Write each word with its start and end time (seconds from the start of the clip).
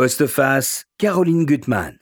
Postface, 0.00 0.86
Caroline 0.96 1.44
Gutmann. 1.44 1.98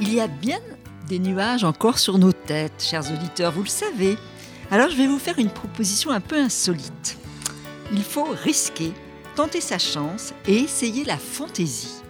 Il 0.00 0.12
y 0.12 0.20
a 0.20 0.26
bien 0.26 0.58
des 1.06 1.20
nuages 1.20 1.62
encore 1.62 2.00
sur 2.00 2.18
nos 2.18 2.32
têtes, 2.32 2.82
chers 2.82 3.08
auditeurs, 3.08 3.52
vous 3.52 3.62
le 3.62 3.68
savez. 3.68 4.18
Alors 4.72 4.90
je 4.90 4.96
vais 4.96 5.06
vous 5.06 5.20
faire 5.20 5.38
une 5.38 5.48
proposition 5.48 6.10
un 6.10 6.18
peu 6.18 6.34
insolite. 6.34 7.18
Il 7.92 8.02
faut 8.02 8.26
risquer, 8.42 8.92
tenter 9.36 9.60
sa 9.60 9.78
chance 9.78 10.34
et 10.48 10.56
essayer 10.56 11.04
la 11.04 11.18
fantaisie. 11.18 12.02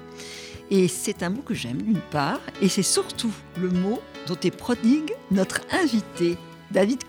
Et 0.71 0.89
c'est 0.89 1.23
un 1.23 1.29
mot 1.29 1.43
que 1.43 1.53
j'aime 1.53 1.83
d'une 1.83 2.01
part, 2.01 2.41
et 2.63 2.71
c'est 2.71 2.83
surtout 2.83 3.33
le 3.61 3.69
mot 3.69 4.01
dont 4.27 4.39
est 4.43 4.57
prodigue 4.57 5.13
notre 5.31 5.61
invité, 5.71 6.39
David 6.75 7.05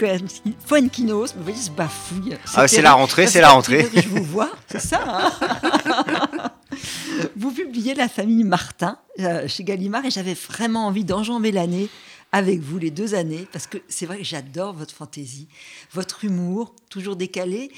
Fuenquinos. 0.64 1.34
Vous 1.36 1.44
voyez, 1.44 1.58
se 1.58 1.72
bafouille. 1.72 2.38
Ah, 2.54 2.68
c'est 2.68 2.84
la 2.84 2.94
rentrée, 2.94 3.26
c'est 3.26 3.42
la 3.42 3.50
rentrée. 3.50 3.90
Je 3.96 4.08
vous 4.08 4.24
vois, 4.24 4.52
c'est 4.68 4.80
ça. 4.80 5.04
Hein 5.08 6.52
vous 7.36 7.52
publiez 7.52 7.96
La 7.96 8.08
famille 8.08 8.44
Martin 8.44 9.00
euh, 9.20 9.48
chez 9.48 9.64
Gallimard 9.64 10.06
et 10.06 10.12
j'avais 10.12 10.36
vraiment 10.36 10.86
envie 10.86 11.04
d'enjamber 11.04 11.52
l'année 11.52 11.90
avec 12.32 12.60
vous 12.60 12.78
les 12.78 12.92
deux 12.92 13.16
années 13.16 13.48
parce 13.52 13.66
que 13.66 13.80
c'est 13.88 14.06
vrai 14.06 14.20
que 14.20 14.24
j'adore 14.24 14.74
votre 14.74 14.94
fantaisie, 14.94 15.48
votre 15.94 16.24
humour 16.26 16.76
toujours 16.92 17.16
décalé 17.16 17.72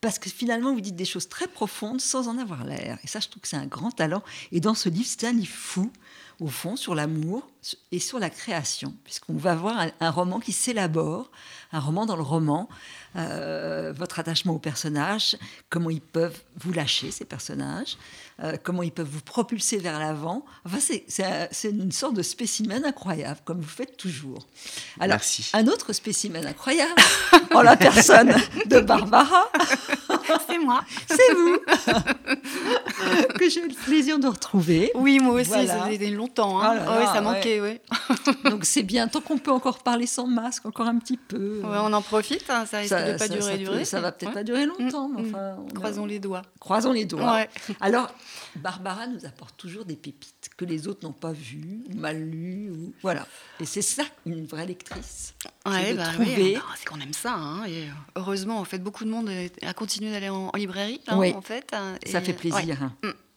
parce 0.00 0.18
que 0.18 0.30
finalement, 0.30 0.72
vous 0.72 0.80
dites 0.80 0.96
des 0.96 1.04
choses 1.04 1.28
très 1.28 1.46
profondes 1.46 2.00
sans 2.00 2.26
en 2.26 2.38
avoir 2.38 2.64
l'air. 2.64 2.98
Et 3.04 3.06
ça, 3.06 3.20
je 3.20 3.28
trouve 3.28 3.42
que 3.42 3.48
c'est 3.48 3.56
un 3.56 3.66
grand 3.66 3.90
talent. 3.90 4.22
Et 4.50 4.58
dans 4.58 4.74
ce 4.74 4.88
livre, 4.88 5.06
c'est 5.06 5.26
un 5.26 5.32
livre 5.32 5.54
fou, 5.54 5.92
au 6.40 6.48
fond, 6.48 6.74
sur 6.74 6.94
l'amour 6.94 7.46
et 7.92 7.98
sur 7.98 8.18
la 8.18 8.30
création, 8.30 8.94
puisqu'on 9.04 9.34
va 9.34 9.54
voir 9.54 9.86
un, 10.00 10.10
roman 10.10 10.40
qui 10.40 10.52
s'élabore, 10.52 11.30
un 11.72 11.80
roman 11.80 12.06
dans 12.06 12.16
le 12.16 12.22
roman, 12.22 12.68
euh, 13.16 13.92
votre 13.94 14.18
attachement 14.18 14.54
aux 14.54 14.58
personnages, 14.58 15.36
comment 15.68 15.90
ils 15.90 16.00
peuvent 16.00 16.40
vous 16.56 16.72
lâcher, 16.72 17.10
ces 17.10 17.26
personnages, 17.26 17.98
euh, 18.42 18.56
comment 18.62 18.82
ils 18.82 18.92
peuvent 18.92 19.08
vous 19.08 19.20
propulser 19.20 19.76
vers 19.76 19.98
l'avant. 19.98 20.46
Enfin, 20.64 20.78
c'est 20.80 21.70
une 21.70 21.92
sorte 21.92 22.14
de 22.14 22.22
spécimen 22.22 22.84
incroyable, 22.86 23.40
comme 23.44 23.60
vous 23.60 23.68
faites 23.68 23.98
toujours. 23.98 24.46
Alors, 24.98 25.16
Merci. 25.16 25.50
un 25.52 25.66
autre 25.66 25.92
spécimen 25.92 26.46
incroyable, 26.46 27.02
en 27.54 27.60
la 27.60 27.76
personne 27.76 28.34
de 28.66 28.80
Barbara. 28.80 29.50
C'est 30.48 30.58
moi. 30.58 30.84
C'est 31.06 31.34
vous 31.34 31.58
que 33.40 33.48
j'ai 33.50 33.60
eu 33.64 33.68
le 33.68 33.74
plaisir 33.74 34.18
de 34.18 34.26
retrouver. 34.26 34.90
Oui, 34.94 35.18
moi 35.18 35.34
aussi, 35.34 35.48
Voilà. 35.48 35.66
ça 35.80 35.86
faisait 35.88 36.10
longtemps. 36.10 36.60
Hein. 36.60 36.70
Oh 36.72 36.74
là 36.76 36.84
Ah 36.86 36.92
ouais, 36.98 37.04
là, 37.04 37.12
ça 37.14 37.20
manquait, 37.22 37.60
ouais. 37.60 37.80
Donc 38.44 38.64
c'est 38.64 38.82
bien, 38.82 39.08
tant 39.08 39.20
qu'on 39.20 39.38
peut 39.38 39.50
encore 39.50 39.82
parler 39.82 40.06
sans 40.06 40.26
masque, 40.26 40.66
encore 40.66 40.86
un 40.86 40.98
petit 40.98 41.16
peu. 41.16 41.60
Ouais, 41.64 41.78
on 41.80 41.92
en 41.92 42.02
profite, 42.02 42.48
hein, 42.50 42.66
ça 42.66 42.78
risque 42.78 42.94
de 42.94 43.16
pas 43.18 43.28
durer, 43.28 43.40
ça, 43.42 43.50
peut- 43.52 43.58
durer. 43.58 43.84
ça 43.84 44.00
va 44.00 44.12
peut-être 44.12 44.28
Ouais. 44.28 44.34
pas 44.34 44.44
durer 44.44 44.66
longtemps, 44.66 45.08
mais 45.08 45.22
Mm, 45.22 45.28
enfin, 45.34 45.56
on 45.58 45.68
a- 45.68 45.72
Croisons 45.74 46.06
les 46.06 46.18
doigts. 46.18 46.42
croisons 46.60 46.92
les 46.92 47.04
doigts. 47.06 47.34
Ouais. 47.34 47.48
Alors, 47.80 48.12
Barbara 48.56 49.06
nous 49.06 49.24
apporte 49.26 49.56
toujours 49.56 49.84
des 49.84 49.96
pépites 49.96 50.50
que 50.56 50.64
les 50.64 50.86
autres 50.88 51.06
n'ont 51.06 51.12
pas 51.12 51.32
vues, 51.32 51.80
ou 51.90 51.96
mal 51.98 52.18
lues, 52.20 52.70
ou 52.70 52.92
voilà. 53.02 53.26
Et 53.60 53.64
c'est 53.64 53.82
ça 53.82 54.02
une 54.26 54.44
vraie 54.44 54.66
lectrice. 54.66 55.34
De 55.64 55.96
bah 55.96 56.04
trouver- 56.12 56.36
oui, 56.36 56.58
c'est 56.76 56.86
qu'on 56.88 57.00
aime 57.00 57.12
ça. 57.14 57.32
hein, 57.34 57.64
et 57.66 57.84
heureusement, 58.16 58.58
en 58.58 58.64
fait, 58.64 58.78
beaucoup 58.78 59.04
de 59.04 59.10
monde 59.10 59.30
a 59.62 59.72
continué 59.72 60.10
d'aller 60.10 60.28
en, 60.28 60.50
en 60.52 60.56
librairie, 60.56 61.00
Oui. 61.12 61.32
en 61.34 61.40
fait. 61.40 61.74
Ça 62.06 62.20
fait 62.20 62.32
plaisir, 62.34 62.82
hein. 62.82 62.92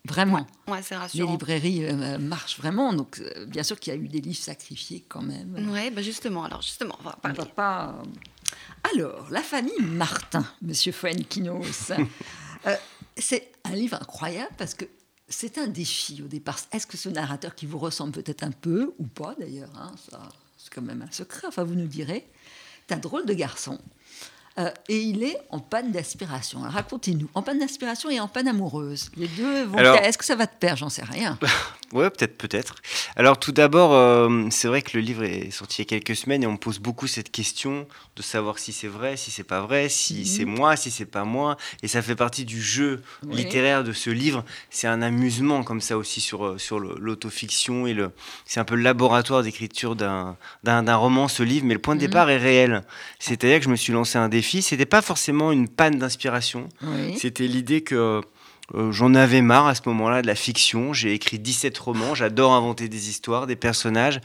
Vraiment. 0.06 0.46
Ouais, 0.68 0.82
Les 1.14 1.26
librairies 1.26 1.86
euh, 1.86 2.18
marchent 2.18 2.58
vraiment, 2.58 2.92
donc 2.92 3.20
euh, 3.20 3.46
bien 3.46 3.64
sûr 3.64 3.80
qu'il 3.80 3.94
y 3.94 3.98
a 3.98 4.00
eu 4.00 4.10
des 4.10 4.20
livres 4.20 4.38
sacrifiés 4.44 5.06
quand 5.08 5.22
même. 5.22 5.70
Ouais, 5.72 5.92
bah 5.92 6.02
justement, 6.02 6.44
alors 6.44 6.62
justement, 6.62 6.98
on 7.00 7.04
va 7.04 7.18
On 7.24 7.32
va 7.32 7.46
pas. 7.46 8.04
Alors, 8.94 9.28
la 9.32 9.42
famille 9.42 9.82
Martin, 9.82 10.46
Monsieur 10.62 10.92
Fuenquinos. 10.92 11.92
Euh, 12.66 12.78
c'est 13.18 13.52
un 13.66 13.74
livre 13.76 13.98
incroyable 14.02 14.54
parce 14.58 14.74
que 14.74 14.86
c'est 15.28 15.58
un 15.58 15.68
défi 15.68 16.22
au 16.24 16.28
départ. 16.28 16.58
Est-ce 16.72 16.88
que 16.88 16.96
ce 16.96 17.10
narrateur 17.10 17.56
qui 17.56 17.66
vous 17.66 17.78
ressemble 17.78 18.14
peut-être 18.14 18.44
un 18.44 18.52
peu 18.52 18.94
ou 19.00 19.06
pas 19.06 19.36
d'ailleurs, 19.38 19.70
hein, 19.76 19.92
ça, 20.10 20.30
c'est 20.58 20.74
quand 20.74 20.82
même 20.82 21.02
un 21.02 21.12
secret. 21.12 21.46
Enfin, 21.46 21.66
vous 21.66 21.76
nous 21.76 21.88
direz. 21.88 22.26
C'est 22.88 22.96
un 22.96 23.00
drôle 23.00 23.26
de 23.26 23.34
garçon. 23.34 23.80
Euh, 24.60 24.70
et 24.88 25.00
il 25.00 25.24
est 25.24 25.38
en 25.50 25.60
panne 25.60 25.92
d'aspiration. 25.92 26.60
Racontez-nous, 26.62 27.28
en 27.34 27.42
panne 27.42 27.58
d'aspiration 27.60 28.10
et 28.12 28.20
en 28.20 28.28
panne 28.28 28.48
amoureuse. 28.48 29.10
Les 29.18 29.28
deux 29.28 29.64
vont. 29.64 29.78
Alors- 29.80 29.96
Est-ce 29.98 30.18
que 30.18 30.26
ça 30.26 30.36
va 30.36 30.46
te 30.46 30.56
perdre? 30.58 30.78
J'en 30.80 30.90
sais 30.90 31.04
rien. 31.04 31.38
Ouais, 31.94 32.10
peut-être, 32.10 32.40
peut-être. 32.40 32.74
Alors, 33.16 33.38
tout 33.38 33.52
d'abord, 33.52 33.94
euh, 33.94 34.48
c'est 34.50 34.68
vrai 34.68 34.82
que 34.82 34.98
le 34.98 35.04
livre 35.04 35.24
est 35.26 35.52
sorti 35.52 35.84
il 35.84 35.86
y 35.86 35.96
a 35.96 36.00
quelques 36.00 36.16
semaines 36.16 36.42
et 36.42 36.48
on 36.48 36.54
me 36.54 36.58
pose 36.58 36.80
beaucoup 36.80 37.06
cette 37.06 37.30
question 37.32 37.86
de 38.16 38.24
savoir 38.24 38.58
si 38.58 38.74
c'est 38.74 38.88
vrai, 38.88 39.16
si 39.16 39.30
c'est 39.30 39.44
pas 39.44 39.62
vrai, 39.62 39.90
si 39.90 40.22
Mhm. 40.22 40.26
c'est 40.26 40.46
moi, 40.46 40.76
si 40.76 40.90
c'est 40.90 41.06
pas 41.06 41.24
moi. 41.24 41.56
Et 41.84 41.88
ça 41.88 42.02
fait 42.02 42.16
partie 42.16 42.46
du 42.46 42.60
jeu 42.60 43.04
Oui. 43.28 43.36
littéraire 43.36 43.84
de 43.84 43.94
ce 43.94 44.10
livre. 44.10 44.44
C'est 44.72 44.88
un 44.88 45.04
amusement 45.04 45.62
comme 45.64 45.82
ça 45.82 45.96
aussi 45.96 46.20
sur, 46.20 46.44
euh, 46.48 46.58
sur 46.58 46.80
l'autofiction 46.80 47.86
et 47.86 47.94
le. 47.94 48.10
C'est 48.48 48.60
un 48.60 48.66
peu 48.66 48.74
le 48.74 48.82
laboratoire 48.82 49.44
d'écriture 49.44 49.96
d'un 49.96 50.36
roman, 50.96 51.28
ce 51.28 51.44
livre. 51.44 51.68
Mais 51.68 51.76
le 51.76 51.80
point 51.80 51.94
de 51.96 52.02
Mhm. 52.02 52.08
départ 52.08 52.30
est 52.32 52.38
réel. 52.38 52.82
C'est-à-dire 53.20 53.60
que 53.60 53.66
je 53.66 53.70
me 53.70 53.76
suis 53.76 53.94
lancé 53.94 54.18
un 54.18 54.30
défi. 54.30 54.43
C'était 54.44 54.86
pas 54.86 55.02
forcément 55.02 55.52
une 55.52 55.68
panne 55.68 55.98
d'inspiration. 55.98 56.70
Oui. 56.82 57.18
C'était 57.18 57.48
l'idée 57.48 57.82
que 57.82 58.22
euh, 58.76 58.92
j'en 58.92 59.14
avais 59.14 59.42
marre 59.42 59.68
à 59.68 59.76
ce 59.76 59.82
moment-là 59.88 60.22
de 60.22 60.28
la 60.28 60.36
fiction. 60.36 60.94
J'ai 60.94 61.14
écrit 61.14 61.38
17 61.40 61.78
romans, 61.78 62.16
j'adore 62.16 62.54
inventer 62.54 62.88
des 62.88 63.10
histoires, 63.10 63.46
des 63.46 63.58
personnages, 63.58 64.22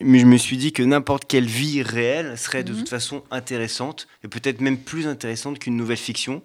mais 0.00 0.20
je 0.20 0.26
me 0.26 0.36
suis 0.36 0.56
dit 0.56 0.72
que 0.72 0.82
n'importe 0.84 1.24
quelle 1.26 1.46
vie 1.46 1.82
réelle 1.82 2.38
serait 2.38 2.62
de 2.64 2.72
Mhm. 2.72 2.78
toute 2.78 2.88
façon 2.88 3.24
intéressante, 3.32 4.06
et 4.24 4.28
peut-être 4.28 4.60
même 4.60 4.78
plus 4.78 5.06
intéressante 5.08 5.58
qu'une 5.58 5.76
nouvelle 5.76 5.96
fiction. 5.96 6.42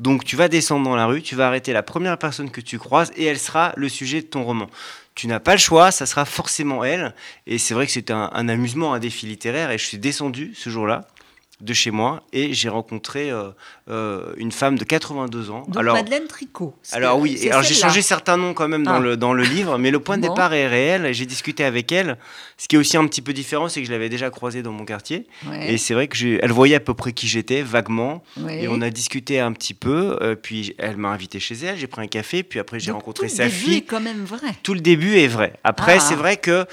Donc 0.00 0.24
tu 0.24 0.34
vas 0.36 0.48
descendre 0.48 0.84
dans 0.84 0.96
la 0.96 1.06
rue, 1.06 1.22
tu 1.22 1.36
vas 1.36 1.46
arrêter 1.46 1.72
la 1.72 1.82
première 1.84 2.18
personne 2.18 2.50
que 2.50 2.60
tu 2.60 2.78
croises, 2.78 3.12
et 3.16 3.24
elle 3.24 3.38
sera 3.38 3.72
le 3.76 3.88
sujet 3.88 4.20
de 4.20 4.26
ton 4.26 4.42
roman. 4.42 4.68
Tu 5.14 5.28
n'as 5.28 5.38
pas 5.38 5.52
le 5.52 5.58
choix, 5.58 5.92
ça 5.92 6.06
sera 6.06 6.24
forcément 6.24 6.82
elle. 6.82 7.14
Et 7.46 7.58
c'est 7.58 7.72
vrai 7.72 7.86
que 7.86 7.92
c'était 7.92 8.12
un, 8.12 8.30
un 8.32 8.48
amusement, 8.48 8.94
un 8.94 8.98
défi 8.98 9.26
littéraire, 9.26 9.70
et 9.70 9.78
je 9.78 9.84
suis 9.84 9.98
descendu 9.98 10.52
ce 10.56 10.70
jour-là 10.70 11.06
de 11.64 11.72
chez 11.74 11.90
moi 11.90 12.22
et 12.32 12.52
j'ai 12.52 12.68
rencontré 12.68 13.30
euh, 13.30 13.50
euh, 13.90 14.32
une 14.36 14.52
femme 14.52 14.78
de 14.78 14.84
82 14.84 15.50
ans. 15.50 15.62
Donc 15.66 15.76
alors, 15.76 15.94
Madeleine 15.96 16.26
Tricot. 16.26 16.74
Alors 16.92 17.18
oui, 17.18 17.48
alors 17.48 17.62
j'ai 17.62 17.74
changé 17.74 18.02
certains 18.02 18.36
noms 18.36 18.54
quand 18.54 18.68
même 18.68 18.84
dans, 18.84 18.94
Ah. 18.94 19.00
le, 19.00 19.16
dans 19.16 19.32
le 19.32 19.42
livre, 19.44 19.78
mais 19.78 19.90
le 19.90 20.00
point 20.00 20.16
de 20.18 20.26
Bon. 20.26 20.34
départ 20.34 20.52
est 20.54 20.66
réel. 20.68 21.06
et 21.06 21.14
J'ai 21.14 21.26
discuté 21.26 21.64
avec 21.64 21.90
elle. 21.92 22.18
Ce 22.56 22.68
qui 22.68 22.76
est 22.76 22.78
aussi 22.78 22.96
un 22.96 23.06
petit 23.06 23.22
peu 23.22 23.32
différent, 23.32 23.68
c'est 23.68 23.80
que 23.80 23.86
je 23.86 23.92
l'avais 23.92 24.08
déjà 24.08 24.30
croisée 24.30 24.62
dans 24.62 24.72
mon 24.72 24.84
quartier. 24.84 25.26
Ouais. 25.46 25.72
Et 25.72 25.78
c'est 25.78 25.94
vrai 25.94 26.06
que 26.08 26.38
elle 26.42 26.52
voyait 26.52 26.76
à 26.76 26.80
peu 26.80 26.94
près 26.94 27.12
qui 27.12 27.26
j'étais, 27.26 27.62
vaguement. 27.62 28.22
Ouais. 28.36 28.62
Et 28.64 28.68
on 28.68 28.80
a 28.80 28.90
discuté 28.90 29.40
un 29.40 29.52
petit 29.52 29.74
peu. 29.74 30.16
euh, 30.22 30.34
puis 30.36 30.74
elle 30.78 30.96
m'a 30.96 31.08
invité 31.08 31.40
chez 31.40 31.54
elle, 31.64 31.76
j'ai 31.78 31.86
pris 31.86 32.02
un 32.02 32.06
café. 32.06 32.42
Puis 32.42 32.58
après, 32.60 32.78
j'ai 32.78 32.90
rencontré 32.92 33.26
tout 33.26 33.32
le 33.32 33.36
sa 33.36 33.44
début 33.44 33.56
fille. 33.56 33.76
est 33.78 33.82
quand 33.82 34.00
même 34.00 34.24
vrai. 34.24 34.48
Tout 34.62 34.74
le 34.74 34.80
début 34.80 35.16
est 35.16 35.26
vrai. 35.28 35.54
Après, 35.64 35.96
Ah. 35.96 36.00
c'est 36.00 36.14
vrai 36.14 36.36
que 36.36 36.66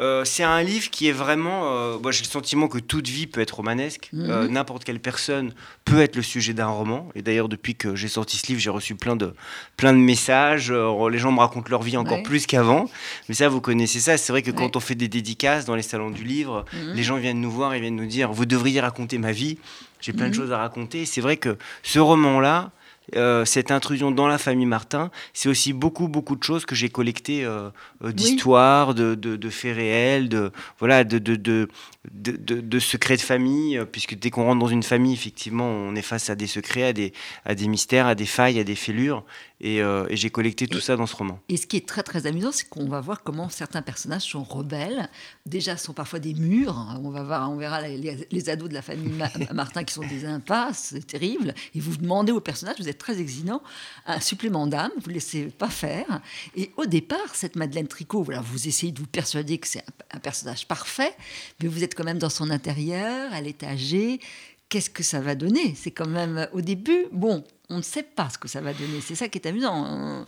euh, 0.00 0.24
c'est 0.24 0.42
un 0.42 0.62
livre 0.62 0.90
qui 0.90 1.08
est 1.08 1.12
vraiment. 1.12 1.72
euh, 1.72 1.98
moi, 1.98 2.12
j'ai 2.12 2.22
le 2.22 2.28
sentiment 2.28 2.68
que 2.68 2.78
toute 2.78 3.08
vie 3.08 3.26
peut 3.26 3.40
être 3.40 3.52
romanesque. 3.56 4.10
Mhm. 4.12 4.30
Euh, 4.30 4.48
N'importe 4.48 4.84
quelle 4.84 5.00
personne 5.00 5.52
peut 5.84 6.00
être 6.00 6.16
le 6.16 6.22
sujet 6.22 6.52
d'un 6.52 6.66
roman. 6.66 7.08
Et 7.14 7.22
d'ailleurs, 7.22 7.48
depuis 7.48 7.74
que 7.74 7.94
j'ai 7.96 8.08
sorti 8.08 8.36
ce 8.36 8.46
livre, 8.48 8.60
j'ai 8.60 8.70
reçu 8.70 8.94
plein 8.94 9.16
de, 9.16 9.34
plein 9.76 9.92
de 9.92 9.98
messages. 9.98 10.70
Les 10.72 11.18
gens 11.18 11.32
me 11.32 11.40
racontent 11.40 11.68
leur 11.70 11.82
vie 11.82 11.96
encore 11.96 12.18
Ouais. 12.18 12.22
plus 12.22 12.46
qu'avant. 12.46 12.88
Mais 13.28 13.34
ça, 13.34 13.48
vous 13.48 13.60
connaissez 13.60 14.00
ça. 14.00 14.16
C'est 14.18 14.32
vrai 14.32 14.42
que 14.42 14.50
Ouais. 14.50 14.56
quand 14.56 14.76
on 14.76 14.80
fait 14.80 14.94
des 14.94 15.08
dédicaces 15.08 15.64
dans 15.64 15.74
les 15.76 15.82
salons 15.82 16.10
du 16.10 16.24
livre, 16.24 16.64
Mhm. 16.72 16.92
les 16.94 17.02
gens 17.02 17.16
viennent 17.16 17.40
nous 17.40 17.50
voir 17.50 17.74
et 17.74 17.80
viennent 17.80 17.96
nous 17.96 18.06
dire 18.06 18.32
Vous 18.32 18.46
devriez 18.46 18.80
raconter 18.80 19.18
ma 19.18 19.32
vie. 19.32 19.58
J'ai 20.00 20.12
plein 20.12 20.26
de 20.26 20.30
Mhm. 20.30 20.34
choses 20.36 20.52
à 20.52 20.58
raconter. 20.58 21.06
C'est 21.06 21.20
vrai 21.22 21.36
que 21.38 21.56
ce 21.82 21.98
roman-là, 21.98 22.70
euh, 23.14 23.44
cette 23.44 23.70
intrusion 23.70 24.10
dans 24.10 24.26
la 24.26 24.38
famille 24.38 24.66
Martin, 24.66 25.10
c'est 25.32 25.48
aussi 25.48 25.72
beaucoup, 25.72 26.08
beaucoup 26.08 26.34
de 26.34 26.42
choses 26.42 26.66
que 26.66 26.74
j'ai 26.74 26.88
collectées 26.88 27.44
euh, 27.44 27.70
euh, 28.04 28.10
d'histoires, 28.12 28.94
de, 28.94 29.14
de- 29.14 29.36
de 29.36 29.50
faits 29.50 29.76
réels, 29.76 30.28
de, 30.28 30.50
voilà, 30.80 31.04
de, 31.04 32.78
secrets 32.80 33.16
de 33.16 33.20
famille, 33.22 33.80
puisque 33.92 34.18
dès 34.18 34.30
qu'on 34.30 34.44
rentre 34.44 34.60
dans 34.60 34.68
une 34.68 34.82
famille, 34.82 35.12
effectivement, 35.12 35.66
on 35.68 35.94
est 35.94 36.02
face 36.02 36.30
à 36.30 36.34
des 36.34 36.46
secrets, 36.46 36.84
à 36.84 36.92
des, 36.92 37.12
à 37.44 37.54
des 37.54 37.68
mystères, 37.68 38.06
à 38.06 38.14
des 38.14 38.26
failles, 38.26 38.58
à 38.58 38.64
des 38.64 38.74
fêlures. 38.74 39.24
Et, 39.62 39.80
euh, 39.80 40.04
et 40.10 40.16
j'ai 40.18 40.28
collecté 40.28 40.66
tout 40.66 40.78
Et- 40.78 40.82
ça 40.82 40.96
dans 40.96 41.06
ce 41.06 41.16
roman. 41.16 41.40
Et 41.48 41.56
ce 41.56 41.66
qui 41.66 41.78
est 41.78 41.88
très 41.88 42.02
très 42.02 42.26
amusant, 42.26 42.52
c'est 42.52 42.68
qu'on 42.68 42.86
va 42.88 43.00
voir 43.00 43.22
comment 43.22 43.48
certains 43.48 43.80
personnages 43.80 44.22
sont 44.24 44.42
rebelles. 44.42 45.08
Déjà, 45.46 45.78
sont 45.78 45.94
parfois 45.94 46.18
des 46.18 46.34
murs. 46.34 46.76
On 47.02 47.08
va 47.08 47.22
voir, 47.22 47.50
on 47.50 47.56
verra 47.56 47.80
les, 47.80 47.96
les- 47.96 48.28
les 48.30 48.50
ados 48.50 48.68
de 48.68 48.74
la 48.74 48.82
famille 48.82 49.12
Ma- 49.14 49.30
Martin 49.54 49.82
qui 49.84 49.94
sont 49.94 50.06
des 50.06 50.26
impasses, 50.26 50.88
c'est 50.92 51.06
terrible. 51.06 51.54
Et 51.74 51.80
vous 51.80 51.96
demandez 51.96 52.32
aux 52.32 52.40
personnages, 52.40 52.76
vous 52.78 52.88
êtes 52.88 52.95
très 52.96 53.20
exigeant, 53.20 53.62
un 54.06 54.20
supplément 54.20 54.66
d'âme, 54.66 54.90
vous 54.96 55.08
ne 55.08 55.14
laissez 55.14 55.44
pas 55.44 55.68
faire. 55.68 56.20
Et 56.56 56.70
au 56.76 56.86
départ, 56.86 57.34
cette 57.34 57.56
Madeleine 57.56 57.88
Tricot, 57.88 58.22
voilà, 58.22 58.40
vous 58.40 58.66
essayez 58.68 58.92
de 58.92 58.98
vous 58.98 59.06
persuader 59.06 59.58
que 59.58 59.68
c'est 59.68 59.80
un, 59.80 60.16
un 60.16 60.18
personnage 60.18 60.66
parfait, 60.66 61.14
mais 61.62 61.68
vous 61.68 61.84
êtes 61.84 61.94
quand 61.94 62.04
même 62.04 62.18
dans 62.18 62.30
son 62.30 62.50
intérieur, 62.50 63.32
elle 63.34 63.46
est 63.46 63.62
âgée. 63.62 64.20
Qu'est-ce 64.68 64.90
que 64.90 65.04
ça 65.04 65.20
va 65.20 65.36
donner? 65.36 65.74
C'est 65.76 65.92
quand 65.92 66.08
même 66.08 66.48
au 66.52 66.60
début, 66.60 67.06
bon, 67.12 67.44
on 67.68 67.76
ne 67.78 67.82
sait 67.82 68.02
pas 68.02 68.28
ce 68.30 68.38
que 68.38 68.48
ça 68.48 68.60
va 68.60 68.72
donner. 68.72 69.00
C'est 69.00 69.14
ça 69.14 69.28
qui 69.28 69.38
est 69.38 69.46
amusant. 69.46 70.26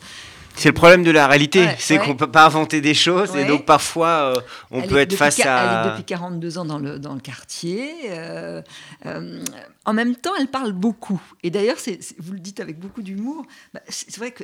C'est 0.57 0.71
le 0.71 0.75
problème 0.75 1.05
de 1.05 1.11
la 1.13 1.29
réalité, 1.29 1.61
Ouais, 1.61 1.77
c'est 1.79 1.99
ouais. 2.01 2.05
qu'on 2.05 2.17
peut 2.17 2.31
pas 2.31 2.47
inventer 2.47 2.81
des 2.81 2.95
choses 2.95 3.37
et 3.37 3.45
donc 3.45 3.65
parfois 3.65 4.09
euh, 4.09 4.41
on 4.73 4.83
Elle 4.83 4.89
peut 4.89 4.97
être 4.99 5.15
face 5.15 5.37
qua- 5.37 5.43
Elle 5.45 5.49
est 5.49 5.89
à. 5.89 5.91
depuis 5.91 6.05
42 6.05 6.59
ans 6.59 6.65
dans 6.65 6.79
le, 6.81 6.99
dans 6.99 7.15
le 7.15 7.21
quartier. 7.21 7.91
euh, 8.11 8.61
euh, 9.07 9.45
en 9.85 9.93
même 9.93 10.17
temps, 10.17 10.33
elle 10.39 10.49
parle 10.49 10.73
beaucoup. 10.73 11.23
Et 11.45 11.51
d'ailleurs, 11.51 11.77
vous 12.19 12.33
le 12.33 12.41
dites 12.41 12.59
avec 12.61 12.79
beaucoup 12.79 13.03
d'humour, 13.03 13.47
bah, 13.73 13.81
c'est 13.89 14.17
vrai 14.19 14.33
que 14.33 14.43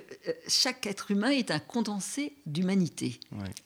chaque 0.48 0.86
être 0.86 1.10
humain 1.10 1.30
est 1.30 1.50
un 1.50 1.58
condensé 1.58 2.34
d'humanité. 2.46 3.18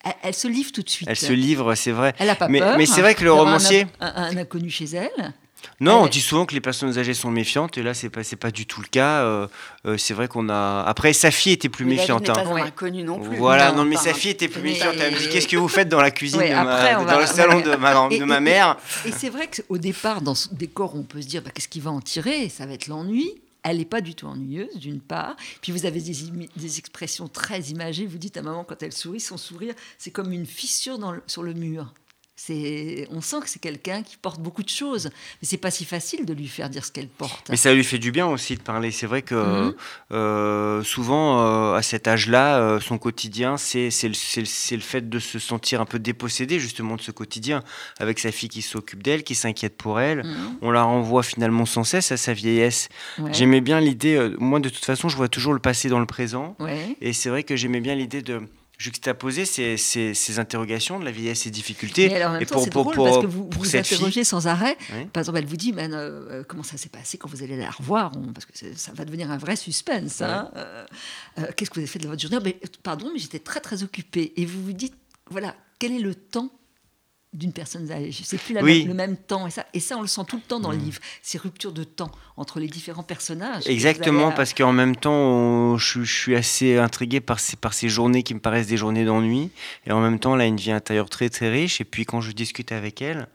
Elle, 0.05 0.13
elle 0.23 0.35
se 0.35 0.49
livre 0.49 0.73
tout 0.73 0.83
de 0.83 0.89
suite. 0.91 1.07
Elle 1.11 1.17
se 1.17 1.33
livre, 1.33 1.75
c'est 1.75 1.93
vrai. 1.93 2.15
Elle 2.19 2.29
n'a 2.29 2.35
pas 2.35 2.49
Mais- 2.49 2.61
peur. 2.61 2.79
mais 2.79 2.87
c'est 2.87 3.03
vrai 3.03 3.15
que 3.15 3.21
le 3.25 3.27
d'avoir 3.31 3.47
un- 3.47 3.51
romancier- 3.59 3.87
Un, 4.01 4.13
un 4.33 4.37
inconnu 4.39 4.71
chez 4.71 4.87
elle. 4.87 5.35
Non, 5.81 6.03
on 6.03 6.07
dit 6.07 6.21
souvent 6.21 6.45
que 6.47 6.55
les 6.55 6.61
personnes 6.61 6.99
âgées 6.99 7.15
sont 7.15 7.31
méfiantes 7.31 7.79
et 7.79 7.83
là 7.83 7.95
c'est 7.95 8.09
pas 8.11 8.25
c'est 8.25 8.37
pas 8.37 8.51
du 8.51 8.67
tout 8.67 8.81
le 8.81 8.87
cas. 8.89 9.23
euh, 9.23 9.47
euh, 9.87 9.97
c'est 9.97 10.15
vrai 10.15 10.27
qu'on 10.29 10.49
a. 10.49 10.83
Après, 10.87 11.13
sa 11.13 11.31
fille 11.31 11.53
était 11.53 11.69
plus 11.69 11.85
Mais 11.85 11.97
méfiante. 11.97 12.23
n'est 12.23 12.31
hein. 12.31 12.35
pas 12.35 12.43
un 12.45 12.53
Ouais. 12.53 12.63
inconnu 12.63 13.03
non 13.05 13.21
plus. 13.21 13.37
Voilà, 13.37 13.71
Non, 13.73 13.79
non, 13.79 13.85
mais 13.85 13.97
sa 13.97 14.15
fille 14.15 14.31
était 14.33 14.49
plus 14.49 14.63
Mais- 14.63 14.71
méfiante. 14.71 14.95
Elle 15.01 15.15
me 15.15 15.19
dit 15.19 15.29
Qu'est-ce 15.29 15.49
que 15.49 15.57
vous 15.57 15.69
faites 15.69 15.89
dans 15.89 16.01
la 16.01 16.11
cuisine, 16.11 16.39
Ouais, 16.41 16.51
de 16.51 16.55
après, 16.55 16.95
dans 16.95 17.05
va- 17.05 17.21
le 17.21 17.27
salon 17.27 17.61
de 17.61 17.75
ma, 17.77 18.09
de 18.09 18.15
Et- 18.15 18.21
ma 18.25 18.39
et- 18.39 18.41
mère? 18.41 18.77
Et 19.07 19.13
c'est 19.13 19.29
vrai 19.31 19.49
qu'au 19.49 19.79
départ, 19.79 20.21
dans 20.23 20.35
ce 20.35 20.49
décor, 20.55 20.95
on 20.97 21.03
peut 21.03 21.23
se 21.23 21.27
dire 21.27 21.43
bah, 21.43 21.51
qu'est-ce 21.55 21.69
qu'il 21.69 21.83
va 21.83 21.91
en 21.91 22.01
tirer? 22.01 22.49
Ça 22.49 22.67
va 22.67 22.73
être 22.75 22.87
l'ennui. 22.89 23.33
Elle 23.65 23.79
n'est 23.79 23.85
pas 23.85 24.01
du 24.01 24.15
tout 24.15 24.27
ennuyeuse, 24.27 24.77
d'une 24.77 25.01
part. 25.01 25.35
Puis 25.61 25.73
vous 25.73 25.85
avez 25.85 26.01
des, 26.01 26.79
expressions 26.79 27.29
très 27.29 27.61
imagées. 27.63 28.07
Vous 28.07 28.17
dites 28.19 28.37
à 28.37 28.43
maman, 28.43 28.65
quand 28.65 28.83
elle 28.83 28.93
sourit, 28.93 29.21
son 29.21 29.37
sourire, 29.37 29.75
c'est 29.99 30.11
comme 30.13 30.33
une 30.33 30.47
fissure 30.47 30.99
dans 30.99 31.13
le- 31.13 31.23
sur 31.27 31.43
le 31.43 31.53
mur. 31.55 31.93
On 33.11 33.21
sent 33.21 33.37
que 33.43 33.49
c'est 33.51 33.59
quelqu'un 33.61 34.03
qui 34.03 34.17
porte 34.17 34.41
beaucoup 34.41 34.63
de 34.63 34.69
choses, 34.69 35.07
mais 35.43 35.49
c'est 35.49 35.57
pas 35.57 35.71
si 35.71 35.85
facile 35.85 36.25
de 36.25 36.33
lui 36.33 36.47
faire 36.47 36.71
dire 36.71 36.85
ce 36.85 36.93
qu'elle 36.93 37.09
porte. 37.09 37.49
Mais 37.51 37.57
ça 37.57 37.75
lui 37.75 37.83
fait 37.85 37.99
du 37.99 38.13
bien 38.13 38.27
aussi 38.27 38.55
de 38.55 38.61
parler. 38.63 38.91
C'est 38.91 39.07
vrai 39.07 39.23
que 39.23 39.35
Mhm. 39.35 39.75
euh, 40.13 40.83
souvent, 40.85 41.41
euh, 41.41 41.75
à 41.75 41.83
cet 41.83 42.07
âge-là, 42.09 42.59
euh, 42.61 42.81
son 42.81 42.97
quotidien, 42.99 43.57
c'est 43.57 43.91
c'est 43.91 44.09
le, 44.09 44.15
le- 44.77 44.79
fait 44.81 45.09
de 45.09 45.19
se 45.19 45.39
sentir 45.39 45.81
un 45.81 45.85
peu 45.85 45.99
dépossédé 45.99 46.59
justement 46.61 46.97
de 46.97 47.01
ce 47.03 47.11
quotidien, 47.11 47.63
avec 47.99 48.19
sa 48.19 48.31
fille 48.33 48.49
qui 48.49 48.63
s'occupe 48.63 49.03
d'elle, 49.03 49.25
qui 49.25 49.35
s'inquiète 49.35 49.77
pour 49.77 50.01
elle. 50.01 50.25
Mhm. 50.25 50.59
On 50.63 50.71
la 50.71 50.83
renvoie 50.85 51.23
finalement 51.23 51.67
sans 51.67 51.85
cesse 51.85 52.13
à 52.13 52.17
sa 52.17 52.33
vieillesse. 52.33 52.89
Ouais. 53.19 53.33
J'aimais 53.35 53.61
bien 53.61 53.81
l'idée, 53.81 54.31
moi 54.39 54.61
de 54.61 54.69
toute 54.69 54.85
façon, 54.85 55.09
je 55.09 55.17
vois 55.17 55.29
toujours 55.29 55.53
le 55.53 55.59
passé 55.61 55.89
dans 55.89 56.01
le 56.01 56.07
présent. 56.07 56.55
Ouais. 56.61 56.97
Et 57.01 57.13
c'est 57.13 57.29
vrai 57.31 57.43
que 57.43 57.57
j'aimais 57.57 57.81
bien 57.81 57.95
l'idée 57.95 58.23
de 58.23 58.41
juxtaposer 58.79 59.45
ces, 59.45 59.77
ces, 59.77 60.15
ces 60.15 60.39
interrogations 60.39 60.99
de 61.01 61.05
la 61.05 61.11
vieillesse 61.11 61.47
et 61.47 61.51
difficultés. 61.51 62.09
Mais 62.09 62.15
alors, 62.17 62.31
en 62.31 62.33
même 62.35 62.43
et 62.43 62.47
temps, 62.47 62.61
c'est 62.63 62.71
drôle 62.71 62.95
parce 62.95 63.19
que 63.19 63.27
vous 63.27 63.45
pour 63.47 63.63
vous 63.65 63.69
fille- 63.69 63.81
interrogez 63.81 64.23
sans 64.25 64.47
arrêt. 64.47 64.77
Oui. 64.95 65.07
Par 65.13 65.21
exemple, 65.21 65.39
elle 65.39 65.47
vous 65.47 65.57
dit 65.57 65.73
Ben, 65.73 65.93
euh, 65.93 66.45
comment 66.47 66.63
ça 66.63 66.77
s'est 66.77 66.89
passé 66.89 67.19
quand 67.19 67.29
vous 67.29 67.43
allez 67.43 67.57
la 67.57 67.71
revoir? 67.71 68.13
On- 68.17 68.33
Parce 68.33 68.47
que 68.47 68.53
ça 68.77 68.93
va 68.95 69.05
devenir 69.05 69.31
un 69.31 69.37
vrai 69.37 69.57
suspense. 69.57 70.23
hein. 70.23 70.51
Euh, 70.57 70.87
euh, 71.39 71.47
Qu'est-ce 71.57 71.71
que 71.71 71.75
vous 71.75 71.81
avez 71.81 71.89
fait 71.89 71.99
de 71.99 72.07
votre 72.09 72.23
journée? 72.23 72.39
Ben, 72.41 72.55
Pardon, 72.85 73.11
mais 73.13 73.19
j'étais 73.19 73.41
très 73.41 73.61
très 73.61 73.83
occupée. 73.83 74.33
Et 74.37 74.47
vous 74.47 74.63
vous 74.65 74.73
dites 74.73 74.95
voilà, 75.31 75.55
quel 75.79 75.93
est 75.93 75.99
le 75.99 76.15
temps 76.15 76.51
d'une 77.35 77.53
personne 77.53 77.91
âgée 77.93 78.11
C'est 78.25 78.39
plus 78.41 78.55
la 78.55 78.63
Oui. 78.63 78.79
même- 78.81 78.89
le 78.89 78.95
même 78.95 79.17
temps. 79.17 79.47
Et 79.47 79.51
ça, 79.51 79.67
et 79.75 79.81
ça, 79.81 79.97
on 79.99 80.01
le 80.01 80.07
sent 80.07 80.23
tout 80.27 80.37
le 80.37 80.43
temps 80.43 80.61
dans 80.61 80.71
le 80.71 80.79
livre. 80.79 80.99
Ces 81.23 81.37
ruptures 81.39 81.73
de 81.73 81.85
temps 81.85 82.11
entre 82.37 82.59
les 82.59 82.69
différents 82.69 83.03
personnages. 83.03 83.65
que 83.65 83.71
Exactement, 83.71 84.25
allez 84.27 84.33
à- 84.33 84.37
parce 84.37 84.55
qu'en 84.55 84.73
même 84.73 84.97
temps, 84.97 85.13
on- 85.13 85.77
je, 85.79 86.03
je 86.03 86.13
suis 86.13 86.37
assez 86.37 86.79
intrigué 86.79 87.21
par 87.21 87.39
ces, 87.39 87.57
par 87.57 87.75
ces 87.75 87.89
journées 87.91 88.23
qui 88.23 88.33
me 88.35 88.41
paraissent 88.41 88.69
des 88.69 88.77
journées 88.79 89.05
d'ennui. 89.05 89.51
Et 89.87 89.93
en 89.93 90.01
même 90.01 90.19
temps, 90.19 90.35
elle 90.37 90.41
a 90.41 90.47
une 90.47 90.57
vie 90.57 90.73
intérieure 90.73 91.11
très 91.11 91.29
très 91.29 91.51
riche. 91.51 91.81
Et 91.81 91.85
puis 91.85 92.05
quand 92.07 92.21
je 92.23 92.33
discute 92.33 92.73
avec 92.73 93.03
elle, 93.03 93.29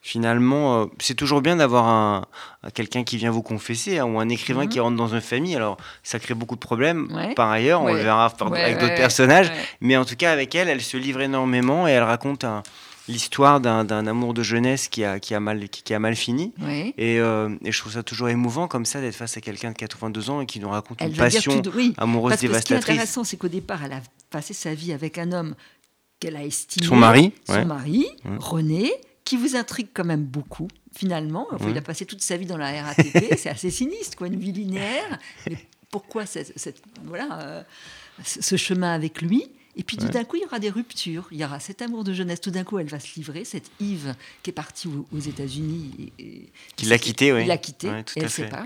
finalement, 0.00 0.82
euh, 0.82 0.86
c'est 1.00 1.14
toujours 1.14 1.40
bien 1.40 1.56
d'avoir 1.56 1.86
un, 1.86 2.26
un- 2.62 2.70
quelqu'un 2.70 3.04
qui 3.04 3.16
vient 3.16 3.30
vous 3.30 3.42
confesser 3.42 3.98
hein, 3.98 4.04
ou 4.06 4.18
un 4.20 4.28
écrivain 4.28 4.64
Mhm. 4.64 4.68
qui 4.68 4.80
rentre 4.80 4.96
dans 4.96 5.08
une 5.08 5.20
famille. 5.20 5.56
Alors, 5.56 5.76
ça 6.02 6.18
crée 6.18 6.34
beaucoup 6.34 6.54
de 6.54 6.60
problèmes. 6.60 7.08
Ouais. 7.12 7.34
Par 7.34 7.50
ailleurs, 7.50 7.82
on 7.82 7.92
le 7.92 8.00
verra 8.00 8.30
par- 8.30 8.50
Ouais, 8.50 8.62
avec 8.62 8.78
d'autres 8.78 8.94
personnages. 8.96 9.50
Mais 9.80 9.96
en 9.96 10.04
tout 10.04 10.16
cas, 10.16 10.32
avec 10.32 10.54
elle, 10.54 10.68
elle 10.68 10.82
se 10.82 10.96
livre 10.96 11.20
énormément 11.22 11.86
et 11.88 11.92
elle 11.92 12.04
raconte 12.04 12.44
un- 12.44 12.62
l'histoire 13.08 13.60
d'un 13.60 14.06
amour 14.06 14.34
de 14.34 14.42
jeunesse 14.42 14.88
qui 14.88 15.04
a, 15.04 15.20
qui 15.20 15.34
a, 15.34 15.40
mal, 15.40 15.68
qui, 15.68 15.82
qui 15.82 15.94
a 15.94 15.98
mal 15.98 16.16
fini. 16.16 16.52
Et, 16.98 17.18
euh, 17.20 17.50
et 17.64 17.72
je 17.72 17.78
trouve 17.80 17.92
ça 17.92 18.02
toujours 18.02 18.28
émouvant 18.28 18.68
comme 18.68 18.84
ça 18.84 19.00
d'être 19.00 19.14
face 19.14 19.36
à 19.36 19.40
quelqu'un 19.40 19.70
de 19.70 19.76
82 19.76 20.30
ans 20.30 20.40
et 20.40 20.46
qui 20.46 20.58
nous 20.60 20.68
raconte 20.68 21.00
Elle 21.00 21.10
une 21.10 21.16
passion 21.16 21.60
tout 21.60 21.70
de- 21.70 21.76
oui. 21.76 21.94
amoureuse 21.98 22.30
Parce 22.32 22.40
que 22.42 22.46
ce 22.46 22.50
qui 22.50 22.56
est 22.56 22.58
dévastatrice. 22.58 22.88
intéressant, 22.94 23.24
c'est 23.24 23.36
qu'au 23.36 23.48
départ, 23.48 23.84
elle 23.84 23.92
a 23.92 24.00
passé 24.30 24.54
sa 24.54 24.74
vie 24.74 24.92
avec 24.92 25.18
un 25.18 25.32
homme 25.32 25.54
qu'elle 26.20 26.36
a 26.36 26.44
estimé. 26.44 26.86
Son 26.86 26.96
mari, 26.96 27.32
Son 27.46 27.52
ouais. 27.54 27.64
mari, 27.64 28.06
Ouais. 28.24 28.36
René, 28.38 28.92
qui 29.24 29.36
vous 29.36 29.54
intrigue 29.56 29.88
quand 29.92 30.04
même 30.04 30.24
beaucoup, 30.24 30.68
finalement. 30.96 31.46
Enfin, 31.52 31.66
Ouais. 31.66 31.70
Il 31.72 31.78
a 31.78 31.82
passé 31.82 32.06
toute 32.06 32.22
sa 32.22 32.36
vie 32.36 32.46
dans 32.46 32.56
la 32.56 32.82
RATP. 32.82 33.34
c'est 33.38 33.50
assez 33.50 33.70
sinistre, 33.70 34.16
quoi, 34.16 34.26
une 34.28 34.38
vie 34.38 34.52
linéaire. 34.52 35.18
Mais 35.50 35.58
pourquoi 35.90 36.26
cette, 36.26 36.58
cette- 36.58 36.82
voilà, 37.04 37.40
euh, 37.40 37.62
ce 38.24 38.56
chemin 38.56 38.92
avec 38.94 39.20
lui? 39.22 39.44
Et 39.76 39.82
puis 39.82 39.98
tout 39.98 40.08
d'un 40.08 40.24
coup, 40.24 40.36
il 40.36 40.42
y 40.42 40.46
aura 40.46 40.58
des 40.58 40.70
ruptures. 40.70 41.28
Il 41.30 41.38
y 41.38 41.44
aura 41.44 41.60
cet 41.60 41.82
amour 41.82 42.02
de 42.02 42.14
jeunesse. 42.14 42.40
Tout 42.40 42.50
d'un 42.50 42.64
coup, 42.64 42.78
elle 42.78 42.88
va 42.88 42.98
se 42.98 43.14
livrer. 43.14 43.44
Cette 43.44 43.70
Yves 43.78 44.14
qui 44.42 44.50
est 44.50 44.52
partie 44.52 44.88
aux, 44.88 45.18
États-Unis. 45.18 46.12
Qui 46.76 46.86
l'a 46.86 46.98
quitté, 46.98 47.32
oui. 47.32 47.44
L'a 47.44 47.58
quitté. 47.58 47.90
Ouais, 47.90 48.02
tout 48.02 48.14
et 48.16 48.20
à 48.20 48.24
elle 48.24 48.28
ne 48.28 48.30
sait 48.30 48.48
pas. 48.48 48.64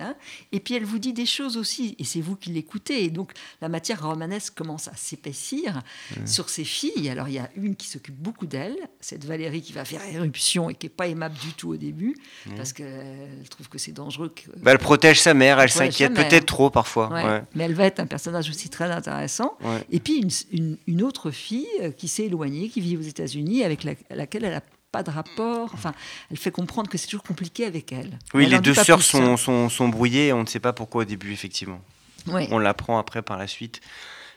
Hein. 0.00 0.14
Et 0.52 0.60
puis 0.60 0.74
elle 0.74 0.84
vous 0.84 0.98
dit 0.98 1.12
des 1.12 1.26
choses 1.26 1.56
aussi, 1.56 1.94
et 1.98 2.04
c'est 2.04 2.20
vous 2.20 2.36
qui 2.36 2.50
l'écoutez. 2.50 3.04
Et 3.04 3.10
donc 3.10 3.32
la 3.60 3.68
matière 3.68 4.06
romanesque 4.06 4.54
commence 4.54 4.88
à 4.88 4.96
s'épaissir 4.96 5.82
sur 6.24 6.48
ces 6.48 6.64
filles. 6.64 7.08
Alors 7.10 7.28
il 7.28 7.34
y 7.34 7.38
a 7.38 7.50
une 7.56 7.76
qui 7.76 7.86
s'occupe 7.88 8.16
beaucoup 8.16 8.46
d'elle, 8.46 8.76
cette 9.00 9.24
Valérie 9.24 9.62
qui 9.62 9.72
va 9.72 9.84
faire 9.84 10.02
éruption 10.04 10.70
et 10.70 10.74
qui 10.74 10.86
est 10.86 10.90
pas 10.90 11.06
aimable 11.08 11.36
du 11.38 11.52
tout 11.52 11.68
au 11.70 11.76
début, 11.76 12.16
parce 12.56 12.72
qu'elle 12.72 13.48
trouve 13.50 13.68
que 13.68 13.78
c'est 13.78 13.92
dangereux. 13.92 14.32
Que, 14.34 14.50
Bah, 14.58 14.72
elle 14.72 14.78
protège 14.78 15.20
sa 15.20 15.34
mère, 15.34 15.60
elle 15.60 15.70
s'inquiète 15.70 16.12
peut-être 16.28 16.46
trop 16.46 16.70
parfois. 16.70 17.12
Ouais. 17.12 17.42
Mais 17.54 17.64
elle 17.64 17.74
va 17.74 17.84
être 17.86 18.00
un 18.00 18.06
personnage 18.06 18.48
aussi 18.50 18.68
très 18.68 18.90
intéressant. 18.90 19.56
Et 19.90 20.00
puis 20.00 20.16
une, 20.18 20.30
une- 20.52 20.78
une 20.86 21.02
autre 21.02 21.30
fille 21.30 21.66
euh, 21.82 21.90
qui 21.90 22.08
s'est 22.08 22.24
éloignée, 22.24 22.68
qui 22.68 22.80
vit 22.80 22.96
aux 22.96 23.00
États-Unis, 23.02 23.64
avec 23.64 23.84
la- 23.84 23.94
laquelle 24.10 24.44
elle 24.44 24.52
n'a 24.52 24.62
pas 24.96 25.02
de 25.02 25.10
rapport. 25.10 25.70
Enfin, 25.74 25.92
elle 26.30 26.38
fait 26.38 26.50
comprendre 26.50 26.88
que 26.88 26.96
c'est 26.96 27.06
toujours 27.06 27.22
compliqué 27.22 27.66
avec 27.66 27.92
elle. 27.92 28.18
Oui, 28.34 28.44
Elle 28.44 28.50
les 28.52 28.60
deux 28.60 28.74
sœurs 28.74 29.02
sont, 29.02 29.34
hein. 29.34 29.36
sont, 29.36 29.68
sont 29.68 29.88
brouillées, 29.88 30.32
on 30.32 30.42
ne 30.42 30.46
sait 30.46 30.60
pas 30.60 30.72
pourquoi 30.72 31.02
au 31.02 31.04
début, 31.04 31.32
effectivement. 31.32 31.80
Ouais. 32.26 32.48
On 32.50 32.58
l'apprend 32.58 32.98
après 32.98 33.22
par 33.22 33.36
la 33.36 33.46
suite. 33.46 33.80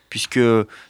Puisque 0.09 0.39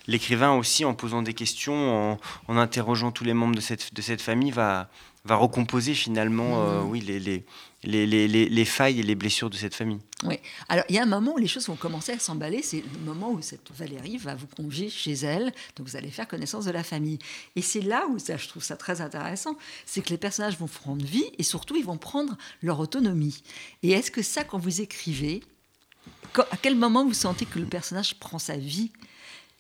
l'écrivain 0.07 0.53
aussi, 0.53 0.85
en 0.85 0.93
posant 0.93 1.21
des 1.21 1.33
questions, 1.33 2.13
en, 2.13 2.19
en 2.47 2.57
interrogeant 2.57 3.11
tous 3.11 3.25
les 3.25 3.33
membres 3.33 3.55
de 3.55 3.61
cette, 3.61 3.93
de 3.93 4.01
cette 4.01 4.21
famille, 4.21 4.51
va, 4.51 4.89
va 5.29 5.35
recomposer 5.37 5.93
finalement 5.93 6.61
euh, 6.61 6.81
Mhm. 6.81 6.89
oui, 6.89 6.99
les, 7.01 7.19
les, 7.19 7.45
les, 7.83 8.05
les, 8.05 8.27
les- 8.27 8.49
les 8.49 8.65
failles 8.65 8.99
et 8.99 9.03
les 9.03 9.15
blessures 9.15 9.49
de 9.49 9.55
cette 9.55 9.73
famille. 9.75 9.99
Oui. 10.23 10.35
Alors, 10.67 10.83
il 10.89 10.95
y 10.95 10.99
a 10.99 11.03
un 11.03 11.05
moment 11.05 11.33
où 11.35 11.37
les 11.37 11.47
choses 11.47 11.67
vont 11.67 11.77
commencer 11.77 12.11
à 12.11 12.19
s'emballer. 12.19 12.61
C'est 12.61 12.83
le 12.93 12.99
moment 13.05 13.31
où 13.31 13.41
cette 13.41 13.71
Valérie 13.73 14.17
va 14.17 14.35
vous 14.35 14.47
convier 14.47 14.89
chez 14.89 15.13
elle. 15.13 15.53
Donc, 15.77 15.87
vous 15.87 15.95
allez 15.95 16.09
faire 16.11 16.27
connaissance 16.27 16.65
de 16.65 16.71
la 16.71 16.83
famille. 16.83 17.19
Et 17.55 17.61
c'est 17.61 17.81
là 17.81 18.05
où 18.09 18.19
ça, 18.19 18.35
je 18.35 18.47
trouve 18.49 18.63
ça 18.63 18.75
très 18.75 18.99
intéressant. 18.99 19.55
C'est 19.85 20.01
que 20.01 20.09
les 20.09 20.17
personnages 20.17 20.57
vont 20.57 20.67
prendre 20.67 21.05
vie 21.05 21.25
et 21.37 21.43
surtout, 21.43 21.75
ils 21.77 21.85
vont 21.85 21.97
prendre 21.97 22.35
leur 22.61 22.79
autonomie. 22.81 23.41
Et 23.83 23.91
est-ce 23.91 24.11
que 24.11 24.21
ça, 24.21 24.43
quand 24.43 24.57
vous 24.59 24.81
écrivez, 24.81 25.41
quand- 26.33 26.45
à 26.51 26.57
quel 26.57 26.75
moment 26.75 27.05
vous 27.05 27.13
sentez 27.13 27.45
que 27.45 27.59
le 27.59 27.65
personnage 27.65 28.15
prend 28.19 28.39
sa 28.39 28.57
vie 28.57 28.91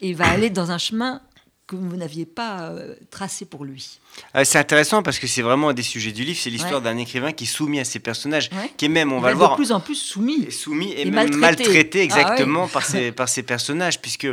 et 0.01 0.13
va 0.13 0.27
aller 0.35 0.49
dans 0.49 0.71
un 0.71 0.77
chemin 0.77 1.21
que 1.69 1.75
vous 1.75 1.95
n'aviez 1.97 2.25
pas 2.25 2.61
euh, 2.61 2.95
tracé 3.11 3.45
pour 3.45 3.63
lui 3.63 3.99
Euh, 4.35 4.43
c'est 4.43 4.57
intéressant 4.57 5.03
parce 5.03 5.19
que 5.19 5.27
c'est 5.27 5.41
vraiment 5.43 5.69
un 5.69 5.73
des 5.73 5.83
sujets 5.83 6.11
du 6.11 6.23
livre, 6.23 6.39
c'est 6.41 6.49
l'histoire 6.49 6.81
Ouais. 6.81 6.89
d'un 6.91 6.97
écrivain 6.97 7.31
qui 7.31 7.43
est 7.43 7.47
soumis 7.47 7.79
à 7.79 7.85
ses 7.85 7.99
personnages, 7.99 8.49
Ouais. 8.51 8.71
qui 8.75 8.85
est 8.85 8.89
même, 8.89 9.13
on 9.13 9.19
Il 9.19 9.23
va 9.23 9.29
le 9.31 9.37
voir, 9.37 9.51
de 9.51 9.55
plus 9.55 9.71
en 9.71 9.79
plus 9.79 9.95
soumis. 9.95 10.51
soumis 10.51 10.91
et, 10.91 11.01
Et 11.01 11.05
même 11.05 11.15
maltraité. 11.35 11.39
maltraité, 11.39 11.99
Ah 12.01 12.03
exactement 12.03 12.67
par, 12.67 12.83
ses, 12.91 13.11
par 13.11 13.29
ses 13.29 13.43
personnages, 13.43 14.01
puisque 14.01 14.27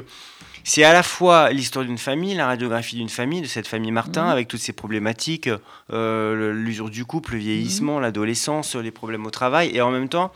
c'est 0.65 0.83
à 0.83 0.93
la 0.93 1.03
fois 1.03 1.51
l'histoire 1.53 1.85
d'une 1.85 1.99
famille, 1.99 2.35
la 2.35 2.47
radiographie 2.47 2.97
d'une 2.97 3.09
famille, 3.11 3.43
de 3.43 3.47
cette 3.47 3.69
famille 3.69 3.93
Martin, 3.93 4.25
Mhm. 4.25 4.31
avec 4.31 4.49
toutes 4.49 4.61
ses 4.61 4.73
problématiques, 4.73 5.49
euh, 5.93 6.53
l'usure 6.55 6.91
du 6.91 7.05
couple, 7.05 7.33
le 7.33 7.39
Mhm. 7.39 7.45
vieillissement, 7.45 8.01
l'adolescence, 8.01 8.75
les 8.77 8.91
problèmes 8.91 9.27
au 9.27 9.31
travail, 9.31 9.71
et 9.77 9.81
en 9.83 9.91
même 9.91 10.09
temps, 10.09 10.33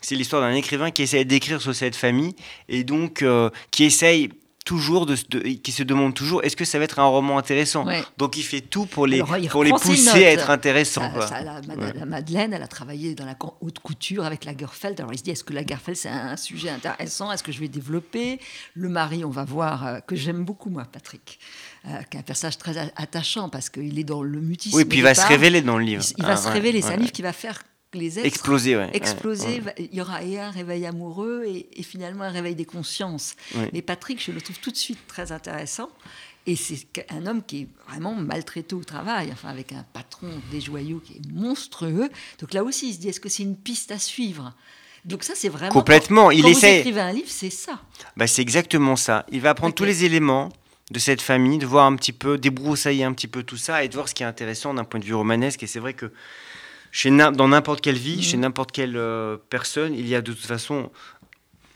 c'est 0.00 0.14
l'histoire 0.16 0.42
d'un 0.42 0.54
écrivain 0.54 0.90
qui 0.90 1.02
essaye 1.02 1.24
d'écrire 1.24 1.60
sur 1.62 1.74
cette 1.74 1.96
famille, 1.96 2.34
et 2.68 2.84
donc 2.84 3.22
euh, 3.22 3.50
qui 3.70 3.84
essaye 3.84 4.30
toujours 4.64 5.06
de, 5.06 5.16
de- 5.28 5.40
qui 5.40 5.72
se 5.72 5.82
demande 5.82 6.14
toujours 6.14 6.42
est-ce 6.44 6.56
que 6.56 6.64
ça 6.64 6.78
va 6.78 6.84
être 6.84 6.98
un 6.98 7.04
roman 7.04 7.38
intéressant? 7.38 7.84
Ouais. 7.86 8.02
donc 8.18 8.36
il 8.36 8.42
fait 8.42 8.60
tout 8.60 8.86
pour 8.86 9.06
les 9.06 9.20
Alors, 9.20 9.36
pour 9.50 9.64
les 9.64 9.70
pousser 9.70 10.24
à 10.24 10.32
être 10.32 10.50
Ça- 11.02 11.08
quoi. 11.10 11.26
ça, 11.26 11.42
la, 11.42 11.60
Mad- 11.62 11.78
Ouais. 11.78 11.92
la 11.94 12.06
Madeleine, 12.06 12.52
elle 12.52 12.62
a 12.62 12.66
travaillé 12.68 13.14
dans 13.14 13.24
la 13.26 13.36
haute 13.60 13.78
couture 13.80 14.24
avec 14.24 14.44
Lagerfeld. 14.44 15.00
Alors 15.00 15.12
il 15.12 15.18
se 15.18 15.24
dit, 15.24 15.30
est-ce 15.30 15.44
que 15.44 15.52
Lagerfeld, 15.52 15.96
c'est 15.96 16.08
un 16.08 16.36
sujet 16.36 16.70
intéressant? 16.70 17.30
Est-ce 17.32 17.42
que 17.42 17.52
je 17.52 17.60
vais 17.60 17.68
développer? 17.68 18.38
Le 18.74 18.88
mari, 18.88 19.24
on 19.24 19.30
va 19.30 19.44
voir, 19.44 19.86
euh, 19.86 20.00
que 20.00 20.14
j'aime 20.16 20.44
beaucoup, 20.44 20.70
moi, 20.70 20.84
Patrick, 20.90 21.38
euh, 21.86 22.02
qui 22.10 22.16
est 22.16 22.20
un 22.20 22.22
personnage 22.22 22.58
très 22.58 22.76
attachant 22.96 23.48
parce 23.48 23.68
qu'il 23.70 23.98
est 23.98 24.04
dans 24.04 24.22
le 24.22 24.40
mutisme. 24.40 24.76
oui 24.76 24.84
puis 24.84 24.98
il 24.98 25.02
va 25.02 25.14
se 25.14 25.26
révéler 25.26 25.62
dans 25.62 25.78
le 25.78 25.84
livre 25.84 26.04
Il, 26.10 26.14
il 26.18 26.24
va 26.24 26.32
Ah, 26.32 26.36
se 26.36 26.48
révéler. 26.48 26.82
C'est 26.82 26.92
un 26.92 26.96
livre 26.96 27.12
qui 27.12 27.22
va 27.22 27.32
faire 27.32 27.62
que 27.92 27.98
les 27.98 28.18
êtres 28.18 28.26
exploser 28.26 28.76
ouais, 28.76 28.90
exploser. 28.94 29.60
ouais. 29.60 29.74
Il 29.78 29.94
y 29.94 30.00
aura 30.00 30.16
un 30.16 30.50
réveil 30.50 30.86
amoureux 30.86 31.44
et, 31.46 31.68
et 31.78 31.82
finalement 31.82 32.24
un 32.24 32.30
réveil 32.30 32.54
des 32.54 32.64
consciences. 32.64 33.36
Mais 33.72 33.82
Patrick, 33.82 34.22
je 34.22 34.32
le 34.32 34.40
trouve 34.40 34.58
tout 34.58 34.70
de 34.70 34.76
suite 34.76 34.98
très 35.06 35.30
intéressant. 35.30 35.90
Et 36.44 36.56
c'est 36.56 37.06
un 37.10 37.26
homme 37.26 37.44
qui 37.44 37.62
est 37.62 37.68
vraiment 37.88 38.14
maltraité 38.14 38.74
au 38.74 38.82
travail, 38.82 39.30
enfin 39.32 39.48
avec 39.48 39.70
un 39.70 39.84
patron 39.92 40.28
des 40.50 40.60
joyaux 40.60 40.98
qui 40.98 41.12
est 41.12 41.32
monstrueux. 41.32 42.10
Donc 42.40 42.52
là 42.52 42.64
aussi, 42.64 42.88
il 42.88 42.94
se 42.94 42.98
dit 42.98 43.08
est-ce 43.10 43.20
que 43.20 43.28
c'est 43.28 43.44
une 43.44 43.56
piste 43.56 43.92
à 43.92 43.98
suivre? 43.98 44.52
Donc 45.04 45.22
ça, 45.22 45.34
c'est 45.36 45.48
vraiment... 45.48 45.72
Complètement. 45.72 46.24
Quand, 46.24 46.30
il 46.30 46.42
quand 46.42 46.48
essaie... 46.48 46.72
vous 46.72 46.78
écrivez 46.80 47.00
un 47.00 47.12
livre, 47.12 47.30
c'est 47.30 47.50
ça. 47.50 47.80
Bah, 48.16 48.26
c'est 48.26 48.42
exactement 48.42 48.96
ça. 48.96 49.24
Il 49.30 49.40
va 49.40 49.54
prendre 49.54 49.74
tous 49.74 49.84
les 49.84 50.04
éléments 50.04 50.48
de 50.90 50.98
cette 50.98 51.22
famille, 51.22 51.58
de 51.58 51.66
voir 51.66 51.86
un 51.86 51.94
petit 51.94 52.12
peu, 52.12 52.38
débroussailler 52.38 53.04
un 53.04 53.12
petit 53.12 53.28
peu 53.28 53.44
tout 53.44 53.56
ça 53.56 53.84
et 53.84 53.88
de 53.88 53.94
voir 53.94 54.08
ce 54.08 54.14
qui 54.14 54.24
est 54.24 54.26
intéressant 54.26 54.74
d'un 54.74 54.84
point 54.84 54.98
de 54.98 55.04
vue 55.04 55.14
romanesque. 55.14 55.62
Et 55.62 55.68
c'est 55.68 55.80
vrai 55.80 55.94
que 55.94 56.12
chez 56.92 57.10
dans 57.10 57.48
n'importe 57.48 57.80
quelle 57.80 57.96
vie, 57.98 58.16
Mhm. 58.16 58.22
chez 58.22 58.36
n'importe 58.36 58.70
quelle 58.70 58.96
euh, 58.96 59.36
personne, 59.50 59.94
il 59.94 60.06
y 60.06 60.14
a 60.14 60.20
de 60.22 60.32
toute 60.32 60.46
façon 60.46 60.90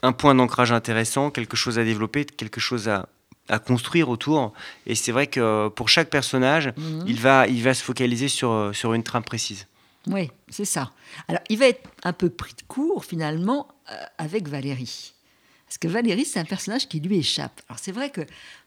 un 0.03 0.13
point 0.13 0.35
d'ancrage 0.37 0.71
intéressant, 0.71 1.31
quelque 1.33 1.57
chose 1.57 1.79
à 1.81 1.85
développer, 1.85 2.25
quelque 2.25 2.61
chose 2.61 2.89
à, 2.89 3.09
à 3.49 3.59
construire 3.59 4.09
autour. 4.11 4.53
Et 4.87 4.95
c'est 4.95 5.11
vrai 5.13 5.27
que 5.27 5.41
euh, 5.41 5.69
pour 5.71 5.89
chaque 5.89 6.11
personnage, 6.11 6.73
Mhm. 6.77 7.05
il, 7.09 7.19
va, 7.21 7.47
il 7.49 7.63
va 7.63 7.75
se 7.75 7.83
focaliser 7.83 8.29
sur, 8.29 8.51
euh, 8.53 8.73
sur 8.73 8.93
une 8.95 9.03
trame 9.03 9.25
précise. 9.25 9.67
Oui, 10.07 10.31
c'est 10.51 10.65
ça. 10.67 10.93
Alors, 11.27 11.41
il 11.49 11.59
va 11.59 11.67
être 11.67 11.89
un 12.05 12.13
peu 12.13 12.29
pris 12.31 12.53
de 12.55 12.63
court, 12.69 13.05
finalement, 13.05 13.67
euh, 13.91 13.95
avec 14.19 14.47
Valérie. 14.47 15.15
Parce 15.67 15.79
que 15.79 15.89
Valérie, 15.89 16.25
c'est 16.25 16.39
un 16.39 16.45
personnage 16.45 16.87
qui 16.89 17.01
lui 17.01 17.19
échappe. 17.19 17.61
Alors, 17.69 17.81
c'est 17.81 17.91
vrai 17.91 18.11
que, 18.11 18.21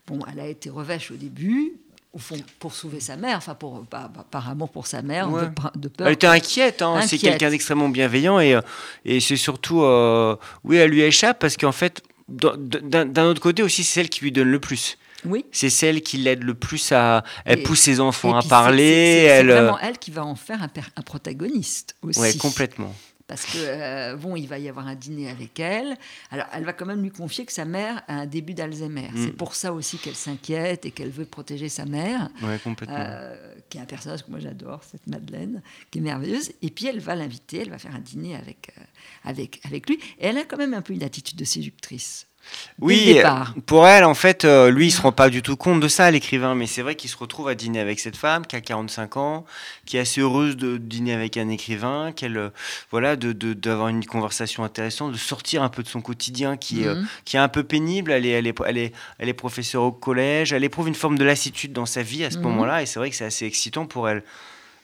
bon, 0.05 0.19
elle 0.29 0.39
a 0.41 0.47
été 0.47 0.69
revêche 0.69 1.11
au 1.11 1.15
début, 1.15 1.73
au 2.11 2.17
fond, 2.17 2.35
pour 2.59 2.73
sauver 2.73 2.99
sa 2.99 3.17
mère, 3.17 3.37
enfin, 3.37 3.53
pour, 3.53 3.85
par, 3.85 4.09
par 4.09 4.49
amour 4.49 4.69
pour 4.69 4.87
sa 4.87 5.01
mère, 5.03 5.31
Ouais. 5.31 5.43
de, 5.75 5.79
de 5.79 5.87
peur. 5.89 6.07
Elle 6.07 6.13
était 6.13 6.25
inquiète, 6.27 6.81
hein. 6.81 7.01
c'est 7.05 7.17
quelqu'un 7.19 7.49
d'extrêmement 7.51 7.87
bienveillant 7.89 8.39
et, 8.39 8.55
euh, 8.55 8.61
et 9.05 9.19
c'est 9.19 9.35
surtout, 9.37 9.83
euh, 9.83 10.35
oui, 10.63 10.77
elle 10.77 10.89
lui 10.89 11.01
échappe 11.01 11.37
parce 11.39 11.55
qu'en 11.55 11.71
fait, 11.71 12.01
d'un 12.27 13.25
autre 13.25 13.41
côté 13.41 13.63
aussi, 13.63 13.83
c'est 13.83 13.93
celle 13.93 14.09
qui 14.09 14.21
lui 14.21 14.31
donne 14.31 14.49
le 14.49 14.59
plus. 14.59 14.97
Oui. 15.25 15.45
C'est 15.51 15.69
celle 15.69 16.01
qui 16.01 16.17
l'aide 16.17 16.43
le 16.43 16.53
plus 16.53 16.91
à. 16.93 17.23
Elle 17.43 17.59
Et- 17.59 17.63
pousse 17.63 17.81
ses 17.81 17.99
enfants 17.99 18.35
à 18.37 18.41
parler. 18.41 18.83
c'est- 18.87 19.23
elle, 19.25 19.49
euh, 19.51 19.61
vraiment 19.63 19.79
elle 19.79 19.97
qui 19.97 20.11
va 20.11 20.23
en 20.23 20.35
faire 20.35 20.59
un, 20.63 21.01
protagoniste 21.01 21.95
aussi. 22.01 22.19
ouais, 22.19 22.37
complètement. 22.37 22.95
Parce 23.29 23.45
que, 23.45 23.57
euh, 23.57 24.15
bon, 24.15 24.35
il 24.35 24.47
va 24.47 24.57
y 24.57 24.67
avoir 24.67 24.87
un 24.87 24.95
dîner 24.95 25.29
avec 25.29 25.59
elle. 25.59 25.95
Alors, 26.31 26.47
elle 26.51 26.63
va 26.65 26.73
quand 26.73 26.87
même 26.87 27.03
lui 27.03 27.11
confier 27.11 27.45
que 27.45 27.51
sa 27.53 27.63
mère 27.63 28.01
a 28.07 28.15
un 28.15 28.25
début 28.25 28.55
d'Alzheimer. 28.55 29.09
Mm. 29.13 29.25
C'est 29.25 29.31
pour 29.33 29.53
ça 29.53 29.71
aussi 29.71 29.99
qu'elle 29.99 30.15
s'inquiète 30.15 30.87
et 30.87 30.89
qu'elle 30.91 31.11
veut 31.11 31.25
protéger 31.25 31.69
sa 31.69 31.85
mère, 31.85 32.29
Ouais, 32.41 32.57
complètement. 32.57 32.95
euh, 32.97 33.53
qui 33.69 33.77
est 33.77 33.81
un 33.81 33.85
personnage 33.85 34.25
que 34.25 34.31
moi 34.31 34.39
j'adore, 34.39 34.83
cette 34.83 35.05
Madeleine, 35.05 35.61
qui 35.91 35.99
est 35.99 36.01
merveilleuse. 36.01 36.51
Et 36.63 36.71
puis, 36.71 36.87
elle 36.87 36.99
va 36.99 37.15
l'inviter, 37.15 37.59
elle 37.59 37.69
va 37.69 37.77
faire 37.77 37.95
un 37.95 37.99
dîner 37.99 38.35
avec, 38.35 38.71
euh, 38.75 38.81
avec, 39.23 39.61
avec 39.63 39.87
lui. 39.87 39.99
Et 40.17 40.25
elle 40.25 40.39
a 40.39 40.43
quand 40.45 40.57
même 40.57 40.73
un 40.73 40.81
peu 40.81 40.93
une 40.93 41.03
attitude 41.03 41.37
de 41.37 41.45
séductrice. 41.45 42.25
Oui, 42.81 43.19
pour 43.65 43.87
elle, 43.87 44.05
en 44.05 44.13
fait, 44.13 44.45
euh, 44.45 44.71
lui, 44.71 44.87
il 44.87 44.91
se 44.91 45.01
rend 45.01 45.11
pas 45.11 45.29
du 45.29 45.41
tout 45.41 45.57
compte 45.57 45.79
de 45.81 45.87
ça, 45.89 46.09
l'écrivain, 46.11 46.55
mais 46.55 46.65
c'est 46.65 46.81
vrai 46.81 46.95
qu'il 46.95 47.09
se 47.09 47.17
retrouve 47.17 47.47
à 47.49 47.55
dîner 47.55 47.79
avec 47.79 47.99
cette 47.99 48.15
femme 48.15 48.45
qui 48.45 48.55
a 48.55 48.61
45 48.61 49.17
ans, 49.17 49.45
qui 49.85 49.97
est 49.97 49.99
assez 49.99 50.21
heureuse 50.21 50.55
de 50.55 50.77
dîner 50.77 51.13
avec 51.13 51.35
un 51.37 51.49
écrivain, 51.49 52.11
qu'elle, 52.15 52.37
euh, 52.37 52.49
voilà, 52.91 53.15
de, 53.17 53.33
de- 53.33 53.53
d'avoir 53.53 53.89
une 53.89 54.05
conversation 54.05 54.63
intéressante, 54.63 55.11
de 55.11 55.17
sortir 55.17 55.61
un 55.61 55.69
peu 55.69 55.83
de 55.83 55.89
son 55.89 56.01
quotidien 56.01 56.55
qui 56.57 56.83
est, 56.83 56.87
euh, 56.87 56.95
Mhm. 56.95 57.07
qui 57.25 57.35
est 57.35 57.39
un 57.39 57.49
peu 57.49 57.63
pénible. 57.63 58.11
Elle 58.11 58.25
est, 58.25 58.29
elle, 58.29 58.47
est, 58.47 58.55
elle, 58.65 58.77
est, 58.77 58.93
elle 59.17 59.29
est 59.29 59.33
professeure 59.33 59.83
au 59.83 59.91
collège, 59.91 60.53
elle 60.53 60.63
éprouve 60.63 60.87
une 60.87 60.95
forme 60.95 61.17
de 61.17 61.25
lassitude 61.25 61.73
dans 61.73 61.85
sa 61.85 62.01
vie 62.01 62.23
à 62.23 62.31
ce 62.31 62.37
Mhm. 62.37 62.43
moment-là, 62.43 62.81
et 62.81 62.85
c'est 62.85 62.99
vrai 62.99 63.09
que 63.09 63.15
c'est 63.15 63.25
assez 63.25 63.45
excitant 63.45 63.85
pour 63.85 64.07
elle. 64.07 64.23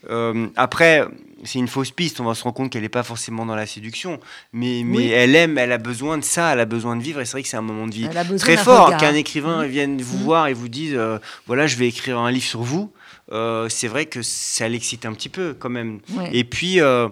Euh, 0.09 0.47
après, 0.55 1.05
c'est 1.43 1.59
une 1.59 1.67
fausse 1.67 1.91
piste, 1.91 2.19
on 2.19 2.24
va 2.25 2.33
se 2.35 2.43
rendre 2.43 2.55
compte 2.55 2.71
qu'elle 2.71 2.81
n'est 2.83 2.89
pas 2.89 3.03
forcément 3.03 3.45
dans 3.45 3.55
la 3.55 3.65
séduction, 3.65 4.19
mais, 4.53 4.81
mais 4.85 4.97
Oui. 4.97 5.09
elle 5.12 5.35
aime, 5.35 5.57
elle 5.57 5.71
a 5.71 5.77
besoin 5.77 6.17
de 6.17 6.24
ça, 6.24 6.53
elle 6.53 6.59
a 6.59 6.65
besoin 6.65 6.95
de 6.95 7.03
vivre, 7.03 7.21
et 7.21 7.25
c'est 7.25 7.33
vrai 7.33 7.43
que 7.43 7.47
c'est 7.50 7.57
un 7.57 7.62
moment 7.62 7.88
de 7.88 7.93
vie 7.93 8.07
très 8.38 8.57
fort 8.57 8.95
qu'un 8.97 9.13
écrivain 9.13 9.65
vienne 9.65 10.01
vous 10.01 10.17
voir 10.19 10.47
et 10.47 10.53
vous 10.53 10.69
dise 10.69 10.93
euh, 10.95 11.17
voilà 11.47 11.67
je 11.67 11.75
vais 11.77 11.88
écrire 11.88 12.17
un 12.19 12.31
livre 12.31 12.45
sur 12.45 12.62
vous 12.63 12.91
Euh, 13.31 13.69
c'est 13.69 13.88
vrai 13.88 14.05
que 14.05 14.21
ça 14.21 14.67
l'excite 14.69 15.03
un 15.05 15.13
petit 15.13 15.29
peu 15.29 15.55
quand 15.57 15.69
même 15.71 16.00
Ouais. 16.15 16.29
et 16.31 16.43
puis 16.43 16.79
euh, 16.79 17.07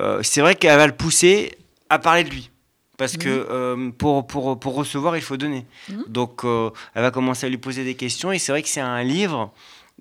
euh, 0.00 0.20
c'est 0.22 0.40
vrai 0.40 0.54
qu'elle 0.54 0.78
va 0.78 0.86
le 0.86 0.94
pousser 0.96 1.52
à 1.90 1.98
parler 1.98 2.24
de 2.24 2.30
lui 2.30 2.50
parce 2.96 3.16
que 3.18 3.90
pour, 3.98 4.26
pour, 4.26 4.58
pour 4.58 4.74
recevoir 4.74 5.16
il 5.16 5.22
faut 5.22 5.36
donner 5.36 5.66
Mhm. 5.90 6.04
donc 6.08 6.40
elle 6.94 7.02
va 7.02 7.10
commencer 7.10 7.44
à 7.46 7.50
lui 7.50 7.58
poser 7.58 7.84
des 7.84 7.94
questions 7.96 8.32
et 8.32 8.38
c'est 8.38 8.50
vrai 8.52 8.62
que 8.62 8.68
c'est 8.68 8.80
un 8.80 9.02
livre 9.04 9.52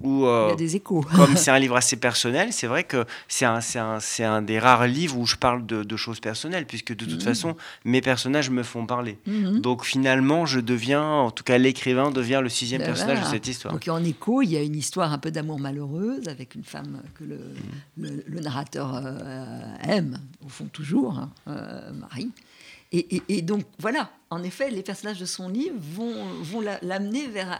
où 0.01 0.25
euh, 0.25 0.45
Il 0.47 0.51
y 0.51 0.53
a 0.53 0.55
des 0.55 0.75
échos. 0.75 1.01
comme 1.15 1.35
c'est 1.35 1.51
un 1.51 1.59
livre 1.59 1.75
assez 1.83 1.95
personnel, 1.97 2.53
c'est 2.53 2.67
vrai 2.67 2.83
que 2.83 3.05
c'est 3.27 3.45
un, 3.45 4.41
des 4.41 4.59
rares 4.59 4.87
livres 4.87 5.17
où 5.17 5.25
je 5.25 5.35
parle 5.35 5.65
de, 5.65 5.83
de 5.83 5.97
choses 5.97 6.19
personnelles, 6.19 6.65
puisque 6.67 6.95
de 6.95 7.05
toute 7.05 7.15
Mhm. 7.15 7.21
façon, 7.21 7.55
mes 7.85 8.01
personnages 8.01 8.49
me 8.49 8.63
font 8.63 8.85
parler. 8.85 9.17
Mhm. 9.25 9.59
Donc 9.61 9.83
finalement, 9.85 10.45
je 10.45 10.59
deviens, 10.59 11.03
en 11.03 11.31
tout 11.31 11.43
cas 11.43 11.57
l'écrivain 11.57 12.11
devient 12.11 12.39
le 12.43 12.49
sixième 12.49 12.81
Ben 12.81 12.87
personnage 12.87 13.17
voilà. 13.19 13.29
de 13.31 13.35
cette 13.35 13.47
histoire. 13.47 13.73
Donc 13.73 13.87
en 13.87 14.03
écho, 14.03 14.41
il 14.41 14.51
y 14.51 14.57
a 14.57 14.61
une 14.61 14.75
histoire 14.75 15.11
un 15.13 15.17
peu 15.17 15.31
d'amour 15.31 15.59
malheureuse 15.59 16.27
avec 16.27 16.55
une 16.55 16.63
femme 16.63 17.01
que 17.15 17.23
le, 17.23 17.37
Mm. 17.37 18.03
le- 18.03 18.23
le 18.27 18.39
narrateur 18.41 18.93
euh, 19.03 19.61
aime, 19.83 20.19
au 20.45 20.49
fond 20.49 20.65
toujours, 20.71 21.17
hein, 21.17 21.29
euh, 21.47 21.91
Marie. 21.93 22.29
Et, 22.91 23.15
et- 23.17 23.23
et 23.29 23.41
donc 23.41 23.63
voilà, 23.79 24.09
en 24.29 24.43
effet, 24.43 24.69
les 24.71 24.81
personnages 24.83 25.19
de 25.19 25.25
son 25.25 25.49
livre 25.49 25.75
vont, 25.79 26.13
vont 26.41 26.61
la- 26.61 26.79
l'amener 26.81 27.27
vers 27.27 27.59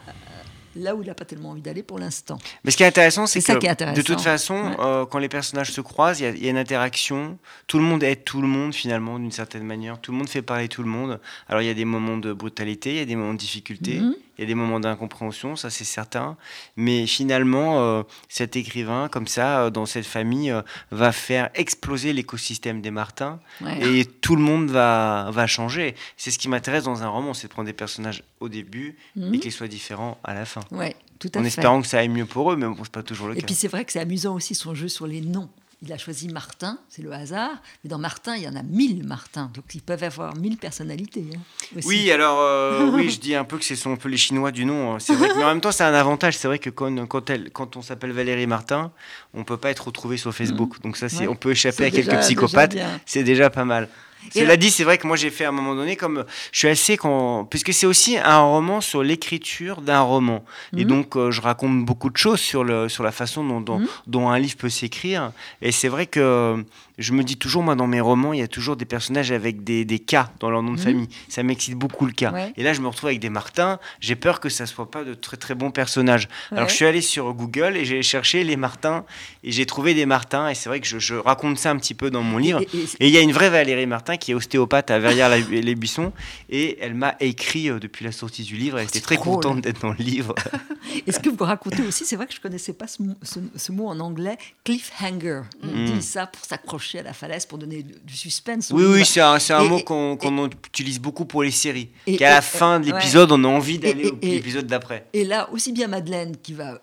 là 0.78 0.94
où 0.94 1.02
il 1.02 1.06
n'a 1.06 1.14
pas 1.14 1.24
tellement 1.24 1.50
envie 1.50 1.60
d'aller 1.62 1.82
pour 1.82 1.98
l'instant. 1.98 2.38
Mais 2.64 2.70
ce 2.70 2.76
qui 2.76 2.82
est 2.82 2.86
intéressant, 2.86 3.26
c'est 3.26 3.40
que 3.40 3.94
de 3.94 4.02
toute 4.02 4.20
façon, 4.20 4.54
Ouais. 4.54 4.76
euh, 4.80 5.06
quand 5.06 5.18
les 5.18 5.28
personnages 5.28 5.70
se 5.72 5.80
croisent, 5.80 6.20
il 6.20 6.24
y 6.24 6.26
a- 6.26 6.30
il 6.30 6.44
y, 6.44 6.46
a 6.46 6.50
une 6.50 6.56
interaction. 6.58 7.38
Tout 7.66 7.78
le 7.78 7.84
monde 7.84 8.02
aide 8.02 8.24
tout 8.24 8.40
le 8.40 8.48
monde 8.48 8.74
finalement, 8.74 9.18
d'une 9.18 9.32
certaine 9.32 9.64
manière. 9.64 10.00
Tout 10.00 10.12
le 10.12 10.18
monde 10.18 10.28
fait 10.28 10.42
parler 10.42 10.68
tout 10.68 10.82
le 10.82 10.88
monde. 10.88 11.20
Alors 11.48 11.62
il 11.62 11.66
y 11.66 11.70
a 11.70 11.74
des 11.74 11.84
moments 11.84 12.16
de 12.16 12.32
brutalité, 12.32 12.90
il 12.90 12.96
y 12.96 13.00
a 13.00 13.04
des 13.04 13.16
moments 13.16 13.34
de 13.34 13.38
difficulté, 13.38 14.00
Mhm. 14.00 14.14
Il 14.38 14.42
y 14.42 14.44
a 14.44 14.46
des 14.46 14.54
moments 14.54 14.78
d'incompréhension, 14.78 15.56
ça 15.56 15.68
c'est 15.68 15.84
certain. 15.84 16.36
Mais 16.76 17.06
finalement, 17.06 17.80
euh, 17.80 18.02
cet 18.28 18.54
écrivain, 18.54 19.08
comme 19.10 19.26
ça, 19.26 19.62
euh, 19.64 19.70
dans 19.70 19.84
cette 19.84 20.06
famille, 20.06 20.50
euh, 20.52 20.62
va 20.92 21.10
faire 21.10 21.50
exploser 21.54 22.12
l'écosystème 22.12 22.80
des 22.80 22.92
Martins. 22.92 23.40
Ouais. 23.60 23.80
Et 24.00 24.04
tout 24.04 24.36
le 24.36 24.42
monde 24.42 24.70
va, 24.70 25.30
va 25.32 25.46
changer. 25.48 25.96
C'est 26.16 26.30
ce 26.30 26.38
qui 26.38 26.48
m'intéresse 26.48 26.84
dans 26.84 27.02
un 27.02 27.08
roman, 27.08 27.34
c'est 27.34 27.48
de 27.48 27.52
prendre 27.52 27.66
des 27.66 27.72
personnages 27.72 28.22
au 28.40 28.48
début 28.48 28.96
Mhm. 29.16 29.34
et 29.34 29.38
qu'ils 29.40 29.52
soient 29.52 29.66
différents 29.68 30.18
à 30.22 30.34
la 30.34 30.44
fin. 30.44 30.60
Ouais, 30.70 30.94
tout 31.18 31.28
à 31.34 31.38
En 31.38 31.42
fait. 31.42 31.48
espérant 31.48 31.80
que 31.82 31.88
ça 31.88 31.98
aille 31.98 32.08
mieux 32.08 32.26
pour 32.26 32.52
eux, 32.52 32.56
mais 32.56 32.66
bon, 32.66 32.76
c'est 32.84 32.92
pas 32.92 33.02
toujours 33.02 33.26
le 33.28 33.36
Et 33.36 33.40
cas. 33.40 33.46
puis 33.46 33.54
c'est 33.56 33.68
vrai 33.68 33.84
que 33.84 33.90
c'est 33.92 33.98
amusant 34.00 34.34
aussi 34.36 34.54
son 34.54 34.74
jeu 34.74 34.86
sur 34.88 35.06
les 35.08 35.20
noms. 35.20 35.48
Il 35.80 35.92
a 35.92 35.96
choisi 35.98 36.26
Martin, 36.26 36.76
c'est 36.88 37.02
le 37.02 37.12
hasard, 37.12 37.52
mais 37.84 37.88
dans 37.90 37.98
Martin, 37.98 38.34
il 38.34 38.42
y 38.42 38.48
en 38.48 38.56
a 38.56 38.64
mille 38.64 39.06
Martins, 39.06 39.48
donc 39.54 39.64
ils 39.74 39.80
peuvent 39.80 40.02
avoir 40.02 40.34
mille 40.34 40.56
personnalités. 40.56 41.24
hein. 41.32 41.38
Oui, 41.86 42.10
alors 42.10 42.40
euh, 42.40 42.90
oui, 42.90 43.08
je 43.10 43.20
dis 43.20 43.36
un 43.36 43.44
peu 43.44 43.58
que 43.58 43.64
ce 43.64 43.76
sont 43.76 43.92
un 43.92 43.96
peu 43.96 44.08
les 44.08 44.16
Chinois 44.16 44.50
du 44.50 44.64
nom. 44.64 44.94
hein. 44.94 44.98
C'est 44.98 45.14
vrai, 45.14 45.28
que- 45.28 45.34
mais 45.36 45.44
en 45.44 45.48
même 45.48 45.60
temps, 45.60 45.70
c'est 45.70 45.84
un 45.84 45.94
avantage. 45.94 46.36
C'est 46.36 46.48
vrai 46.48 46.58
que 46.58 46.70
quand, 46.70 47.06
quand, 47.06 47.30
elle, 47.30 47.50
quand 47.52 47.76
on 47.76 47.82
s'appelle 47.82 48.10
Valérie 48.10 48.48
Martin, 48.48 48.90
on 49.34 49.44
peut 49.44 49.56
pas 49.56 49.70
être 49.70 49.86
retrouvé 49.86 50.16
sur 50.16 50.34
Facebook. 50.34 50.82
Donc 50.82 50.96
ça, 50.96 51.08
c'est, 51.08 51.18
Ouais. 51.20 51.28
on 51.28 51.36
peut 51.36 51.52
échapper 51.52 51.84
à 51.84 51.90
quelques 51.92 52.18
psychopathes. 52.22 52.76
C'est 53.06 53.22
déjà 53.22 53.48
pas 53.48 53.64
mal. 53.64 53.88
Cela 54.34 54.56
dit, 54.56 54.70
c'est 54.70 54.84
vrai 54.84 54.98
que 54.98 55.06
moi 55.06 55.16
j'ai 55.16 55.30
fait 55.30 55.44
à 55.44 55.48
un 55.48 55.52
moment 55.52 55.74
donné 55.74 55.96
comme 55.96 56.24
je 56.52 56.58
suis 56.58 56.68
assez 56.68 56.96
quand 56.96 57.44
puisque 57.44 57.72
c'est 57.72 57.86
aussi 57.86 58.18
un 58.18 58.40
roman 58.40 58.80
sur 58.80 59.02
l'écriture 59.02 59.80
d'un 59.80 60.00
roman. 60.00 60.44
Et 60.76 60.82
Mhm. 60.84 60.88
donc 60.88 61.16
euh, 61.16 61.30
je 61.30 61.40
raconte 61.40 61.84
beaucoup 61.84 62.10
de 62.10 62.16
choses 62.16 62.40
sur 62.40 62.64
le 62.64 62.88
sur 62.88 63.04
la 63.04 63.12
façon 63.12 63.44
dont 63.44 63.60
dont, 63.60 63.78
Mhm. 63.80 63.86
dont 64.06 64.28
un 64.28 64.38
livre 64.38 64.56
peut 64.56 64.68
s'écrire. 64.68 65.32
Et 65.62 65.72
c'est 65.72 65.88
vrai 65.88 66.06
que 66.06 66.20
euh, 66.20 66.56
je 66.98 67.12
me 67.12 67.22
dis 67.22 67.36
toujours 67.36 67.62
moi 67.62 67.74
dans 67.76 67.86
mes 67.86 68.00
romans 68.00 68.32
il 68.32 68.40
y 68.40 68.42
a 68.42 68.48
toujours 68.48 68.76
des 68.76 68.84
personnages 68.84 69.30
avec 69.32 69.62
des, 69.64 69.84
des 69.84 69.98
cas 70.00 70.30
dans 70.40 70.50
leur 70.50 70.62
nom 70.62 70.72
de 70.72 70.78
Mhm. 70.78 70.84
famille. 70.84 71.08
Ça 71.28 71.42
m'excite 71.42 71.74
beaucoup 71.74 72.04
le 72.06 72.12
cas. 72.12 72.32
Ouais. 72.32 72.52
et 72.56 72.62
là 72.62 72.72
je 72.72 72.80
me 72.80 72.88
retrouve 72.88 73.08
avec 73.08 73.20
des 73.20 73.30
Martins. 73.30 73.78
J'ai 74.00 74.16
peur 74.16 74.40
que 74.40 74.48
ça 74.48 74.66
soit 74.66 74.90
pas 74.90 75.04
de 75.04 75.14
très 75.14 75.36
très 75.36 75.54
bons 75.54 75.70
personnages. 75.70 76.28
Alors 76.52 76.68
je 76.68 76.74
suis 76.74 76.84
allé 76.86 77.00
sur 77.00 77.32
Google 77.34 77.76
et 77.76 77.84
j'ai 77.84 78.02
cherché 78.02 78.44
les 78.44 78.56
Martins 78.56 79.04
et 79.44 79.52
j'ai 79.52 79.64
trouvé 79.64 79.94
des 79.94 80.06
Martins. 80.06 80.48
Et 80.48 80.54
c'est 80.54 80.68
vrai 80.68 80.80
que 80.80 80.86
je, 80.86 80.98
je 80.98 81.14
raconte 81.14 81.56
ça 81.58 81.70
un 81.70 81.76
petit 81.76 81.94
peu 81.94 82.10
dans 82.10 82.22
mon 82.22 82.38
livre. 82.38 82.60
et 83.00 83.06
il 83.06 83.12
y 83.14 83.16
a 83.16 83.20
une 83.20 83.32
vraie 83.32 83.50
Valérie 83.50 83.86
Martin 83.86 84.07
qui 84.16 84.30
est 84.30 84.34
ostéopathe 84.34 84.90
à 84.90 84.98
Verrières-les-Buissons 84.98 86.12
et 86.50 86.78
elle 86.80 86.94
m'a 86.94 87.16
écrit 87.20 87.68
euh, 87.68 87.78
depuis 87.78 88.04
la 88.04 88.12
sortie 88.12 88.42
du 88.42 88.56
livre. 88.56 88.78
Elle 88.78 88.84
était 88.86 88.98
c'est 88.98 89.04
très 89.04 89.16
drôle. 89.16 89.34
contente 89.36 89.60
d'être 89.60 89.82
dans 89.82 89.90
le 89.90 89.96
livre. 90.02 90.34
Et 91.06 91.12
ce 91.12 91.18
que 91.20 91.28
vous 91.28 91.44
racontez 91.44 91.82
aussi, 91.82 92.04
c'est 92.06 92.16
vrai 92.16 92.26
que 92.26 92.32
je 92.32 92.38
ne 92.38 92.42
connaissais 92.42 92.72
pas 92.72 92.86
ce, 92.86 93.02
mot- 93.02 93.14
ce- 93.22 93.38
ce 93.56 93.72
mot 93.72 93.88
en 93.88 94.00
anglais, 94.00 94.38
cliffhanger. 94.64 95.42
On 95.62 95.66
Mm. 95.66 95.84
dit 95.98 96.02
ça 96.02 96.26
pour 96.26 96.44
s'accrocher 96.44 97.00
à 97.00 97.02
la 97.02 97.12
falaise, 97.12 97.44
pour 97.46 97.58
donner 97.58 97.82
du, 97.82 98.16
suspense. 98.16 98.70
oui, 98.72 98.84
oui, 98.86 99.04
c'est 99.04 99.20
un, 99.20 99.38
c'est 99.38 99.52
un 99.52 99.62
Et- 99.64 99.68
mot 99.68 99.80
qu'on 99.80 100.16
utilise 100.46 100.98
beaucoup 101.00 101.24
pour 101.24 101.42
les 101.42 101.50
séries. 101.50 101.90
Et- 102.06 102.16
Qu'à 102.16 102.30
la 102.30 102.40
fin 102.42 102.80
de 102.80 102.86
ouais. 102.86 102.92
l'épisode, 102.92 103.30
on 103.32 103.44
a 103.44 103.48
envie 103.48 103.78
d'aller 103.78 104.06
au 104.10 104.18
l'épisode 104.22 104.66
d'après. 104.66 105.06
Et 105.12 105.24
là, 105.24 105.48
aussi 105.52 105.72
bien 105.72 105.88
Madeleine 105.88 106.36
qui 106.42 106.54
va 106.54 106.80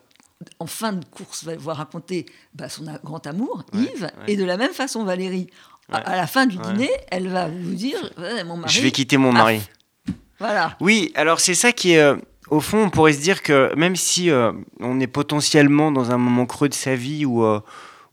en 0.59 0.67
fin 0.67 0.91
de 0.93 1.03
course 1.05 1.43
va 1.45 1.55
voir 1.55 1.77
raconter 1.77 2.25
bah, 2.53 2.67
son 2.69 2.83
grand 3.03 3.25
amour, 3.25 3.63
Ouais, 3.73 3.79
Yves, 3.95 4.03
ouais. 4.03 4.11
et 4.33 4.35
de 4.35 4.43
la 4.43 4.57
même 4.57 4.73
façon 4.73 5.03
Valérie. 5.03 5.47
À, 5.91 5.97
Ouais. 5.99 6.03
à 6.05 6.15
la 6.15 6.27
fin 6.27 6.45
du 6.47 6.57
Ouais. 6.57 6.63
dîner, 6.73 6.89
elle 7.11 7.27
va 7.29 7.47
vous 7.47 7.73
dire 7.75 7.97
Ouais, 8.17 8.43
mon 8.43 8.57
mari. 8.57 8.73
Je 8.73 8.81
vais 8.81 8.91
quitter 8.91 9.17
mon 9.17 9.29
Ah, 9.31 9.39
mari. 9.39 9.61
Voilà. 10.39 10.75
Oui, 10.81 11.11
alors 11.15 11.39
c'est 11.39 11.53
ça 11.55 11.71
qui 11.71 11.91
est. 11.93 11.99
euh, 11.99 12.15
au 12.49 12.59
fond, 12.59 12.83
on 12.83 12.89
pourrait 12.89 13.13
se 13.13 13.21
dire 13.21 13.41
que 13.41 13.73
même 13.75 13.95
si 13.95 14.29
euh, 14.29 14.51
on 14.79 14.99
est 14.99 15.07
potentiellement 15.07 15.91
dans 15.91 16.11
un 16.11 16.17
moment 16.17 16.45
creux 16.45 16.69
de 16.69 16.73
sa 16.75 16.95
vie 16.95 17.25
ou, 17.25 17.43
euh, 17.43 17.59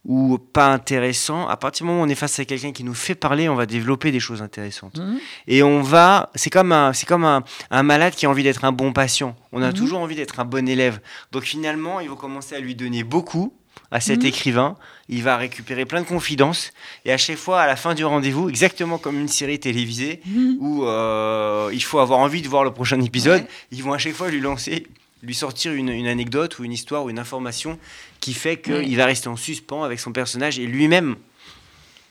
ou 0.05 0.37
pas 0.37 0.67
intéressant, 0.73 1.47
à 1.47 1.55
partir 1.57 1.85
du 1.85 1.91
moment 1.91 2.01
où 2.01 2.05
on 2.05 2.09
est 2.09 2.15
face 2.15 2.39
à 2.39 2.45
quelqu'un 2.45 2.71
qui 2.71 2.83
nous 2.83 2.93
fait 2.95 3.15
parler, 3.15 3.47
on 3.49 3.55
va 3.55 3.65
développer 3.65 4.11
des 4.11 4.19
choses 4.19 4.41
intéressantes. 4.41 4.97
Mhm. 4.97 5.19
Et 5.47 5.63
on 5.63 5.81
va. 5.81 6.29
C'est 6.35 6.49
comme, 6.49 6.71
un, 6.71 6.93
c'est 6.93 7.05
comme 7.05 7.25
un, 7.25 7.43
un 7.71 7.83
malade 7.83 8.13
qui 8.15 8.25
a 8.25 8.29
envie 8.29 8.43
d'être 8.43 8.65
un 8.65 8.71
bon 8.71 8.91
patient. 8.93 9.35
On 9.51 9.61
a 9.61 9.67
Mhm. 9.67 9.73
toujours 9.73 9.99
envie 9.99 10.15
d'être 10.15 10.39
un 10.39 10.45
bon 10.45 10.67
élève. 10.67 10.99
Donc 11.31 11.43
finalement, 11.43 11.99
il 11.99 12.07
faut 12.07 12.15
commencer 12.15 12.55
à 12.55 12.59
lui 12.59 12.75
donner 12.75 13.03
beaucoup 13.03 13.53
à 13.93 13.99
cet 14.01 14.21
Mhm. 14.21 14.25
écrivain. 14.27 14.75
Il 15.07 15.21
va 15.23 15.37
récupérer 15.37 15.85
plein 15.85 16.01
de 16.01 16.07
confidences. 16.07 16.71
Et 17.05 17.11
à 17.13 17.17
chaque 17.17 17.37
fois, 17.37 17.61
à 17.61 17.67
la 17.67 17.75
fin 17.75 17.93
du 17.93 18.03
rendez-vous, 18.03 18.49
exactement 18.49 18.97
comme 18.97 19.19
une 19.19 19.27
série 19.27 19.59
télévisée, 19.59 20.19
Mhm. 20.25 20.57
où 20.59 20.83
euh, 20.85 21.69
il 21.71 21.83
faut 21.83 21.99
avoir 21.99 22.19
envie 22.19 22.41
de 22.41 22.47
voir 22.49 22.63
le 22.63 22.71
prochain 22.73 22.99
épisode, 22.99 23.41
Ouais. 23.43 23.47
ils 23.71 23.83
vont 23.83 23.93
à 23.93 23.97
chaque 23.99 24.13
fois 24.15 24.29
lui 24.31 24.41
lancer, 24.41 24.87
lui 25.21 25.35
sortir 25.35 25.73
une, 25.73 25.89
une 25.89 26.07
anecdote 26.07 26.57
ou 26.59 26.63
une 26.65 26.73
histoire 26.73 27.05
ou 27.05 27.09
une 27.11 27.19
information 27.19 27.77
qui 28.19 28.33
fait 28.33 28.57
qu'il 28.57 28.97
va 28.97 29.05
rester 29.05 29.27
en 29.29 29.35
suspens 29.37 29.83
avec 29.83 29.99
son 29.99 30.11
personnage 30.11 30.57
et 30.59 30.65
lui-même 30.65 31.15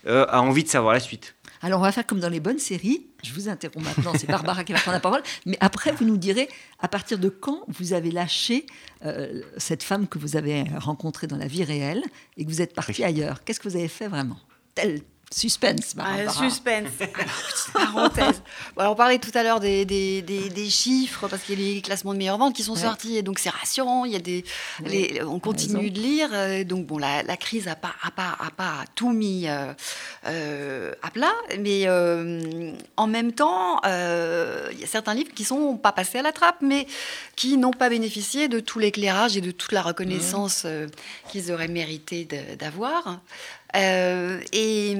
euh, 0.07 0.25
a 0.29 0.41
envie 0.41 0.63
de 0.63 0.69
savoir 0.69 0.93
la 0.93 0.99
suite. 0.99 1.35
Alors, 1.63 1.79
on 1.79 1.83
va 1.83 1.91
faire 1.93 2.05
comme 2.05 2.19
dans 2.19 2.29
les 2.29 2.41
bonnes 2.41 2.59
séries. 2.59 3.07
Je 3.23 3.33
vous 3.33 3.47
interromps 3.47 3.85
maintenant, 3.85 4.11
c'est 4.17 4.27
Barbara 4.27 4.63
qui 4.65 4.73
va 4.73 4.79
prendre 4.79 4.97
la 4.97 4.99
parole. 4.99 5.23
Mais 5.45 5.57
après, 5.61 5.93
vous 5.93 6.03
nous 6.05 6.17
direz 6.17 6.49
à 6.79 6.87
partir 6.89 7.17
de 7.17 7.29
quand 7.29 7.63
vous 7.69 7.93
avez 7.93 8.11
lâché 8.11 8.65
euh, 9.05 9.41
cette 9.57 9.81
femme 9.81 10.07
que 10.07 10.19
vous 10.19 10.35
avez 10.35 10.63
rencontrée 10.77 11.25
dans 11.25 11.37
la 11.37 11.47
vie 11.47 11.63
réelle 11.63 12.03
et 12.37 12.43
que 12.43 12.49
vous 12.49 12.61
êtes 12.61 12.73
parti 12.75 12.95
Oui. 12.99 13.05
ailleurs? 13.05 13.43
Qu'est-ce 13.45 13.61
que 13.61 13.69
vous 13.69 13.77
avez 13.77 13.87
fait 13.87 14.09
vraiment? 14.09 14.37
Tel 14.75 15.01
suspense, 15.33 15.93
Ah, 15.99 16.29
suspense. 16.29 16.89
Alors, 16.99 17.11
petite 17.49 17.73
parenthèse. 17.73 18.41
Bon, 18.75 18.85
on 18.87 18.95
parlait 18.95 19.19
tout 19.19 19.31
à 19.33 19.43
l'heure 19.43 19.59
des, 19.59 19.85
des, 19.85 20.21
des- 20.21 20.49
des 20.49 20.69
chiffres, 20.69 21.27
parce 21.27 21.41
qu'il 21.43 21.59
y 21.59 21.71
a 21.71 21.73
les 21.75 21.81
classements 21.81 22.13
de 22.13 22.17
meilleures 22.19 22.37
ventes 22.37 22.55
qui 22.55 22.63
sont 22.63 22.73
Ouais. 22.73 22.81
sortis, 22.81 23.17
et 23.17 23.21
donc 23.23 23.39
c'est 23.39 23.49
rassurant. 23.49 24.05
Il 24.05 24.11
y 24.13 24.15
a 24.15 24.19
des, 24.19 24.43
Oui, 24.81 24.89
les- 25.13 25.23
on 25.23 25.39
continue 25.39 25.89
de 25.91 25.99
lire. 25.99 26.29
euh, 26.33 26.63
donc, 26.63 26.85
bon, 26.85 26.97
la, 26.97 27.23
la 27.23 27.37
crise 27.37 27.65
n'a 27.65 27.75
pas, 27.75 27.93
a 28.03 28.11
pas, 28.11 28.35
a 28.39 28.51
pas 28.51 28.85
tout 28.95 29.11
mis 29.11 29.47
euh, 29.47 29.73
euh, 30.27 30.93
à 31.01 31.09
plat, 31.11 31.33
mais 31.59 31.83
euh, 31.87 32.71
en 32.97 33.07
même 33.07 33.33
temps, 33.33 33.81
il 33.83 34.79
y 34.79 34.83
a 34.83 34.87
certains 34.87 35.13
livres 35.13 35.33
qui 35.33 35.43
sont 35.43 35.77
pas 35.77 35.91
passés 35.91 36.19
à 36.19 36.21
la 36.21 36.31
trappe, 36.31 36.57
mais 36.61 36.87
qui 37.35 37.57
n'ont 37.57 37.71
pas 37.71 37.89
bénéficié 37.89 38.47
de 38.47 38.59
tout 38.59 38.79
l'éclairage 38.79 39.35
et 39.37 39.41
de 39.41 39.51
toute 39.51 39.71
la 39.71 39.81
reconnaissance 39.81 40.65
qu'ils 41.29 41.51
auraient 41.51 41.67
mérité 41.67 42.27
d'avoir. 42.59 43.19
Euh, 43.75 44.39
et, 44.51 44.95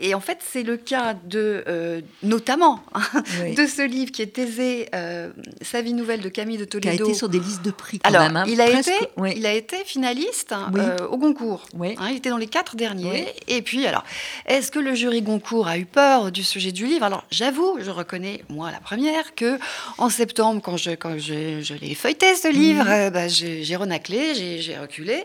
et 0.00 0.14
en 0.14 0.20
fait, 0.20 0.38
c'est 0.40 0.62
le 0.62 0.76
cas 0.76 1.14
de, 1.24 1.62
euh, 1.68 2.00
notamment, 2.22 2.80
hein, 2.94 3.02
Oui. 3.42 3.54
de 3.54 3.66
ce 3.66 3.82
livre 3.86 4.10
qui 4.12 4.22
est 4.22 4.26
Thésée, 4.28 4.88
euh, 4.94 5.30
Sa 5.60 5.82
vie 5.82 5.92
nouvelle 5.92 6.20
de 6.20 6.28
Camille 6.30 6.56
de 6.58 6.64
Qui 6.64 6.76
a 6.78 6.80
Toledo. 6.80 7.04
été 7.04 7.14
sur 7.14 7.28
des 7.28 7.38
listes 7.38 7.62
de 7.62 7.70
prix 7.70 7.98
quand 7.98 8.08
Alors, 8.08 8.22
même. 8.22 8.36
hein, 8.36 8.44
il, 8.48 8.60
a 8.60 8.66
presque. 8.66 8.88
été, 8.88 9.08
Oui. 9.18 9.34
il 9.36 9.44
a 9.46 9.52
été 9.52 9.76
finaliste 9.84 10.52
hein, 10.52 10.70
Oui. 10.72 10.80
euh, 10.82 11.06
au 11.08 11.18
Goncourt. 11.18 11.66
Oui. 11.74 11.94
Hein, 11.98 12.08
il 12.10 12.16
était 12.16 12.30
dans 12.30 12.36
les 12.38 12.46
quatre 12.46 12.76
derniers. 12.76 13.26
Et 13.48 13.60
puis, 13.62 13.86
alors, 13.86 14.04
est-ce 14.46 14.70
que 14.72 14.78
le 14.78 14.94
jury 14.94 15.20
Goncourt 15.22 15.68
a 15.68 15.76
eu 15.78 15.84
peur 15.84 16.32
du 16.32 16.42
sujet 16.44 16.72
du 16.72 16.86
livre? 16.86 17.04
Alors, 17.04 17.24
j'avoue, 17.30 17.76
je 17.80 17.90
reconnais, 17.90 18.42
moi, 18.48 18.70
la 18.70 18.80
première, 18.80 19.34
que 19.34 19.58
en 19.98 20.08
septembre, 20.08 20.62
quand 20.64 20.76
je, 20.76 20.92
quand 20.92 21.18
je, 21.18 21.60
je 21.60 21.74
l'ai 21.74 21.94
feuilleté, 21.94 22.34
ce 22.36 22.48
livre, 22.50 22.84
Mhm. 22.84 22.90
euh, 22.90 23.10
bah, 23.10 23.28
j'ai 23.28 23.76
renaclé, 23.76 24.34
j'ai 24.60 24.78
reculé. 24.78 25.24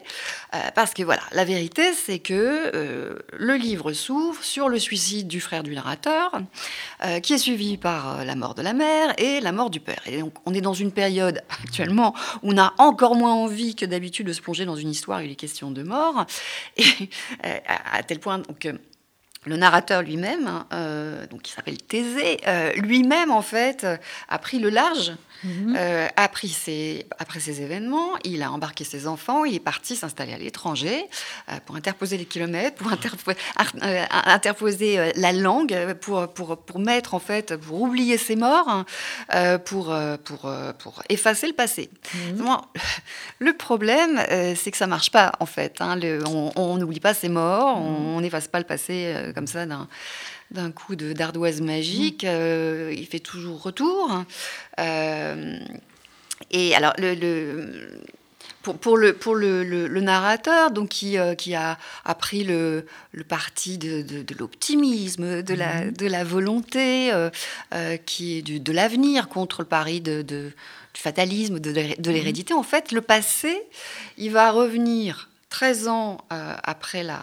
parce 0.76 0.94
que, 0.94 1.04
voilà, 1.04 1.22
la 1.32 1.46
vérité, 1.46 1.84
c'est 1.94 2.20
que 2.20 2.57
euh, 2.74 3.20
le 3.34 3.56
livre 3.56 3.94
s'ouvre 3.94 4.44
sur 4.44 4.70
le 4.70 4.80
suicide 4.80 5.28
du 5.28 5.42
frère 5.42 5.64
du 5.64 5.74
narrateur, 5.74 6.32
euh, 7.04 7.20
qui 7.20 7.34
est 7.34 7.38
suivi 7.38 7.78
par 7.78 8.20
euh, 8.20 8.24
la 8.24 8.36
mort 8.36 8.56
de 8.56 8.62
la 8.62 8.74
mère 8.74 9.14
et 9.18 9.40
la 9.40 9.52
mort 9.52 9.70
du 9.70 9.80
père. 9.80 10.02
Et 10.06 10.20
donc, 10.20 10.34
on 10.46 10.54
est 10.54 10.62
dans 10.62 10.74
une 10.74 10.92
période 10.92 11.42
actuellement 11.64 12.14
où 12.44 12.52
on 12.52 12.58
a 12.58 12.74
encore 12.78 13.16
moins 13.16 13.34
envie 13.34 13.76
que 13.76 13.86
d'habitude 13.86 14.28
de 14.28 14.34
se 14.34 14.42
plonger 14.42 14.66
dans 14.66 14.76
une 14.76 14.90
histoire 14.90 15.20
où 15.20 15.24
il 15.24 15.32
est 15.32 15.36
question 15.36 15.72
de 15.72 15.84
mort. 15.84 16.26
Et 16.78 17.10
à, 17.44 18.04
tel 18.04 18.20
point 18.20 18.42
que 18.60 18.80
le 19.46 19.58
narrateur 19.58 20.02
lui-même, 20.02 20.48
hein, 20.48 21.28
donc 21.30 21.44
qui 21.44 21.52
s'appelle 21.52 21.78
Thésée, 21.78 22.40
lui-même 22.76 23.32
en 23.32 23.42
fait 23.42 23.86
a 24.28 24.40
pris 24.40 24.60
le 24.60 24.70
large 24.70 25.14
Mhm. 25.44 25.76
euh, 25.78 26.08
après 26.16 26.48
ces 26.48 27.62
événements, 27.62 28.12
il 28.24 28.42
a 28.42 28.52
embarqué 28.52 28.84
ses 28.84 29.06
enfants, 29.08 29.46
il 29.46 29.54
est 29.56 29.60
parti 29.60 29.96
s'installer 29.96 30.34
à 30.34 30.38
l'étranger 30.38 31.06
euh, 31.50 31.54
pour 31.66 31.76
interposer 31.76 32.18
les 32.18 32.26
kilomètres, 32.26 32.76
pour 32.78 32.92
euh, 32.92 34.06
interposer 34.26 35.12
la 35.16 35.32
langue, 35.34 35.94
pour, 36.02 36.28
pour, 36.30 36.58
pour 36.58 36.80
mettre 36.80 37.14
en 37.14 37.20
fait, 37.20 37.56
pour 37.58 37.82
oublier 37.82 38.18
ses 38.18 38.36
morts, 38.36 38.68
hein, 38.70 38.86
pour, 39.66 39.96
pour, 40.24 40.52
pour 40.80 41.04
effacer 41.10 41.48
le 41.48 41.54
passé. 41.54 41.90
Mhm. 42.14 42.58
Le 43.40 43.54
problème, 43.54 44.20
c'est 44.56 44.72
que 44.72 44.78
ça 44.78 44.88
marche 44.88 45.12
pas 45.12 45.32
en 45.40 45.46
fait. 45.46 45.76
hein. 45.80 45.96
Le- 45.96 46.24
on- 46.28 46.78
n'oublie 46.78 47.00
pas 47.00 47.14
ses 47.14 47.30
morts, 47.30 47.78
on 47.78 48.18
on 48.18 48.22
n'efface 48.22 48.48
pas 48.48 48.58
le 48.60 48.66
passé 48.66 49.14
comme 49.36 49.48
ça 49.48 49.66
d'un 49.66 49.88
d'un 50.52 50.72
coup 50.72 50.96
de 50.96 51.14
d'ardoise 51.14 51.62
magique. 51.62 52.24
euh, 52.24 52.94
il 52.96 53.06
fait 53.08 53.20
toujours 53.20 53.62
retour. 53.62 54.24
Euh, 54.80 55.60
et 56.52 56.76
alors 56.76 56.94
le, 56.98 57.16
le- 57.16 58.02
pour, 58.62 58.78
pour 58.78 58.98
le, 58.98 59.14
pour 59.14 59.36
le, 59.36 59.64
le- 59.64 59.88
le 59.88 60.02
narrateur, 60.02 60.72
donc 60.72 60.90
qui, 60.90 61.18
euh, 61.18 61.36
qui 61.36 61.56
a, 61.56 61.78
a 62.04 62.16
pris 62.16 62.44
le, 62.44 62.86
le 63.14 63.24
parti 63.24 63.78
de, 63.78 64.02
de- 64.02 64.24
de 64.24 64.36
l'optimisme, 64.38 65.42
de 65.42 65.54
la, 65.54 65.90
de 65.90 66.06
la 66.06 66.24
volonté, 66.26 67.12
euh, 67.14 67.30
euh, 67.74 67.96
qui 67.98 68.38
est 68.38 68.42
du- 68.42 68.60
de 68.60 68.72
l'avenir 68.74 69.30
contre 69.30 69.62
le 69.62 69.68
pari 69.68 70.02
de, 70.02 70.22
de- 70.22 70.52
du 70.94 71.02
fatalisme, 71.02 71.60
de, 71.60 71.72
l'hé- 71.72 71.96
de 71.98 72.12
l'hérédité, 72.12 72.54
en 72.54 72.64
fait, 72.64 72.92
le 72.92 73.02
passé, 73.02 73.58
il 74.18 74.32
va 74.32 74.52
revenir 74.52 75.30
13 75.50 75.88
ans 75.88 76.18
après 76.30 77.04
la, 77.04 77.20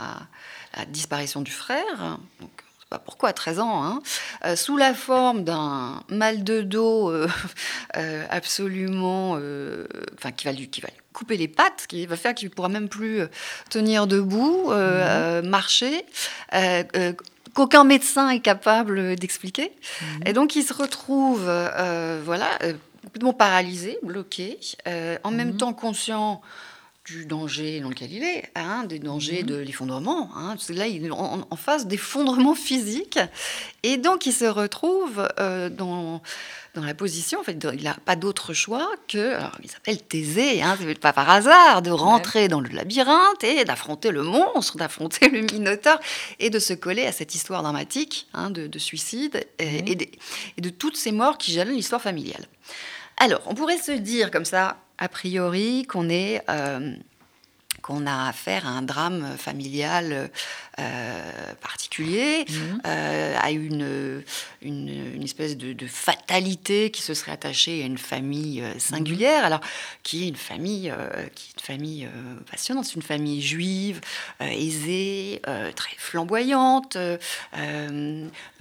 la 0.77 0.85
disparition 0.87 1.43
du 1.43 1.51
frère. 1.53 2.19
Donc, 2.41 2.51
pas 2.95 3.03
pourquoi 3.05 3.33
13 3.33 3.59
ans, 3.61 3.85
hein, 3.85 4.03
euh, 4.45 4.57
sous 4.57 4.77
la 4.77 4.95
forme 4.95 5.43
d'un 5.45 6.03
mal 6.09 6.45
de 6.45 6.63
dos 6.63 7.11
euh, 7.11 7.29
euh, 7.97 8.25
absolument, 8.31 9.33
enfin 10.17 10.31
qui 10.33 10.45
va 10.47 10.53
lui, 10.53 10.69
qui 10.69 10.81
va 10.81 10.89
lui 10.89 10.97
couper 11.13 11.37
les 11.37 11.49
pattes, 11.49 11.87
qui 11.89 12.07
va 12.07 12.17
faire 12.17 12.35
qu'il 12.35 12.49
ne 12.49 12.55
pourra 12.55 12.69
même 12.69 12.89
plus 12.89 13.21
tenir 13.71 14.07
debout, 14.07 14.71
euh, 14.71 15.43
marcher. 15.43 16.05
qu'aucun 17.55 17.85
médecin 17.85 18.31
est 18.31 18.41
capable 18.41 19.17
d'expliquer. 19.17 19.73
Et 20.27 20.33
donc, 20.33 20.57
il 20.57 20.65
se 20.65 20.73
retrouve, 20.73 21.45
euh, 21.47 22.21
voilà, 22.25 22.49
complètement 23.05 23.33
paralysé, 23.33 23.99
bloqué, 24.03 24.59
euh, 24.89 25.17
en 25.23 25.31
même 25.31 25.51
Mhm. 25.53 25.57
temps 25.59 25.73
conscient 25.73 26.41
du 27.05 27.27
danger 27.27 27.81
dans 27.81 27.91
lequel 27.91 28.11
il 28.13 28.23
est, 28.23 28.51
hein, 28.55 28.85
des 28.85 28.99
dangers 28.99 29.43
Mhm. 29.43 29.47
de 29.49 29.57
l'effondrement. 29.57 30.31
Hein, 30.37 30.57
là, 30.71 30.87
il 30.87 31.05
est 31.05 31.11
en, 31.11 31.47
en 31.51 31.57
face 31.57 31.87
d'effondrement 31.87 32.55
physique. 32.55 33.19
Et 33.83 33.99
donc, 33.99 34.25
il 34.25 34.33
se 34.33 34.47
retrouve 34.47 35.29
euh, 35.39 35.69
dans, 35.69 36.23
dans 36.73 36.83
la 36.83 36.95
position, 36.95 37.41
en 37.41 37.43
fait, 37.43 37.59
de- 37.59 37.75
il 37.77 37.85
n'a 37.85 37.93
pas 38.07 38.17
d'autre 38.17 38.55
choix 38.55 38.91
que, 39.07 39.35
alors, 39.35 39.59
il 39.63 39.71
s'appelle 39.71 40.01
Thésée, 40.03 40.63
hein, 40.63 40.79
pas 40.99 41.13
par 41.13 41.29
hasard, 41.29 41.83
de 41.83 41.91
rentrer 41.91 42.49
dans 42.49 42.61
le 42.61 42.71
labyrinthe 42.71 43.45
et 43.45 43.65
d'affronter 43.67 44.11
le 44.11 44.23
monstre, 44.23 44.79
d'affronter 44.79 45.29
le 45.29 45.43
minotaure 45.43 46.01
et 46.41 46.49
de 46.49 46.59
se 46.59 46.73
coller 46.73 47.05
à 47.07 47.13
cette 47.13 47.35
histoire 47.35 47.63
dramatique 47.63 48.29
hein, 48.33 48.49
de, 48.49 48.67
de 48.67 48.79
suicide 48.79 49.47
et, 49.59 49.83
Mhm. 49.83 49.89
et 49.89 49.95
des- 49.95 50.11
et 50.57 50.61
de 50.63 50.71
toutes 50.71 50.97
ces 50.97 51.13
morts 51.13 51.37
qui 51.37 51.53
jalonnent 51.53 51.77
l'histoire 51.77 52.01
familiale. 52.01 52.47
Alors, 53.19 53.43
on 53.47 53.55
pourrait 53.55 53.79
se 53.79 53.93
dire 53.93 54.31
comme 54.31 54.45
ça, 54.47 54.79
a 54.99 55.09
priori, 55.09 55.85
qu'on 55.89 56.09
est... 56.09 56.43
euh, 56.49 56.95
qu'on 57.83 58.07
a 58.07 58.29
affaire 58.29 58.67
à 58.67 58.71
un 58.71 58.81
drame 58.81 59.37
familial 59.37 60.31
euh, 60.79 61.53
particulier, 61.61 62.47
Mhm. 62.49 62.81
euh, 62.87 63.37
à 63.39 63.51
une, 63.51 64.23
une, 64.63 64.89
une 65.17 65.23
espèce 65.23 65.55
de, 65.59 65.75
de 65.75 65.87
fatalité 65.87 66.91
qui 66.91 67.03
se 67.03 67.13
serait 67.13 67.33
attachée 67.33 67.83
à 67.83 67.87
une 67.87 67.99
famille 67.99 68.63
euh, 68.63 68.79
singulière, 68.79 69.45
alors 69.45 69.61
qui 70.03 70.25
est 70.25 70.29
une 70.29 70.37
famille, 70.37 70.89
euh, 70.91 71.27
qui 71.35 71.51
est 71.51 71.61
une 71.61 71.67
famille 71.67 72.09
passionnante, 72.51 72.87
c'est 72.87 72.95
une 72.95 73.03
famille 73.03 73.43
juive, 73.43 74.01
aisée, 74.41 75.43
très 75.77 75.95
flamboyante, 75.99 76.97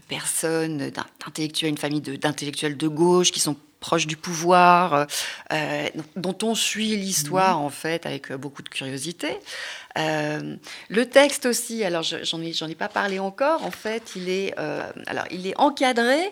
personne 0.10 0.89
d'in- 0.89 1.06
d'intellectuels, 1.26 1.69
une 1.72 1.78
famille 1.78 2.02
de- 2.02 2.17
d'intellectuels 2.17 2.76
de, 2.76 2.88
gauche 2.89 3.32
qui 3.32 3.39
sont 3.39 3.56
proches 3.84 4.08
du 4.08 4.15
pouvoir, 4.15 4.93
euh, 4.93 5.06
euh, 5.52 5.89
dont 6.15 6.38
on 6.41 6.56
suit 6.56 6.96
l'histoire 6.96 7.60
en 7.60 7.69
fait 7.69 8.06
avec 8.06 8.32
euh, 8.32 8.38
beaucoup 8.38 8.63
de 8.63 8.69
curiosité. 8.69 9.28
Euh, 9.98 10.56
le 10.89 11.06
texte 11.10 11.46
aussi, 11.46 11.84
alors 11.84 12.02
je- 12.04 12.24
j'en 12.24 12.41
ai, 12.69 12.76
pas 12.76 12.88
parlé 12.88 13.19
encore, 13.19 13.65
en 13.65 13.72
fait, 13.72 14.13
il 14.15 14.30
est, 14.30 14.56
euh, 14.58 14.82
alors, 15.08 15.26
il 15.32 15.46
est 15.48 15.58
encadré 15.58 16.32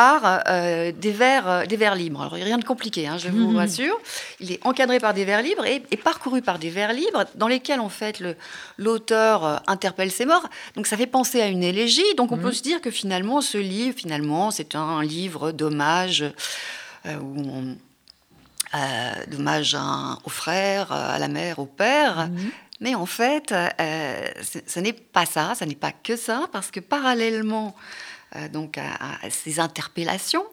par 0.00 0.42
euh, 0.48 0.92
des, 0.92 1.10
vers, 1.10 1.48
euh, 1.48 1.64
des 1.64 1.78
vers 1.78 1.94
libres. 1.94 2.20
Alors, 2.20 2.34
rien 2.34 2.58
de 2.58 2.64
compliqué, 2.72 3.08
hein, 3.08 3.16
je 3.16 3.30
vous 3.30 3.48
Mhm. 3.52 3.56
rassure. 3.56 3.98
Il 4.40 4.52
est 4.52 4.60
encadré 4.66 4.98
par 5.00 5.14
des 5.14 5.24
vers 5.24 5.40
libres 5.40 5.64
et, 5.64 5.82
et 5.90 5.96
parcouru 5.96 6.42
par 6.42 6.58
des 6.58 6.68
vers 6.68 6.92
libres 6.92 7.24
dans 7.34 7.48
lesquels, 7.48 7.80
en 7.80 7.88
fait, 7.88 8.22
l'auteur 8.76 9.36
euh, 9.46 9.56
interpelle 9.66 10.10
ses 10.10 10.26
morts. 10.26 10.46
Donc, 10.74 10.86
ça 10.86 10.98
fait 10.98 11.06
penser 11.06 11.40
à 11.40 11.46
une 11.46 11.62
élégie. 11.62 12.10
Donc, 12.18 12.30
on 12.30 12.36
Mhm. 12.36 12.42
peut 12.42 12.52
se 12.52 12.62
dire 12.62 12.82
que 12.82 12.90
finalement, 12.90 13.40
ce 13.40 13.56
livre, 13.56 13.96
finalement, 13.96 14.50
c'est 14.50 14.74
un 14.74 15.02
livre 15.02 15.50
d'hommage 15.52 16.22
euh, 17.06 17.16
où 17.18 17.40
on- 17.58 17.76
euh, 18.74 19.12
d'hommage 19.28 19.74
aux 20.26 20.30
frères, 20.42 20.92
à 20.92 21.18
la 21.18 21.28
mère, 21.28 21.58
au 21.58 21.66
père. 21.66 22.28
Mhm. 22.28 22.50
Mais 22.80 22.94
en 22.94 23.06
fait, 23.06 23.52
euh, 23.52 24.28
ce, 24.66 24.78
n'est 24.80 24.92
pas 24.92 25.24
ça, 25.24 25.54
ce 25.58 25.64
n'est 25.64 25.74
pas 25.86 25.92
que 25.92 26.16
ça, 26.16 26.38
parce 26.52 26.70
que 26.70 26.80
parallèlement 26.80 27.74
donc 28.52 28.78
à, 28.78 28.94
à 29.22 29.30
ces 29.30 29.60
interpellations, 29.60 30.44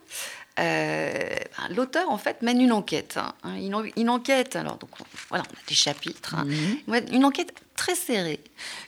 euh, 0.60 1.12
ben, 1.58 1.76
l'auteur 1.76 2.10
en 2.10 2.18
fait 2.18 2.42
mène 2.42 2.62
une 2.62 2.72
enquête. 2.72 3.18
hein, 3.18 3.34
une, 3.58 3.92
une 3.98 4.10
enquête, 4.10 4.56
alors 4.56 4.78
donc 4.78 4.90
voilà, 5.30 5.44
on 5.50 5.54
a 5.54 5.60
des 5.68 5.76
chapitres, 5.76 6.36
hein. 6.36 6.46
Mhm. 6.46 7.02
Une 7.12 7.26
enquête 7.26 7.54
très 7.76 7.96
serrée, 7.96 8.40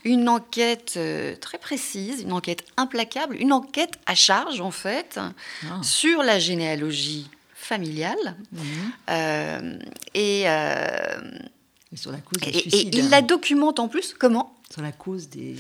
une 0.04 0.30
enquête 0.30 0.94
euh, 0.98 1.36
très 1.38 1.58
précise, 1.58 2.22
une 2.22 2.34
enquête 2.34 2.64
implacable, 2.78 3.36
une 3.40 3.52
enquête 3.52 3.94
à 4.06 4.14
charge 4.16 4.62
en 4.62 4.72
fait 4.72 5.20
Ah. 5.64 5.82
sur 5.82 6.22
la 6.22 6.38
généalogie 6.38 7.30
familiale 7.56 8.36
Mhm. 8.52 8.62
euh, 9.10 9.80
et, 10.14 10.44
euh, 10.46 11.32
Et 11.92 11.98
sur 11.98 12.12
la 12.12 12.20
cause 12.20 12.40
du 12.42 12.50
et- 12.50 12.58
et 12.58 12.62
suicide. 12.70 12.94
il 12.96 13.10
la 13.10 13.22
documente 13.24 13.80
en 13.80 13.88
plus 13.88 14.14
comment? 14.14 14.55
Sur 14.74 14.82
la 14.82 14.92
cause 14.92 15.30
des. 15.30 15.56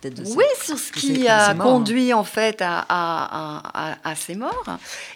Peut-être 0.00 0.22
de 0.22 0.28
Oui, 0.36 0.44
ça. 0.58 0.66
sur 0.66 0.78
ce 0.78 0.92
qui 0.92 1.26
a 1.26 1.50
hein. 1.50 1.54
conduit 1.56 2.12
en 2.12 2.22
fait 2.22 2.60
à, 2.60 2.80
à, 2.80 2.84
à, 2.90 3.92
à- 3.92 4.10
à 4.10 4.14
ces 4.14 4.34
morts. 4.34 4.64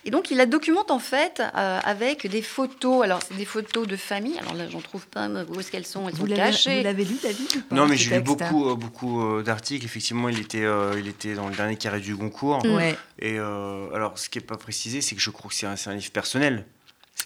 Et 0.07 0.11
donc 0.11 0.31
il 0.31 0.39
la 0.39 0.47
documente 0.47 0.91
en 0.91 0.99
fait 0.99 1.41
euh, 1.55 1.79
avec 1.85 2.27
des 2.27 2.41
photos. 2.41 3.05
Alors 3.05 3.21
c'est 3.27 3.37
des 3.37 3.45
photos 3.45 3.87
de 3.87 3.97
famille. 3.97 4.39
Alors 4.39 4.55
là 4.55 4.69
j'en 4.71 4.81
trouve 4.81 5.07
pas. 5.07 5.29
Où 5.29 5.61
est-ce 5.61 5.71
qu'elles 5.71 5.87
sont? 5.87 6.09
Elles 6.09 6.15
Vous 6.15 6.27
sont 6.27 6.35
cachées. 6.35 6.79
vous 6.79 6.85
l'avez 6.85 7.05
lu, 7.05 7.17
David 7.23 7.47
ou 7.71 7.75
Non, 7.75 7.87
mais 7.87 7.97
j'ai 7.99 8.17
lu 8.17 8.25
texte, 8.25 8.43
hein? 8.43 8.49
beaucoup, 8.51 8.71
euh, 8.71 8.75
beaucoup 8.75 9.23
euh, 9.23 9.43
d'articles. 9.43 9.85
Effectivement, 9.85 10.29
il 10.31 10.41
était, 10.41 10.65
euh, 10.65 10.95
il 10.99 11.07
était 11.07 11.35
dans 11.35 11.49
le 11.49 11.55
dernier 11.55 11.77
carré 11.77 12.01
du 12.01 12.17
Goncourt. 12.17 12.65
Mm. 12.67 12.75
Ouais. 12.75 12.97
Et 13.19 13.39
euh, 13.39 13.93
alors, 13.95 14.19
ce 14.19 14.31
qui 14.31 14.39
n'est 14.39 14.45
pas 14.47 14.57
précisé, 14.57 15.03
c'est 15.03 15.15
que 15.15 15.21
je 15.21 15.31
crois 15.31 15.51
que 15.51 15.55
c'est 15.55 15.67
un, 15.67 15.77
c'est 15.77 15.91
un 15.91 15.95
livre 15.95 16.11
personnel. 16.11 16.65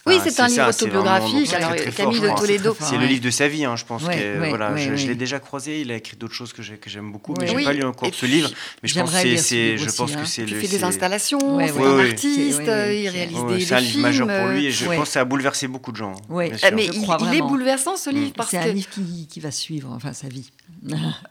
Oui, 0.05 0.17
pas- 0.19 0.29
c'est 0.29 0.39
un 0.41 0.47
livre 0.47 0.71
c'est 0.71 0.83
autobiographique. 0.83 1.47
c'est 1.47 1.55
Alors 1.55 1.75
Camille 1.95 2.19
de 2.19 2.27
je. 2.29 2.35
Toledo. 2.35 2.75
C'est 2.79 2.95
Ouais. 2.95 3.01
le 3.01 3.05
livre 3.07 3.21
de 3.23 3.29
sa 3.31 3.47
vie, 3.47 3.65
hein, 3.65 3.75
je 3.75 3.85
pense. 3.85 4.03
Ouais, 4.03 4.15
que, 4.15 4.39
ouais, 4.41 4.49
voilà, 4.49 4.71
ouais, 4.73 4.79
je, 4.81 4.95
je 4.95 5.07
l'ai 5.07 5.15
déjà 5.15 5.39
croisé. 5.39 5.81
Il 5.81 5.91
a 5.91 5.95
écrit 5.95 6.15
d'autres 6.17 6.33
choses 6.33 6.53
que 6.53 6.61
j'ai- 6.61 6.77
que 6.77 6.89
j'aime 6.89 7.11
beaucoup, 7.11 7.33
mais 7.39 7.47
j'ai 7.47 7.55
Oui. 7.55 7.63
pas 7.63 7.73
lu 7.73 7.83
encore 7.83 8.09
ce 8.13 8.25
livre. 8.25 8.49
Mais 8.83 8.89
je 8.89 8.99
pense 8.99 9.11
que 9.11 9.17
lire 9.27 9.39
c'est, 9.39 9.43
c'est, 9.43 9.77
je 9.77 9.89
pense 9.91 10.11
hein. 10.13 10.21
que 10.21 10.25
c'est 10.27 10.43
Il 10.43 10.53
le. 10.53 10.59
fait 10.59 10.67
des 10.67 10.77
c'est- 10.79 10.83
installations, 10.83 11.55
Ouais, 11.57 11.67
c'est 11.67 11.73
ouais, 11.73 11.85
un 11.87 11.95
ouais. 11.97 12.09
artiste, 12.09 12.61
C'est- 12.63 12.67
ouais, 12.69 13.01
il 13.01 13.09
réalise 13.09 13.39
Ouais, 13.39 13.57
des, 13.57 13.65
c'est 13.65 13.75
un 13.75 13.79
livre 13.79 13.99
majeur 13.99 14.27
films, 14.27 14.39
pour 14.39 14.49
lui 14.49 14.65
et 14.67 14.71
je 14.71 14.85
pense 14.85 14.97
que 14.99 15.07
ça 15.07 15.21
a 15.21 15.25
bouleversé 15.25 15.67
beaucoup 15.67 15.91
de 15.91 15.97
gens. 15.97 16.13
hein, 16.13 16.19
mais 16.29 16.51
Je 16.57 16.67
il, 17.31 17.35
est 17.35 17.41
bouleversant 17.41 17.95
ce 17.97 18.09
livre 18.09 18.33
parce 18.35 18.49
C'est 18.51 18.57
que 18.59 18.63
un 18.69 18.73
livre 18.73 18.87
qui, 19.29 19.39
va 19.39 19.51
suivre, 19.51 19.91
enfin, 19.95 20.13
sa 20.13 20.27
vie. 20.27 20.51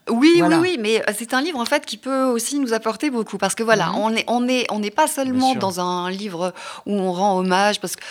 Oui, 0.09 0.41
oui, 0.43 0.55
oui, 0.59 0.77
mais 0.79 1.01
c'est 1.17 1.33
un 1.33 1.41
livre 1.41 1.59
en 1.59 1.65
fait 1.65 1.85
qui 1.85 1.97
peut 1.97 2.25
aussi 2.25 2.59
nous 2.59 2.73
apporter 2.73 3.09
beaucoup 3.09 3.37
parce 3.37 3.55
que 3.55 3.63
voilà, 3.63 3.87
Mhm. 3.89 3.95
on 3.97 4.15
est, 4.15 4.23
on 4.27 4.47
est, 4.47 4.65
on 4.71 4.79
n'est 4.79 4.91
pas 4.91 5.07
seulement 5.07 5.55
dans 5.55 5.79
un 5.79 6.09
livre 6.09 6.53
où 6.85 6.93
on 6.93 7.11
rend 7.13 7.37
hommage 7.39 7.79
parce 7.79 7.95
que 7.95 8.01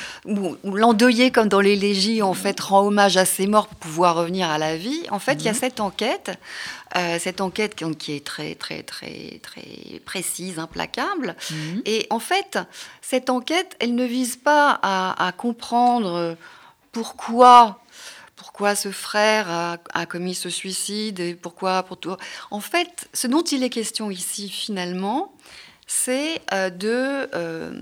où, 0.44 0.57
où 0.64 0.74
l'endeuillé 0.76 1.30
comme 1.30 1.48
dans 1.48 1.61
l'élégie 1.61 2.22
en 2.22 2.35
fait 2.35 2.59
rend 2.61 2.87
hommage 2.87 3.16
à 3.16 3.24
ses 3.24 3.46
morts 3.46 3.66
pour 3.68 3.78
pouvoir 3.78 4.14
revenir 4.16 4.48
à 4.50 4.59
la 4.59 4.76
vie. 4.76 5.02
En 5.11 5.18
fait, 5.18 5.35
il 5.35 5.44
y 5.44 5.48
a 5.48 5.52
Mhm. 5.52 5.59
cette 5.59 5.80
enquête, 5.80 6.30
euh, 6.96 7.18
cette 7.18 7.40
enquête 7.40 7.74
qui, 7.74 7.85
qui 7.96 8.12
est 8.16 8.24
très, 8.24 8.54
très, 8.54 8.83
très, 8.83 9.40
très 9.42 10.00
précise, 10.04 10.59
implacable. 10.59 11.37
Mhm. 11.50 11.83
Et 11.87 12.07
en 12.11 12.20
fait, 12.20 12.59
cette 13.02 13.30
enquête, 13.30 13.76
elle 13.80 13.94
ne 13.94 14.04
vise 14.04 14.37
pas 14.37 14.78
à, 14.83 15.26
à 15.26 15.33
comprendre 15.33 16.37
pourquoi, 16.92 17.80
pourquoi 18.37 18.74
ce 18.74 18.90
frère 18.90 19.50
a, 19.50 19.78
a 19.92 20.07
commis 20.07 20.35
ce 20.35 20.50
suicide 20.50 21.18
et 21.20 21.35
pourquoi 21.35 21.83
pour 21.83 21.96
tout. 21.98 22.16
En 22.50 22.61
fait, 22.61 23.09
ce 23.12 23.26
dont 23.26 23.42
il 23.42 23.62
est 23.62 23.70
question 23.70 24.11
ici 24.11 24.48
finalement, 24.48 25.33
c'est 25.87 26.40
euh, 26.52 26.70
de 26.70 27.28
euh, 27.35 27.72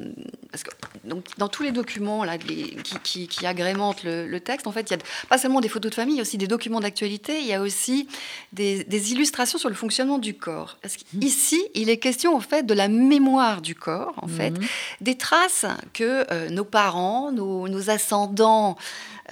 parce 0.53 0.62
que 0.62 0.71
donc, 1.05 1.25
dans 1.38 1.49
tous 1.49 1.62
les 1.65 1.73
documents 1.73 2.23
là, 2.25 2.37
les- 2.37 2.77
qui, 2.85 2.97
qui- 3.03 3.27
qui 3.29 3.47
agrémentent 3.47 4.05
le, 4.05 4.29
le 4.29 4.41
texte, 4.41 4.67
en 4.67 4.73
fait, 4.73 4.88
il 4.91 4.93
y 4.93 4.97
a 4.97 4.99
pas 5.29 5.38
seulement 5.38 5.61
des 5.61 5.69
photos 5.69 5.91
de 5.91 5.95
famille, 5.97 6.15
il 6.15 6.19
y 6.19 6.21
a 6.21 6.23
aussi 6.23 6.38
des 6.38 6.47
documents 6.47 6.79
d'actualité, 6.81 7.41
il 7.41 7.47
y 7.47 7.55
a 7.55 7.61
aussi 7.62 8.07
des, 8.53 8.85
des 8.85 9.12
illustrations 9.12 9.59
sur 9.59 9.69
le 9.71 9.75
fonctionnement 9.75 10.19
du 10.19 10.35
corps. 10.35 10.77
Parce 10.83 10.97
qu'ici, 10.97 11.61
il 11.75 11.88
est 11.91 11.97
question 11.97 12.37
en 12.37 12.41
fait 12.41 12.65
de 12.67 12.75
la 12.75 12.88
mémoire 12.88 13.62
du 13.62 13.75
corps, 13.75 14.15
en 14.23 14.29
fait, 14.29 14.51
Mhm. 14.51 14.67
des 15.01 15.17
traces 15.17 15.65
que 15.95 16.25
euh, 16.31 16.51
nos 16.51 16.65
parents, 16.65 17.33
nos, 17.33 17.67
nos 17.69 17.88
ascendants 17.91 18.77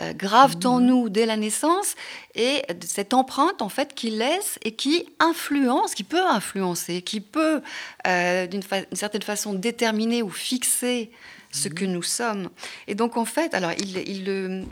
euh, 0.01 0.13
gravent 0.15 0.59
en 0.65 0.81
nous 0.81 1.09
dès 1.09 1.27
la 1.27 1.37
naissance 1.37 1.95
et 2.37 2.63
de 2.73 2.87
cette 2.87 3.13
empreinte 3.13 3.61
en 3.61 3.69
fait 3.69 3.93
qui 3.95 4.11
laisse 4.11 4.59
et 4.63 4.73
qui 4.73 5.07
influence, 5.19 5.95
qui 5.95 6.05
peut 6.05 6.25
influencer, 6.25 7.03
qui 7.03 7.21
peut 7.21 7.61
euh, 8.07 8.47
d'une 8.47 8.63
fa- 8.63 8.83
d'une 8.83 8.97
certaine 8.97 9.23
façon 9.23 9.53
déterminer 9.53 10.23
ou 10.23 10.31
fixer 10.31 11.10
ce 11.51 11.69
que 11.69 11.85
nous 11.85 12.03
sommes. 12.03 12.51
Et 12.87 12.95
donc 12.95 13.17
en 13.17 13.25
fait, 13.25 13.55
alors 13.55 13.73
il, 13.79 13.97
il 14.09 14.25
le, 14.25 14.65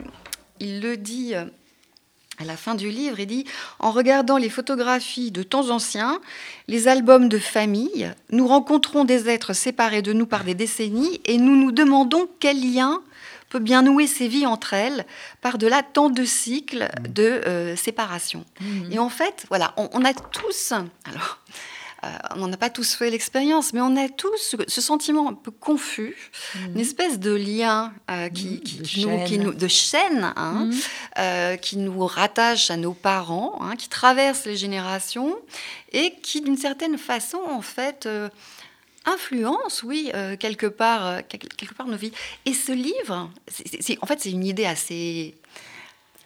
il 0.59 0.81
le 0.81 0.97
dit. 0.97 1.35
euh, 1.35 1.45
à 2.41 2.45
la 2.45 2.55
fin 2.55 2.73
du 2.73 2.89
livre, 2.89 3.19
il 3.19 3.27
dit 3.27 3.45
En 3.79 3.91
regardant 3.91 4.37
les 4.37 4.49
photographies 4.49 5.29
de 5.29 5.43
temps 5.43 5.71
anciens, 5.71 6.21
les 6.69 6.87
albums 6.87 7.27
de 7.27 7.37
famille, 7.37 8.09
nous 8.31 8.47
rencontrons 8.47 9.03
des 9.03 9.27
êtres 9.27 9.51
séparés 9.53 10.01
de 10.01 10.13
nous 10.13 10.25
par 10.25 10.45
des 10.45 10.55
décennies 10.55 11.19
et 11.25 11.37
nous 11.37 11.57
nous 11.57 11.73
demandons 11.73 12.29
quel 12.39 12.57
lien 12.61 13.01
peut 13.49 13.59
bien 13.59 13.81
nouer 13.81 14.07
ces 14.07 14.29
vies 14.29 14.45
entre 14.45 14.73
elles 14.73 15.05
par-delà 15.41 15.83
tant 15.83 16.09
de 16.09 16.23
cycles 16.23 16.87
de 17.09 17.41
euh, 17.45 17.75
séparation. 17.75 18.45
Mhm. 18.61 18.91
Et 18.93 18.99
en 18.99 19.09
fait, 19.09 19.45
voilà, 19.49 19.73
on, 19.75 19.89
on 19.91 20.05
a 20.05 20.13
tous, 20.13 20.71
alors, 21.05 21.39
euh, 22.03 22.07
on 22.37 22.47
n'a 22.47 22.57
pas 22.57 22.69
tous 22.69 22.93
fait 22.95 23.09
l'expérience, 23.09 23.73
mais 23.73 23.81
on 23.81 23.95
a 23.97 24.07
tous 24.09 24.55
ce, 24.67 24.81
sentiment 24.81 25.29
un 25.29 25.33
peu 25.33 25.51
confus, 25.51 26.15
une 26.73 26.79
espèce 26.79 27.19
de 27.19 27.31
lien 27.33 27.93
euh, 28.09 28.29
qui, 28.29 28.47
Mhm, 28.51 28.59
qui- 28.61 28.77
de 28.77 28.83
qui 28.83 29.05
nous, 29.05 29.17
qui 29.25 29.29
chaîne. 29.35 29.43
nous- 29.43 29.53
de 29.53 29.67
chaîne, 29.67 30.33
hein, 30.35 30.65
Mhm. 30.65 30.79
euh, 31.19 31.55
qui 31.57 31.77
nous 31.77 32.05
rattache 32.05 32.71
à 32.71 32.77
nos 32.77 32.93
parents, 32.93 33.59
hein, 33.61 33.75
qui 33.75 33.89
traverse 33.89 34.45
les 34.45 34.55
générations 34.57 35.35
et 35.91 36.13
qui, 36.23 36.41
d'une 36.41 36.57
certaine 36.57 36.97
façon, 36.97 37.39
en 37.49 37.61
fait, 37.61 38.07
influence, 39.05 39.81
oui, 39.83 40.11
euh, 40.13 40.35
quelque 40.37 40.67
part, 40.67 41.05
euh, 41.05 41.19
quel- 41.27 41.39
quelque 41.39 41.73
part 41.73 41.87
nos 41.87 41.97
vies. 41.97 42.11
Et 42.45 42.53
ce 42.53 42.71
livre, 42.71 43.29
en 44.01 44.05
fait, 44.05 44.19
c'est 44.21 44.31
une 44.31 44.45
idée 44.45 44.65
assez 44.65 45.35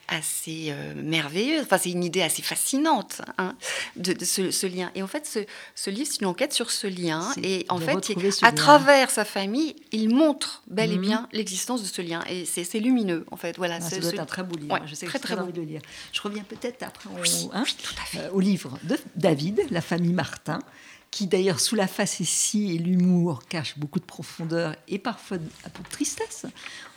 assez 0.08 0.66
euh, 0.68 0.94
merveilleuse, 0.96 1.62
enfin 1.62 1.78
c'est 1.78 1.90
une 1.90 2.04
idée 2.04 2.22
assez 2.22 2.42
fascinante 2.42 3.22
hein, 3.38 3.54
de, 3.96 4.12
de 4.12 4.24
ce, 4.24 4.50
ce 4.50 4.66
lien. 4.66 4.90
Et 4.94 5.02
en 5.02 5.06
fait, 5.06 5.26
ce, 5.26 5.38
ce 5.74 5.90
livre, 5.90 6.08
c'est 6.10 6.20
une 6.20 6.26
enquête 6.26 6.52
sur 6.52 6.70
ce 6.70 6.86
lien. 6.86 7.30
Et 7.42 7.64
en 7.68 7.78
fait, 7.78 8.10
à 8.42 8.46
lien. 8.46 8.52
travers 8.52 9.10
sa 9.10 9.24
famille, 9.24 9.76
il 9.92 10.08
montre 10.14 10.62
bel 10.66 10.90
et 10.92 10.96
Mhm. 10.96 11.00
bien 11.00 11.28
l'existence 11.32 11.82
de 11.82 11.86
ce 11.86 12.02
lien. 12.02 12.22
Et 12.28 12.44
c'est 12.44 12.78
lumineux, 12.80 13.24
en 13.30 13.36
fait. 13.36 13.56
Voilà, 13.56 13.76
Ah, 13.76 13.80
ce- 13.80 13.90
ça 13.90 14.00
doit 14.00 14.10
ce- 14.10 14.14
être 14.16 14.20
un 14.20 14.26
très 14.26 14.42
beau 14.42 14.56
livre. 14.56 14.72
Ouais, 14.74 14.80
je 14.86 14.94
sais 14.94 15.06
que 15.06 15.10
très, 15.10 15.18
j'ai 15.18 15.22
très 15.22 15.34
très 15.34 15.36
beau. 15.36 15.42
envie 15.44 15.52
de 15.52 15.60
le 15.60 15.66
lire. 15.66 15.80
Je 16.12 16.20
reviens 16.20 16.44
peut-être 16.44 16.82
après 16.82 17.08
au, 17.10 17.20
Oui, 17.22 17.48
hein, 17.52 17.64
tout 17.82 17.94
à 18.02 18.04
fait. 18.06 18.18
euh, 18.18 18.30
au 18.32 18.40
livre 18.40 18.78
de 18.84 18.98
David, 19.16 19.60
La 19.70 19.80
famille 19.80 20.12
Martin, 20.12 20.58
qui 21.14 21.28
d'ailleurs 21.28 21.60
sous 21.60 21.76
la 21.76 21.86
facétie 21.86 22.74
et 22.74 22.78
l'humour 22.78 23.44
cache 23.48 23.78
beaucoup 23.78 24.00
de 24.00 24.04
profondeur 24.04 24.74
et 24.88 24.98
parfois 24.98 25.36
un 25.64 25.68
peu 25.68 25.80
de 25.84 25.88
tristesse. 25.88 26.44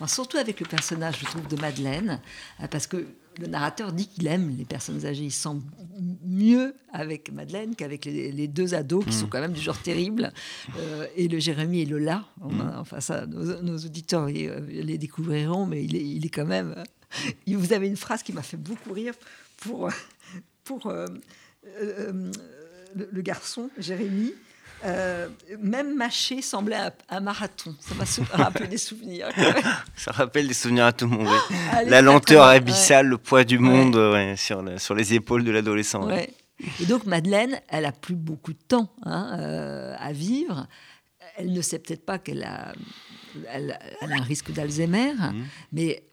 Alors, 0.00 0.10
surtout 0.10 0.38
avec 0.38 0.58
le 0.58 0.66
personnage, 0.66 1.20
je 1.20 1.24
trouve, 1.26 1.46
de 1.46 1.54
Madeleine, 1.54 2.20
euh, 2.60 2.66
parce 2.66 2.88
que 2.88 3.06
le 3.38 3.46
narrateur 3.46 3.92
dit 3.92 4.08
qu'il 4.08 4.26
aime 4.26 4.56
les 4.58 4.64
personnes 4.64 5.06
âgées. 5.06 5.22
Il 5.22 5.30
sent 5.30 5.60
mieux 6.26 6.74
avec 6.92 7.30
Madeleine 7.32 7.76
qu'avec 7.76 8.06
les, 8.06 8.32
les 8.32 8.48
deux 8.48 8.74
ados 8.74 9.04
qui 9.04 9.12
sont 9.12 9.28
quand 9.28 9.40
même 9.40 9.52
du 9.52 9.60
genre 9.60 9.80
terrible, 9.80 10.32
euh, 10.76 11.06
et 11.14 11.28
le 11.28 11.38
Jérémy 11.38 11.82
et 11.82 11.86
Lola. 11.86 12.24
On 12.40 12.58
a- 12.58 12.80
enfin, 12.80 12.98
ça, 13.00 13.24
nos, 13.24 13.62
nos 13.62 13.76
auditeurs 13.78 14.26
euh, 14.28 14.60
les 14.68 14.98
découvriront, 14.98 15.64
mais 15.64 15.84
il 15.84 15.94
est, 15.94 16.04
il 16.04 16.26
est 16.26 16.30
quand 16.30 16.44
même. 16.44 16.74
vous 17.46 17.72
avez 17.72 17.86
une 17.86 17.96
phrase 17.96 18.24
qui 18.24 18.32
m'a 18.32 18.42
fait 18.42 18.56
beaucoup 18.56 18.92
rire 18.92 19.14
pour, 19.58 19.88
pour 20.64 20.88
euh, 20.88 21.06
euh, 21.80 22.32
le, 22.94 23.08
le 23.10 23.22
garçon, 23.22 23.70
Jérémy. 23.78 24.32
Euh, 24.84 25.28
même 25.60 25.96
mâcher 25.96 26.40
semblait 26.40 26.76
un, 26.76 26.92
un 27.08 27.18
marathon. 27.20 27.74
Ça 27.80 27.94
m'a 27.96 28.06
sou- 28.06 28.22
rappelé 28.30 28.68
des 28.68 28.78
souvenirs. 28.78 29.28
Ça 29.96 30.12
rappelle 30.12 30.46
des 30.46 30.54
souvenirs 30.54 30.86
à 30.86 30.92
tout 30.92 31.06
le 31.08 31.16
monde. 31.16 31.26
oui. 31.50 31.56
Allez, 31.72 31.90
La 31.90 32.00
lenteur 32.00 32.44
abyssale, 32.44 33.08
le 33.08 33.18
poids 33.18 33.42
du 33.42 33.58
monde 33.58 33.96
ouais, 33.96 34.36
sur, 34.36 34.62
les 34.94 35.14
épaules 35.14 35.42
de 35.42 35.50
l'adolescent. 35.50 36.08
Et 36.80 36.86
donc 36.86 37.06
Madeleine, 37.06 37.60
elle 37.68 37.86
a 37.86 37.92
plus 37.92 38.14
beaucoup 38.14 38.52
de 38.52 38.58
temps 38.68 38.88
hein, 39.02 39.36
euh, 39.40 39.96
à 39.98 40.12
vivre. 40.12 40.68
Elle 41.36 41.52
ne 41.52 41.60
sait 41.60 41.80
peut-être 41.80 42.06
pas 42.06 42.18
qu'elle 42.20 42.44
a, 42.44 42.72
elle, 43.48 43.78
elle 44.00 44.12
a 44.12 44.16
un 44.16 44.22
risque 44.22 44.52
d'Alzheimer, 44.52 45.12
Mhm. 45.14 45.44
mais 45.72 46.04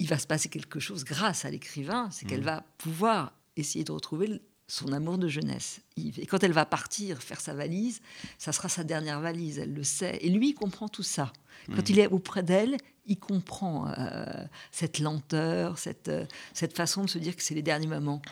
il 0.00 0.08
va 0.08 0.18
se 0.18 0.26
passer 0.26 0.48
quelque 0.48 0.78
chose 0.80 1.04
grâce 1.04 1.44
à 1.44 1.50
l'écrivain, 1.50 2.08
c'est 2.12 2.26
qu'elle 2.26 2.42
va 2.44 2.62
pouvoir 2.78 3.32
essayer 3.56 3.84
de 3.84 3.90
retrouver 3.92 4.40
son 4.68 4.92
amour 4.92 5.18
de 5.18 5.28
jeunesse. 5.28 5.80
Yves. 5.96 6.20
Et 6.20 6.26
quand 6.26 6.44
elle 6.44 6.52
va 6.52 6.66
partir 6.66 7.22
faire 7.22 7.40
sa 7.40 7.54
valise, 7.54 8.00
ça 8.36 8.52
sera 8.52 8.68
sa 8.68 8.84
dernière 8.84 9.20
valise, 9.20 9.58
elle 9.58 9.74
le 9.74 9.82
sait. 9.82 10.18
Et 10.20 10.28
lui, 10.28 10.50
il 10.50 10.54
comprend 10.54 10.88
tout 10.88 11.02
ça. 11.02 11.32
Quand 11.74 11.90
il 11.90 11.98
est 11.98 12.06
auprès 12.06 12.42
d'elle, 12.42 12.76
il 13.06 13.18
comprend 13.18 13.88
euh, 13.88 14.24
cette 14.70 15.00
lenteur, 15.00 15.78
cette, 15.78 16.08
euh, 16.08 16.24
cette 16.54 16.74
façon 16.74 17.04
de 17.04 17.10
se 17.10 17.18
dire 17.18 17.36
que 17.36 17.42
c'est 17.42 17.54
les 17.54 17.62
derniers 17.62 17.86
moments. 17.86 18.22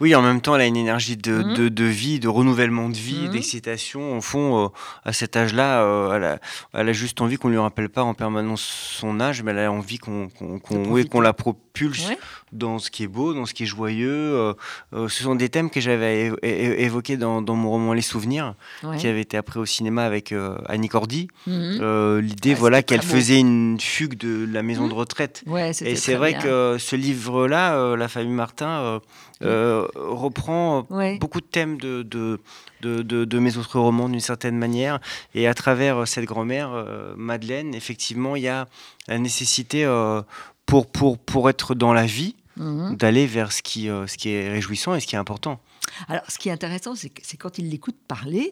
Oui, 0.00 0.14
en 0.14 0.22
même 0.22 0.40
temps, 0.40 0.54
elle 0.56 0.62
a 0.62 0.66
une 0.66 0.76
énergie 0.76 1.16
de, 1.16 1.32
Mhm. 1.32 1.54
de, 1.54 1.68
de 1.68 1.84
vie, 1.84 2.18
de 2.18 2.28
renouvellement 2.28 2.88
de 2.88 2.96
vie, 2.96 3.24
Mhm. 3.26 3.30
d'excitation. 3.30 4.18
Au 4.18 4.20
fond, 4.20 4.64
euh, 4.64 4.68
à 5.04 5.12
cet 5.12 5.36
âge-là, 5.36 5.82
euh, 5.82 6.14
elle, 6.16 6.24
a, 6.24 6.38
elle 6.72 6.88
a 6.88 6.92
juste 6.92 7.20
envie 7.20 7.36
qu'on 7.36 7.48
lui 7.48 7.58
rappelle 7.58 7.88
pas 7.88 8.02
en 8.02 8.14
permanence 8.14 8.62
son 8.62 9.20
âge, 9.20 9.42
mais 9.42 9.52
elle 9.52 9.58
a 9.60 9.72
envie 9.72 9.98
qu'on 9.98 10.28
qu'on 10.28 10.58
qu'on- 10.58 10.84
oui, 10.90 11.06
qu'on 11.08 11.20
la 11.20 11.32
propulse 11.32 12.08
Ouais. 12.08 12.18
dans 12.52 12.78
ce 12.78 12.90
qui 12.90 13.02
est 13.04 13.08
beau, 13.08 13.34
dans 13.34 13.46
ce 13.46 13.54
qui 13.54 13.64
est 13.64 13.66
joyeux. 13.66 14.54
Euh, 14.94 15.08
ce 15.08 15.22
sont 15.22 15.34
des 15.34 15.48
thèmes 15.48 15.70
que 15.70 15.80
j'avais 15.80 16.32
évoqués 16.42 17.16
dans, 17.16 17.42
dans 17.42 17.54
mon 17.54 17.70
roman 17.70 17.92
Les 17.92 18.00
Souvenirs, 18.02 18.54
Ouais. 18.82 18.96
qui 18.96 19.06
avait 19.06 19.20
été 19.20 19.36
après 19.36 19.60
au 19.60 19.66
cinéma 19.66 20.04
avec 20.04 20.34
Annie 20.68 20.88
Cordy. 20.88 21.28
Mhm. 21.46 22.18
L'idée, 22.20 22.54
voilà, 22.54 22.82
qu'elle 22.82 23.02
faisait 23.02 23.38
une 23.38 23.78
fugue 23.80 24.16
de 24.16 24.48
la 24.50 24.62
maison 24.62 24.88
de 24.88 24.94
retraite. 24.94 25.44
Et 25.84 25.96
c'est 25.96 26.14
vrai 26.14 26.32
bien. 26.32 26.40
que 26.40 26.76
ce 26.78 26.96
livre-là, 26.96 27.96
La 27.96 28.08
famille 28.08 28.32
Martin, 28.34 29.00
euh, 29.44 29.86
reprend 29.94 30.86
euh, 30.90 30.94
Ouais. 30.94 31.18
beaucoup 31.18 31.40
de 31.40 31.46
thèmes 31.46 31.78
de, 31.78 32.02
de, 32.02 32.40
de, 32.80 33.02
de- 33.02 33.24
de 33.24 33.38
mes 33.38 33.56
autres 33.56 33.78
romans 33.78 34.08
d'une 34.08 34.20
certaine 34.20 34.56
manière. 34.58 35.00
Et 35.34 35.46
à 35.46 35.54
travers 35.54 35.98
euh, 36.02 36.06
cette 36.06 36.24
grand-mère, 36.24 36.70
euh, 36.72 37.14
Madeleine, 37.16 37.74
effectivement, 37.74 38.36
il 38.36 38.42
y 38.42 38.48
a 38.48 38.68
la 39.08 39.18
nécessité 39.18 39.84
euh, 39.84 40.22
pour, 40.66 40.86
pour, 40.90 41.18
pour 41.18 41.48
être 41.50 41.74
dans 41.74 41.92
la 41.92 42.06
vie, 42.06 42.36
Mhm. 42.56 42.94
d'aller 42.96 43.26
vers 43.26 43.50
ce 43.50 43.62
qui, 43.62 43.88
euh, 43.88 44.06
ce 44.06 44.16
qui 44.16 44.28
est 44.30 44.48
réjouissant 44.48 44.94
et 44.94 45.00
ce 45.00 45.06
qui 45.08 45.16
est 45.16 45.18
important. 45.18 45.60
Alors, 46.08 46.22
ce 46.28 46.38
qui 46.38 46.48
est 46.48 46.52
intéressant, 46.52 46.94
c'est 46.94 47.08
que 47.10 47.20
c'est 47.24 47.36
quand 47.36 47.58
il 47.58 47.68
l'écoute 47.68 47.96
parler, 48.06 48.48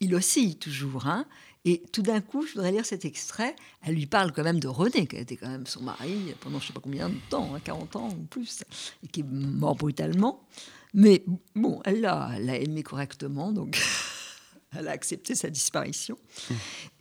il 0.00 0.14
oscille 0.14 0.56
toujours. 0.58 1.06
Hein 1.06 1.24
et 1.64 1.82
tout 1.92 2.02
d'un 2.02 2.20
coup, 2.20 2.46
je 2.46 2.52
voudrais 2.54 2.72
lire 2.72 2.84
cet 2.84 3.04
extrait. 3.04 3.56
Elle 3.82 3.94
lui 3.94 4.06
parle 4.06 4.32
quand 4.32 4.42
même 4.44 4.60
de 4.60 4.68
René, 4.68 5.06
qui 5.06 5.16
a 5.16 5.20
été 5.20 5.36
quand 5.36 5.48
même 5.48 5.66
son 5.66 5.82
mari 5.82 6.34
pendant 6.40 6.58
je 6.58 6.64
ne 6.64 6.66
sais 6.68 6.72
pas 6.74 6.80
combien 6.80 7.08
de 7.08 7.14
temps, 7.30 7.54
hein, 7.54 7.60
40 7.62 7.96
ans 7.96 8.08
ou 8.10 8.24
plus, 8.24 8.62
et 9.02 9.08
qui 9.08 9.20
est 9.20 9.26
mort 9.26 9.74
brutalement. 9.74 10.44
Mais 10.92 11.24
bon, 11.54 11.80
elle 11.84 12.02
l'a, 12.02 12.38
aimé 12.60 12.82
correctement, 12.82 13.50
donc 13.50 13.80
elle 14.76 14.88
a 14.88 14.92
accepté 14.92 15.34
sa 15.34 15.48
disparition. 15.50 16.18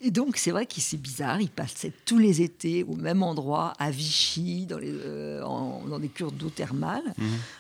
Et 0.02 0.12
donc, 0.12 0.38
c'est 0.38 0.52
vrai 0.52 0.66
qu'il 0.66 0.82
c'est 0.82 0.98
bizarre, 0.98 1.42
il 1.42 1.50
passait 1.50 1.92
tous 2.06 2.18
les 2.18 2.42
étés 2.42 2.84
au 2.84 2.96
même 2.96 3.22
endroit, 3.22 3.74
à 3.80 3.92
Vichy, 3.92 4.66
dans, 4.66 4.78
les, 4.80 4.92
euh, 4.92 5.44
en- 5.44 5.84
dans 5.86 6.00
des 6.00 6.10
cures 6.10 6.32
d'eau 6.32 6.50
thermale. 6.50 7.14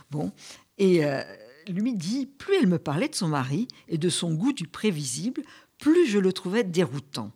Bon, 0.09 0.31
et 0.77 1.05
euh, 1.05 1.21
lui 1.67 1.93
dit, 1.93 2.25
plus 2.25 2.55
elle 2.59 2.67
me 2.67 2.79
parlait 2.79 3.09
de 3.09 3.15
son 3.15 3.27
mari 3.27 3.67
et 3.87 3.97
de 3.97 4.09
son 4.09 4.33
goût 4.33 4.53
du 4.53 4.67
prévisible, 4.67 5.41
plus 5.84 6.08
je 6.08 6.17
le 6.19 6.32
trouvais 6.32 6.63
déroutant. 6.63 7.32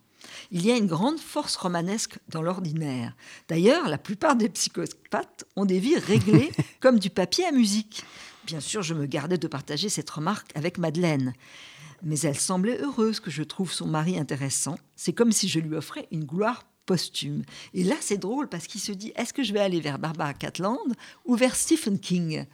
Il 0.51 0.65
y 0.65 0.71
a 0.71 0.77
une 0.77 0.87
grande 0.87 1.19
force 1.19 1.57
romanesque 1.57 2.19
dans 2.29 2.41
l'ordinaire. 2.41 3.13
D'ailleurs, 3.49 3.89
la 3.89 3.97
plupart 3.97 4.37
des 4.37 4.47
psychopathes 4.47 5.43
ont 5.57 5.65
des 5.65 5.79
vies 5.79 5.97
réglées 5.97 6.51
comme 6.79 6.99
du 6.99 7.09
papier 7.09 7.45
à 7.45 7.51
musique. 7.51 8.03
Bien 8.45 8.61
sûr, 8.61 8.81
je 8.81 8.93
me 8.93 9.05
gardais 9.05 9.37
de 9.37 9.47
partager 9.47 9.89
cette 9.89 10.09
remarque 10.09 10.49
avec 10.55 10.77
Madeleine. 10.77 11.33
Mais 12.03 12.19
elle 12.21 12.37
semblait 12.37 12.79
heureuse 12.79 13.19
que 13.19 13.29
je 13.31 13.43
trouve 13.43 13.73
son 13.73 13.87
mari 13.87 14.17
intéressant. 14.17 14.77
C'est 14.95 15.11
comme 15.13 15.33
si 15.33 15.49
je 15.49 15.59
lui 15.59 15.75
offrais 15.75 16.07
une 16.11 16.23
gloire 16.23 16.63
posthume. 16.85 17.43
Et 17.73 17.83
là, 17.83 17.95
c'est 17.99 18.17
drôle 18.17 18.47
parce 18.47 18.67
qu'il 18.67 18.79
se 18.79 18.93
dit 18.93 19.11
est-ce 19.17 19.33
que 19.33 19.43
je 19.43 19.51
vais 19.51 19.59
aller 19.59 19.81
vers 19.81 19.99
Barbara 19.99 20.33
Catland 20.33 20.79
ou 21.25 21.35
vers 21.35 21.55
Stephen 21.57 21.99
King? 21.99 22.45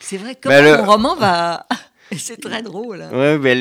C'est 0.00 0.16
vrai, 0.16 0.36
comment 0.40 0.54
le- 0.62 0.78
mon 0.78 0.86
roman 0.90 1.16
va. 1.16 1.66
C'est 2.16 2.40
très 2.40 2.62
drôle. 2.62 3.02
hein. 3.02 3.38
Ouais, 3.38 3.54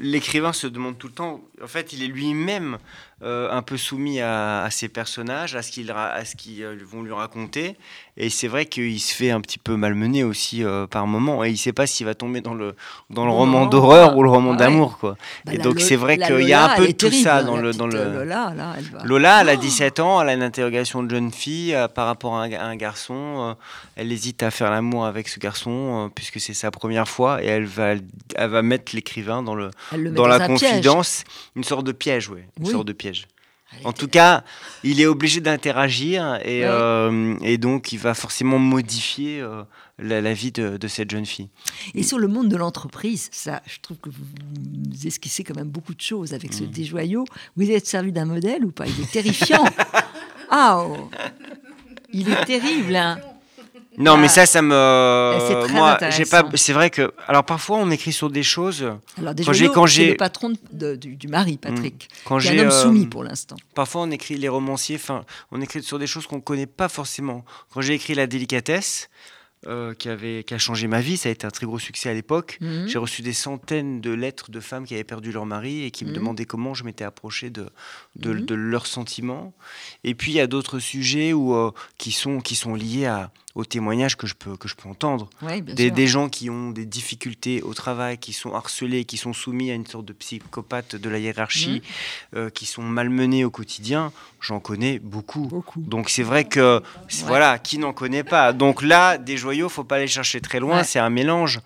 l'écrivain 0.00 0.52
se 0.52 0.66
demande 0.66 0.98
tout 0.98 1.08
le 1.08 1.12
temps. 1.12 1.40
En 1.62 1.66
fait, 1.66 1.92
il 1.92 2.02
est 2.02 2.08
lui-même 2.08 2.78
euh, 3.22 3.50
un 3.50 3.62
peu 3.62 3.76
soumis 3.76 4.20
à, 4.20 4.62
à 4.62 4.70
ses 4.70 4.88
personnages, 4.88 5.54
à 5.54 5.62
ce 5.62 5.70
qu'ils 5.70 5.90
euh, 6.62 6.76
vont 6.90 7.02
lui 7.02 7.12
raconter. 7.12 7.76
Et 8.16 8.28
c'est 8.28 8.48
vrai 8.48 8.66
qu'il 8.66 9.00
se 9.00 9.14
fait 9.14 9.30
un 9.30 9.40
petit 9.40 9.58
peu 9.58 9.76
malmener 9.76 10.24
aussi 10.24 10.62
euh, 10.64 10.86
par 10.86 11.06
moment. 11.06 11.42
Et 11.44 11.48
il 11.48 11.52
ne 11.52 11.56
sait 11.56 11.72
pas 11.72 11.86
s'il 11.86 12.06
va 12.06 12.14
tomber 12.14 12.40
dans 12.40 12.54
le 12.54 12.74
dans 13.08 13.24
le 13.24 13.30
Non, 13.30 13.36
roman 13.36 13.66
d'horreur 13.66 14.16
ou 14.16 14.22
le 14.22 14.28
roman 14.30 14.50
ouais. 14.52 14.56
d'amour, 14.56 14.98
quoi. 14.98 15.16
Bah, 15.46 15.52
et 15.54 15.58
donc 15.58 15.80
c'est 15.80 15.96
vrai 15.96 16.18
qu'il 16.18 16.46
y 16.46 16.52
a 16.52 16.72
un 16.72 16.76
peu 16.76 16.86
de 16.88 16.92
tout 16.92 17.10
ça 17.10 17.42
dans 17.42 17.56
le 17.56 17.72
dans 17.72 17.86
le. 17.86 18.04
Lola, 18.04 18.52
là, 18.54 18.74
elle 18.76 18.84
va. 18.84 19.04
Lola, 19.04 19.40
elle 19.42 19.48
a 19.50 19.54
Oh 19.54 19.60
17 19.60 20.00
ans, 20.00 20.20
elle 20.22 20.28
a 20.28 20.34
une 20.34 20.42
interrogation 20.42 21.02
de 21.02 21.10
jeune 21.10 21.30
fille 21.30 21.74
euh, 21.74 21.88
par 21.88 22.06
rapport 22.06 22.36
à 22.36 22.44
un, 22.44 22.52
à 22.52 22.64
un 22.64 22.76
garçon. 22.76 23.56
elle 23.96 24.12
hésite 24.12 24.42
à 24.42 24.50
faire 24.50 24.70
l'amour 24.70 25.04
avec 25.06 25.28
ce 25.28 25.38
garçon 25.38 26.10
puisque 26.14 26.40
c'est 26.40 26.54
sa 26.54 26.70
première 26.70 27.08
fois 27.08 27.42
et 27.42 27.46
elle 27.46 27.64
va, 27.66 27.94
elle 28.34 28.50
va 28.50 28.62
mettre 28.62 28.94
l'écrivain 28.94 29.42
dans, 29.42 29.54
le, 29.54 29.70
dans, 29.92 30.10
dans 30.12 30.26
la 30.26 30.46
piège. 30.46 30.60
confidence. 30.60 31.24
Une 31.56 31.64
sorte 31.64 31.84
de 31.86 31.92
piège, 31.92 32.28
oui. 32.28 32.40
Une 32.58 32.66
Oui. 32.66 32.72
sorte 32.72 32.86
de 32.86 32.92
piège. 32.92 33.09
En 33.84 33.92
tout 33.92 34.08
cas, 34.08 34.44
il 34.84 35.00
est 35.00 35.06
obligé 35.06 35.40
d'interagir 35.40 36.36
et, 36.44 36.60
Ouais. 36.60 36.64
euh, 36.68 37.36
et 37.42 37.56
donc 37.56 37.92
il 37.92 37.98
va 37.98 38.14
forcément 38.14 38.58
modifier 38.58 39.40
euh, 39.40 39.62
la, 39.98 40.20
la 40.20 40.32
vie 40.34 40.52
de, 40.52 40.76
de 40.76 40.88
cette 40.88 41.10
jeune 41.10 41.24
fille. 41.24 41.48
Et 41.94 42.02
sur 42.02 42.18
le 42.18 42.26
monde 42.28 42.48
de 42.48 42.56
l'entreprise, 42.56 43.28
ça, 43.32 43.62
je 43.66 43.78
trouve 43.80 43.98
que 43.98 44.10
vous, 44.10 45.06
esquissez 45.06 45.44
quand 45.44 45.54
même 45.56 45.68
beaucoup 45.70 45.94
de 45.94 46.00
choses 46.00 46.34
avec 46.34 46.50
Mm. 46.50 46.58
ce 46.58 46.64
déjoyau. 46.64 47.24
Vous 47.56 47.70
êtes 47.70 47.86
servi 47.86 48.12
d'un 48.12 48.24
modèle 48.26 48.64
ou 48.64 48.72
pas? 48.72 48.86
Il 48.86 49.00
est 49.02 49.10
terrifiant. 49.10 49.64
ah, 50.50 50.84
oh. 50.86 51.08
il 52.12 52.28
est 52.28 52.44
terrible. 52.44 52.96
hein. 52.96 53.18
Non, 54.00 54.14
Ah. 54.14 54.16
mais 54.16 54.28
ça, 54.28 54.46
ça 54.46 54.62
me. 54.62 55.38
c'est 55.46 55.60
très 55.60 55.72
moi, 55.72 55.98
j'ai 56.10 56.24
pas. 56.24 56.42
C'est 56.54 56.72
vrai 56.72 56.90
que. 56.90 57.12
Alors 57.28 57.44
parfois, 57.44 57.76
on 57.78 57.90
écrit 57.90 58.12
sur 58.12 58.30
des 58.30 58.42
choses. 58.42 58.82
Alors, 59.18 59.34
Quand 59.44 59.52
j'ai- 59.52 59.68
quand 59.68 59.84
le 59.86 60.16
patron 60.16 60.52
de- 60.72 60.96
du, 60.96 61.16
du 61.16 61.28
mari, 61.28 61.56
Patrick. 61.58 62.08
Quand 62.24 62.38
j'ai. 62.38 62.58
un 62.58 62.62
homme 62.62 62.68
euh, 62.68 62.82
soumis 62.82 63.06
pour 63.06 63.22
l'instant. 63.24 63.56
Parfois, 63.74 64.02
on 64.02 64.10
écrit 64.10 64.36
les 64.36 64.48
romanciers, 64.48 64.96
enfin, 64.96 65.24
on 65.52 65.60
écrit 65.60 65.82
sur 65.82 65.98
des 65.98 66.06
choses 66.06 66.26
qu'on 66.26 66.36
ne 66.36 66.40
connaît 66.40 66.66
pas 66.66 66.88
forcément. 66.88 67.44
Quand 67.72 67.80
j'ai 67.82 67.94
écrit 67.94 68.14
La 68.14 68.26
délicatesse, 68.26 69.08
euh, 69.66 69.92
qui, 69.92 70.08
avait, 70.08 70.42
qui 70.44 70.54
a 70.54 70.58
changé 70.58 70.86
ma 70.86 71.02
vie, 71.02 71.18
ça 71.18 71.28
a 71.28 71.32
été 71.32 71.46
un 71.46 71.50
très 71.50 71.66
gros 71.66 71.78
succès 71.78 72.08
à 72.08 72.14
l'époque. 72.14 72.56
Mhm. 72.62 72.88
J'ai 72.88 72.96
reçu 72.96 73.20
des 73.20 73.34
centaines 73.34 74.00
de 74.00 74.10
lettres 74.10 74.50
de 74.50 74.58
femmes 74.60 74.86
qui 74.86 74.94
avaient 74.94 75.04
perdu 75.04 75.32
leur 75.32 75.44
mari 75.44 75.84
et 75.84 75.90
qui 75.90 76.04
me 76.06 76.10
Mhm. 76.10 76.16
demandaient 76.16 76.46
comment 76.46 76.72
je 76.72 76.84
m'étais 76.84 77.04
approché 77.04 77.50
de, 77.50 77.66
de, 78.16 78.32
de 78.32 78.54
leurs 78.54 78.86
sentiments. 78.86 79.52
Et 80.02 80.14
puis, 80.14 80.32
il 80.32 80.36
y 80.36 80.40
a 80.40 80.46
d'autres 80.46 80.78
sujets 80.78 81.34
où, 81.34 81.54
euh, 81.54 81.72
qui, 81.98 82.10
sont, 82.10 82.40
qui 82.40 82.54
sont 82.54 82.74
liés 82.74 83.04
à, 83.04 83.30
aux 83.56 83.64
témoignages 83.64 84.16
que 84.16 84.26
je 84.28 84.34
peux, 84.34 84.56
que 84.56 84.68
je 84.68 84.76
peux 84.76 84.88
entendre. 84.88 85.28
Des, 85.62 85.90
des 85.90 86.06
gens 86.06 86.28
qui 86.28 86.48
ont 86.50 86.70
des 86.70 86.86
difficultés 86.86 87.62
au 87.62 87.74
travail, 87.74 88.16
qui 88.16 88.32
sont 88.32 88.54
harcelés, 88.54 89.04
qui 89.04 89.16
sont 89.16 89.32
soumis 89.32 89.70
à 89.72 89.74
une 89.74 89.86
sorte 89.86 90.04
de 90.06 90.12
psychopathe 90.12 90.94
de 90.94 91.08
la 91.10 91.18
hiérarchie, 91.18 91.82
Mhm. 92.32 92.38
euh, 92.38 92.50
qui 92.50 92.64
sont 92.66 92.82
malmenés 92.82 93.44
au 93.44 93.50
quotidien, 93.50 94.12
j'en 94.40 94.60
connais 94.60 95.00
beaucoup. 95.00 95.48
Beaucoup. 95.48 95.80
Donc 95.80 96.10
c'est 96.10 96.22
vrai 96.22 96.44
que, 96.44 96.78
Ouais. 96.78 96.82
voilà, 97.26 97.58
qui 97.58 97.78
n'en 97.78 97.92
connaît 97.92 98.22
pas? 98.24 98.52
Donc 98.52 98.82
là, 98.82 99.18
des 99.18 99.36
joyaux, 99.36 99.68
faut 99.68 99.84
pas 99.84 99.96
aller 99.96 100.06
chercher 100.06 100.40
très 100.40 100.60
loin, 100.60 100.78
Ouais. 100.78 100.84
c'est 100.84 101.00
un 101.00 101.10
mélange. 101.10 101.60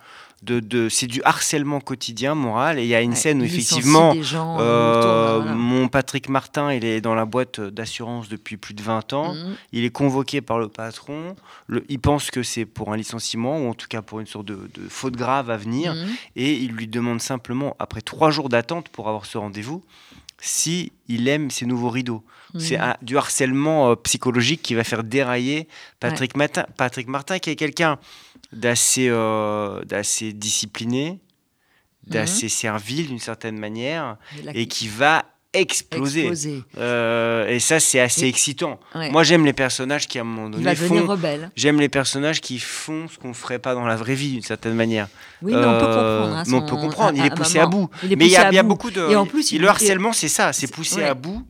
De, 0.44 0.60
de, 0.60 0.88
c'est 0.90 1.06
du 1.06 1.22
harcèlement 1.24 1.80
quotidien 1.80 2.34
moral 2.34 2.78
et 2.78 2.82
il 2.82 2.88
y 2.88 2.94
a 2.94 3.00
une 3.00 3.10
Ouais, 3.10 3.16
scène 3.16 3.40
où 3.40 3.44
effectivement 3.44 4.12
gens, 4.22 4.58
euh, 4.60 4.98
autour, 5.36 5.42
voilà. 5.44 5.54
mon 5.56 5.88
Patrick 5.88 6.28
Martin 6.28 6.72
il 6.72 6.84
est 6.84 7.00
dans 7.00 7.14
la 7.14 7.24
boîte 7.24 7.60
d'assurance 7.60 8.28
depuis 8.28 8.56
plus 8.58 8.74
de 8.74 8.82
20 8.82 9.12
ans 9.14 9.32
Mhm. 9.34 9.56
il 9.72 9.84
est 9.84 9.90
convoqué 9.90 10.40
par 10.42 10.58
le 10.58 10.68
patron. 10.68 11.34
Le- 11.66 11.84
il 11.88 11.98
pense 11.98 12.30
que 12.30 12.42
c'est 12.42 12.66
pour 12.66 12.92
un 12.92 12.96
licenciement 12.96 13.58
ou 13.58 13.70
en 13.70 13.74
tout 13.74 13.86
cas 13.88 14.02
pour 14.02 14.20
une 14.20 14.26
sorte 14.26 14.44
de, 14.46 14.54
de 14.74 14.88
faute 14.88 15.16
grave 15.16 15.48
à 15.50 15.56
venir. 15.56 15.94
Mhm. 15.94 16.08
Et 16.36 16.52
il 16.54 16.72
lui 16.72 16.88
demande 16.88 17.20
simplement, 17.22 17.74
après 17.78 18.02
trois 18.02 18.30
jours 18.30 18.48
d'attente 18.50 18.88
pour 18.90 19.08
avoir 19.08 19.24
ce 19.24 19.38
rendez-vous, 19.38 19.82
si 20.46 20.92
il 21.08 21.26
aime 21.28 21.50
ses 21.50 21.66
nouveaux 21.66 21.90
rideaux. 21.90 22.22
C'est 22.58 22.76
Mhm. 22.78 22.82
un- 22.84 22.96
du 23.02 23.16
harcèlement 23.18 23.90
euh, 23.90 23.94
psychologique 23.96 24.62
qui 24.62 24.74
va 24.74 24.84
faire 24.84 25.02
dérailler 25.02 25.66
Patrick, 25.98 26.36
Martin, 26.36 26.66
Patrick 26.76 27.08
Martin, 27.08 27.38
qui 27.40 27.50
est 27.50 27.56
quelqu'un 27.56 27.98
d'assez 28.52 29.08
euh, 29.08 29.82
discipliné, 30.32 31.18
d'assez 32.06 32.48
servile 32.48 33.08
d'une 33.08 33.18
certaine 33.18 33.58
manière, 33.58 34.16
et 34.54 34.66
qui 34.68 34.86
va 34.88 35.24
exploser. 35.54 36.20
exploser. 36.20 36.62
Euh, 36.78 37.48
et 37.48 37.58
ça, 37.60 37.80
c'est 37.80 38.00
assez 38.00 38.26
Et- 38.26 38.28
excitant. 38.28 38.78
Ouais. 38.94 39.10
Moi, 39.10 39.22
j'aime 39.22 39.44
les 39.44 39.52
personnages 39.52 40.06
qui, 40.08 40.18
à 40.18 40.22
un 40.22 40.24
moment 40.24 40.46
il 40.48 40.52
donné, 40.52 40.64
va 40.64 40.74
devenir 40.74 41.02
font. 41.02 41.08
rebelle. 41.12 41.50
J'aime 41.56 41.80
les 41.80 41.88
personnages 41.88 42.40
qui 42.40 42.58
font 42.58 43.06
ce 43.08 43.18
qu'on 43.18 43.28
ne 43.28 43.34
ferait 43.34 43.58
pas 43.58 43.74
dans 43.74 43.86
la 43.86 43.96
vraie 43.96 44.14
vie, 44.14 44.32
d'une 44.32 44.42
certaine 44.42 44.74
manière. 44.74 45.08
Oui, 45.42 45.52
mais 45.52 45.58
on 45.58 45.78
peut 45.78 45.84
Euh, 45.86 46.18
comprendre. 46.18 46.36
hein, 46.36 46.42
mais 46.46 46.54
on 46.56 46.62
peut 46.66 46.76
comprendre, 46.76 47.12
il 47.16 47.20
un- 47.20 47.24
est 47.26 47.32
un 47.32 47.34
poussé 47.34 47.58
à 47.58 47.64
moment. 47.66 47.82
bout. 47.82 47.90
Il 48.02 48.12
mais 48.16 48.24
il 48.26 48.30
y 48.30 48.34
poussé 48.34 48.36
a, 48.36 48.46
à 48.48 48.50
il 48.52 48.54
beaucoup 48.62 48.90
de. 48.90 49.10
Et 49.10 49.16
en 49.16 49.26
plus, 49.26 49.52
et 49.52 49.56
il 49.56 49.62
le 49.62 49.68
harcèlement, 49.68 50.12
c'est 50.12 50.28
ça, 50.28 50.52
c'est 50.52 50.66
ouais. 51.02 51.08
à 51.08 51.14
bout 51.14 51.44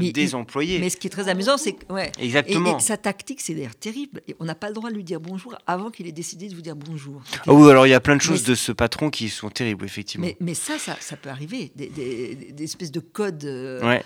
Mais- 0.00 0.12
des 0.12 0.34
employés. 0.34 0.78
Mais 0.78 0.90
ce 0.90 0.96
qui 0.96 1.06
est 1.06 1.10
très 1.10 1.28
amusant, 1.28 1.56
c'est 1.56 1.72
que. 1.72 1.92
Ouais. 1.92 2.10
Et, 2.18 2.24
Exactement. 2.26 2.78
et 2.78 2.80
sa 2.80 2.96
tactique, 2.96 3.40
c'est 3.40 3.54
d'ailleurs 3.54 3.74
terrible. 3.76 4.20
Et 4.28 4.36
on 4.40 4.44
n'a 4.44 4.54
pas 4.54 4.68
le 4.68 4.74
droit 4.74 4.90
de 4.90 4.94
lui 4.96 5.04
dire 5.04 5.20
bonjour 5.20 5.54
avant 5.66 5.90
qu'il 5.90 6.06
ait 6.06 6.12
décidé 6.12 6.48
de 6.48 6.54
vous 6.54 6.62
dire 6.62 6.76
bonjour. 6.76 7.22
Ah 7.46 7.52
oui, 7.52 7.70
alors 7.70 7.86
il 7.86 7.90
y 7.90 7.94
a 7.94 8.00
plein 8.00 8.16
de 8.16 8.22
choses 8.22 8.42
Mais- 8.42 8.50
de 8.50 8.54
ce 8.54 8.72
patron 8.72 9.10
qui 9.10 9.28
sont 9.28 9.50
terribles, 9.50 9.84
effectivement. 9.84 10.26
Mais, 10.26 10.36
mais 10.40 10.54
ça, 10.54 10.78
ça, 10.78 10.96
ça 11.00 11.16
peut 11.16 11.28
arriver. 11.30 11.72
Des, 11.76 11.88
des- 11.88 12.34
des- 12.34 12.52
des 12.52 12.64
espèces 12.64 12.90
de 12.92 13.00
codes. 13.00 13.44
euh, 13.44 13.80
Ouais. 13.86 14.02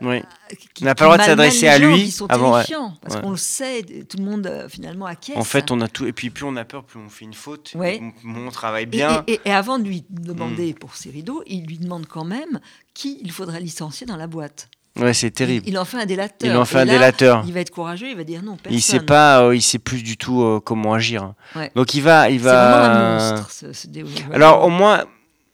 Ouais. 0.00 0.22
qui- 0.74 0.84
On 0.84 0.86
n'a 0.86 0.94
pas 0.94 1.04
le 1.04 1.08
droit 1.08 1.18
de 1.18 1.22
s'adresser 1.24 1.66
à 1.66 1.76
lui 1.78 2.04
Qui 2.04 2.10
sont 2.12 2.26
avant, 2.26 2.54
ouais. 2.56 2.62
Parce 3.02 3.16
Ouais. 3.16 3.20
qu'on 3.20 3.30
le 3.32 3.36
sait, 3.36 3.82
tout 4.08 4.16
le 4.18 4.24
monde 4.24 4.46
euh, 4.46 4.68
finalement 4.68 5.06
acquiesce. 5.06 5.36
En 5.36 5.42
fait, 5.42 5.72
on 5.72 5.80
a 5.80 5.88
tout. 5.88 6.06
Et 6.06 6.12
puis, 6.12 6.30
plus 6.30 6.44
on 6.44 6.54
a 6.56 6.64
peur, 6.64 6.84
plus 6.84 7.00
on 7.00 7.08
fait 7.08 7.24
une 7.24 7.34
faute. 7.34 7.72
Ouais. 7.74 8.00
Moins 8.22 8.46
on 8.46 8.50
travaille 8.50 8.86
bien. 8.86 9.24
Et, 9.26 9.34
et- 9.34 9.40
et 9.46 9.50
avant 9.50 9.78
de 9.80 9.84
lui 9.88 10.04
Mm. 10.08 10.20
demander 10.24 10.74
pour 10.74 10.94
ses 10.94 11.10
rideaux, 11.10 11.42
il 11.46 11.66
lui 11.66 11.78
demande 11.78 12.06
quand 12.06 12.24
même 12.24 12.60
qui 12.94 13.18
il 13.22 13.32
faudrait 13.32 13.60
licencier 13.60 14.06
dans 14.06 14.16
la 14.16 14.26
boîte. 14.28 14.68
Ouais, 14.98 15.14
c'est 15.14 15.30
terrible. 15.30 15.66
Il, 15.66 15.72
il 15.74 15.78
en 15.78 15.84
fait 15.84 15.98
un 15.98 16.06
délateur. 16.06 16.50
Il 16.50 16.56
en 16.56 16.64
fait 16.64 16.78
Et 16.78 16.80
un 16.80 16.84
là, 16.84 16.92
délateur. 16.92 17.44
Il 17.46 17.52
va 17.52 17.60
être 17.60 17.70
courageux, 17.70 18.08
il 18.10 18.16
va 18.16 18.24
dire 18.24 18.42
non, 18.42 18.56
personne. 18.56 18.72
Il 18.76 18.82
sait 18.82 19.00
pas, 19.00 19.42
euh, 19.42 19.54
il 19.54 19.62
sait 19.62 19.78
plus 19.78 20.02
du 20.02 20.16
tout 20.16 20.42
euh, 20.42 20.60
comment 20.60 20.94
agir. 20.94 21.34
Ouais. 21.56 21.70
Donc 21.74 21.94
il 21.94 22.02
va, 22.02 22.30
il 22.30 22.38
C'est 22.40 22.44
va. 22.46 22.92
un 23.18 23.32
monstre, 23.32 23.50
ce, 23.50 23.72
ce. 23.72 23.86
Alors 24.32 24.64
au 24.64 24.70
moins 24.70 25.04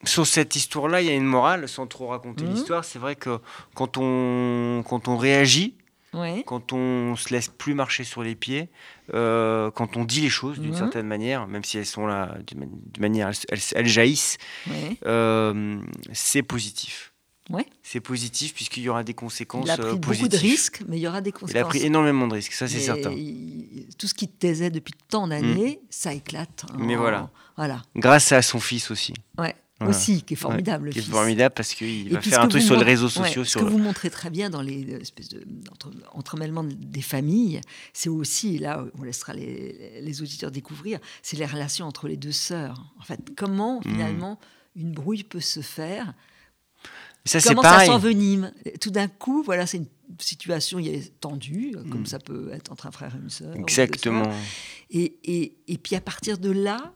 sur 0.04 0.26
cette 0.26 0.54
histoire-là, 0.56 1.00
il 1.00 1.06
y 1.06 1.10
a 1.10 1.14
une 1.14 1.24
morale, 1.24 1.66
sans 1.68 1.86
trop 1.86 2.08
raconter 2.08 2.44
Mhm. 2.44 2.50
l'histoire. 2.54 2.84
C'est 2.84 2.98
vrai 2.98 3.16
que 3.16 3.38
quand 3.74 3.96
on 3.98 4.82
quand 4.86 5.08
on 5.08 5.16
réagit, 5.16 5.76
Ouais. 6.12 6.44
quand 6.46 6.72
on 6.72 7.16
se 7.16 7.32
laisse 7.34 7.48
plus 7.48 7.74
marcher 7.74 8.04
sur 8.04 8.22
les 8.22 8.34
pieds, 8.36 8.68
euh, 9.14 9.70
quand 9.72 9.96
on 9.96 10.04
dit 10.04 10.20
les 10.20 10.28
choses 10.28 10.60
d'une 10.60 10.76
certaine 10.76 11.06
manière, 11.08 11.48
même 11.48 11.64
si 11.64 11.76
elles 11.78 11.86
sont 11.86 12.06
là 12.06 12.36
d'une 12.46 12.60
man- 12.60 12.68
d'une 12.92 13.00
manière, 13.00 13.28
elles, 13.28 13.34
elles- 13.48 13.74
elles 13.74 13.86
jaillissent, 13.88 14.36
ouais. 14.68 14.96
euh, 15.06 15.76
c'est 16.12 16.42
positif. 16.44 17.12
Ouais. 17.50 17.66
C'est 17.82 18.00
positif 18.00 18.54
puisqu'il 18.54 18.82
y 18.84 18.88
aura 18.88 19.04
des 19.04 19.12
conséquences 19.12 19.66
Il 19.66 19.70
a 19.70 19.76
pris 19.76 19.86
euh, 19.86 19.90
beaucoup 19.96 20.08
positives. 20.08 20.30
de 20.30 20.36
risques, 20.38 20.82
mais 20.88 20.96
il 20.96 21.00
y 21.00 21.06
aura 21.08 21.20
des 21.20 21.28
Il 21.30 21.32
conséquences. 21.34 21.62
a 21.62 21.66
pris 21.66 21.80
énormément 21.82 22.26
de 22.26 22.34
risques, 22.34 22.52
ça 22.52 22.66
c'est 22.66 22.80
certain. 22.80 23.12
il- 23.12 23.86
tout 23.98 24.06
ce 24.06 24.14
qui 24.14 24.28
te 24.28 24.38
taisait 24.38 24.70
depuis 24.70 24.94
tant 25.08 25.28
d'années, 25.28 25.80
ça 25.90 26.14
éclate. 26.14 26.64
en- 26.72 26.78
Mm. 26.78 26.86
Mais 26.86 26.96
voilà. 26.96 27.30
Voilà. 27.56 27.82
Grâce 27.96 28.32
à 28.32 28.40
son 28.42 28.60
fils 28.60 28.90
aussi. 28.90 29.12
Ouais. 29.38 29.54
Voilà. 29.80 29.90
Aussi, 29.94 30.22
qui 30.22 30.34
est 30.34 30.36
formidable. 30.36 30.86
Ouais, 30.86 30.92
qui 30.92 31.00
est 31.00 31.02
formidable 31.02 31.52
parce 31.54 31.74
qu'il 31.74 32.08
va 32.12 32.20
faire 32.22 32.40
un 32.40 32.48
truc 32.48 32.62
sur 32.62 32.76
les 32.76 32.84
réseaux 32.84 33.08
ouais, 33.08 33.12
sociaux. 33.26 33.44
Ce 33.44 33.50
sur 33.50 33.60
que 33.60 33.66
vous 33.66 33.76
montrez 33.78 34.08
très 34.08 34.30
bien 34.30 34.48
dans 34.48 34.62
les 34.62 34.94
euh, 34.94 35.00
espèces 35.00 35.28
de 35.28 35.44
entre, 35.70 35.90
entremêlements 36.12 36.62
des 36.64 37.02
familles, 37.02 37.60
c'est 37.92 38.08
aussi, 38.08 38.58
là 38.58 38.84
on 38.98 39.02
laissera 39.02 39.34
les, 39.34 40.00
les 40.00 40.22
auditeurs 40.22 40.52
découvrir, 40.52 41.00
c'est 41.22 41.36
les 41.36 41.44
relations 41.44 41.86
entre 41.86 42.06
les 42.08 42.16
deux 42.16 42.32
sœurs. 42.32 42.86
En 43.00 43.02
fait, 43.02 43.20
comment 43.36 43.80
Hmm. 43.80 43.90
finalement 43.90 44.38
une 44.76 44.92
brouille 44.92 45.24
peut 45.24 45.40
se 45.40 45.60
faire 45.60 46.14
Ça 47.26 47.40
c'est 47.40 47.48
Comment 47.50 47.62
ça 47.62 47.86
s'envenime 47.86 48.52
Tout 48.80 48.90
d'un 48.90 49.08
coup, 49.08 49.42
voilà, 49.42 49.66
c'est 49.66 49.78
une 49.78 49.86
situation 50.18 50.78
il 50.78 50.88
est 50.88 51.20
tendue, 51.20 51.74
comme 51.90 52.02
Mm. 52.02 52.06
ça 52.06 52.18
peut 52.18 52.50
être 52.52 52.70
entre 52.70 52.86
un 52.86 52.90
frère 52.90 53.14
et 53.14 53.22
une 53.22 53.30
sœur. 53.30 53.54
Exactement. 53.56 54.30
Et, 54.90 55.16
et, 55.24 55.56
et 55.66 55.78
puis 55.78 55.96
à 55.96 56.00
partir 56.00 56.36
de 56.38 56.50
là, 56.50 56.92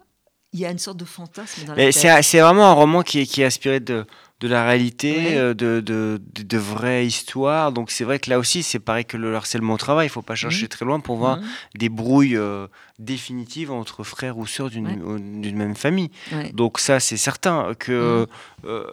il 0.53 0.61
y 0.61 0.67
a 0.67 0.71
une 0.71 0.79
sorte 0.79 0.99
de 0.99 1.05
fantasme 1.05 1.65
dans 1.67 1.75
la. 1.75 1.93
C'est 1.93 2.41
vraiment 2.41 2.67
un 2.67 2.73
roman 2.75 3.03
qui 3.03 3.27
qui 3.27 3.43
est 3.43 3.47
inspiré 3.47 3.81
de, 3.81 4.05
de 4.41 4.47
la 4.49 4.65
réalité, 4.65 5.17
Ouais. 5.17 5.37
euh, 5.37 5.55
de, 5.55 5.81
de, 5.81 6.21
de, 6.35 6.43
de 6.45 6.59
vraies 6.59 7.05
histoires. 7.07 7.73
Donc 7.73 7.91
c'est 7.91 8.05
vrai 8.05 8.19
que 8.21 8.31
là 8.31 8.39
aussi, 8.39 8.63
c'est 8.63 8.79
pareil 8.79 9.05
que 9.05 9.17
le 9.17 9.35
harcèlement 9.35 9.75
au 9.75 9.79
travail. 9.79 10.07
Il 10.07 10.11
faut 10.11 10.23
pas 10.23 10.37
chercher 10.37 10.63
Mhm. 10.65 10.69
très 10.69 10.85
loin 10.85 11.01
pour 11.01 11.17
voir 11.17 11.39
Mhm. 11.39 11.45
des 11.77 11.89
brouilles 11.89 12.37
euh, 12.37 12.69
définitives 13.01 13.71
entre 13.73 14.05
frères 14.05 14.39
ou 14.39 14.47
sœurs 14.47 14.71
d'une 14.71 14.87
Ouais. 14.87 15.53
même 15.53 15.75
famille. 15.75 16.11
Ouais. 16.33 16.53
Donc 16.53 16.79
ça, 16.79 17.01
c'est 17.01 17.17
certain 17.17 17.75
que 17.75 18.21
Mhm. 18.21 18.27
euh, 18.67 18.85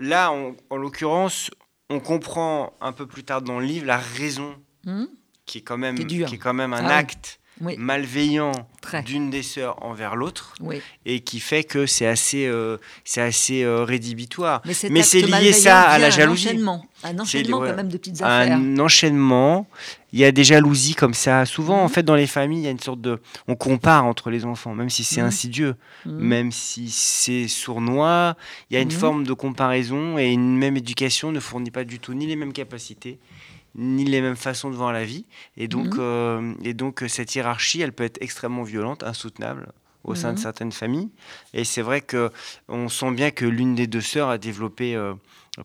là, 0.00 0.32
on- 0.32 0.56
en 0.70 0.76
l'occurrence, 0.76 1.50
on 1.90 2.00
comprend 2.00 2.72
un 2.80 2.92
peu 2.92 3.06
plus 3.06 3.24
tard 3.24 3.42
dans 3.42 3.58
le 3.60 3.66
livre 3.66 3.84
la 3.86 3.98
raison 3.98 4.54
qui 5.46 5.58
est 5.58 5.60
quand 5.62 5.76
même, 5.76 5.96
Qui 5.96 6.22
est 6.22 6.38
quand 6.38 6.54
même 6.54 6.72
un 6.72 6.86
Ah 6.86 6.96
acte 6.96 7.40
Oui, 7.60 7.76
malveillant 7.78 8.50
d'une 9.06 9.30
des 9.30 9.42
sœurs 9.42 9.82
envers 9.82 10.16
l'autre 10.16 10.54
Oui. 10.60 10.80
et 11.06 11.20
qui 11.20 11.38
fait 11.40 11.62
que 11.64 11.86
c'est 11.86 12.06
assez, 12.06 12.46
euh, 12.46 12.78
c'est 13.04 13.20
assez 13.20 13.62
euh, 13.62 13.84
rédhibitoire. 13.84 14.60
Mais, 14.64 15.02
c'est 15.02 15.20
lié 15.20 15.52
ça 15.52 15.82
à 15.82 15.98
la 15.98 16.10
jalousie. 16.10 16.48
Un 16.48 16.50
enchaînement, 16.52 16.86
un 17.04 17.18
enchaînement 17.18 17.60
quand 17.60 17.76
même 17.76 17.88
de 17.88 17.96
petites 17.96 18.22
affaires. 18.22 18.56
Un 18.58 18.78
enchaînement, 18.80 19.68
il 20.12 20.18
y 20.18 20.24
a 20.24 20.32
des 20.32 20.42
jalousies 20.44 20.94
comme 20.96 21.14
ça. 21.14 21.46
Souvent, 21.46 21.80
en 21.80 21.84
Mhm. 21.84 21.88
fait, 21.90 22.02
dans 22.02 22.14
les 22.16 22.26
familles, 22.26 22.60
il 22.60 22.64
y 22.64 22.68
a 22.68 22.70
une 22.72 22.80
sorte 22.80 23.00
de... 23.00 23.20
On 23.48 23.54
compare 23.54 24.04
entre 24.04 24.30
les 24.30 24.44
enfants, 24.44 24.74
même 24.74 24.90
si 24.90 25.04
c'est 25.04 25.20
Mhm. 25.20 25.26
insidieux, 25.28 25.76
Mhm. 26.06 26.12
même 26.18 26.52
si 26.52 26.90
c'est 26.90 27.46
sournois, 27.48 28.36
il 28.70 28.74
y 28.74 28.76
a 28.76 28.80
une 28.80 28.90
forme 28.90 29.24
de 29.24 29.32
comparaison 29.32 30.18
et 30.18 30.26
une 30.32 30.56
même 30.58 30.76
éducation 30.76 31.30
ne 31.32 31.40
fournit 31.40 31.70
pas 31.70 31.84
du 31.84 32.00
tout 32.00 32.14
ni 32.14 32.26
les 32.26 32.36
mêmes 32.36 32.52
capacités 32.52 33.18
ni 33.76 34.04
les 34.04 34.20
mêmes 34.20 34.36
façons 34.36 34.70
de 34.70 34.76
voir 34.76 34.92
la 34.92 35.04
vie. 35.04 35.24
Et 35.56 35.68
donc, 35.68 35.86
Mhm. 35.94 35.98
euh, 35.98 36.52
et 36.62 36.74
donc 36.74 37.02
euh, 37.02 37.08
cette 37.08 37.34
hiérarchie, 37.34 37.80
elle 37.80 37.92
peut 37.92 38.04
être 38.04 38.18
extrêmement 38.20 38.62
violente, 38.62 39.02
insoutenable 39.02 39.72
au 40.04 40.14
sein 40.14 40.28
de 40.32 40.38
Mhm. 40.38 40.42
certaines 40.42 40.72
familles. 40.72 41.08
Et 41.54 41.64
c'est 41.64 41.80
vrai 41.82 42.00
que 42.02 42.30
on 42.68 42.88
sent 42.88 43.10
bien 43.12 43.30
que 43.30 43.46
l'une 43.46 43.74
des 43.74 43.86
deux 43.86 44.00
sœurs 44.02 44.28
a 44.28 44.38
développé 44.38 44.94
euh, 44.94 45.14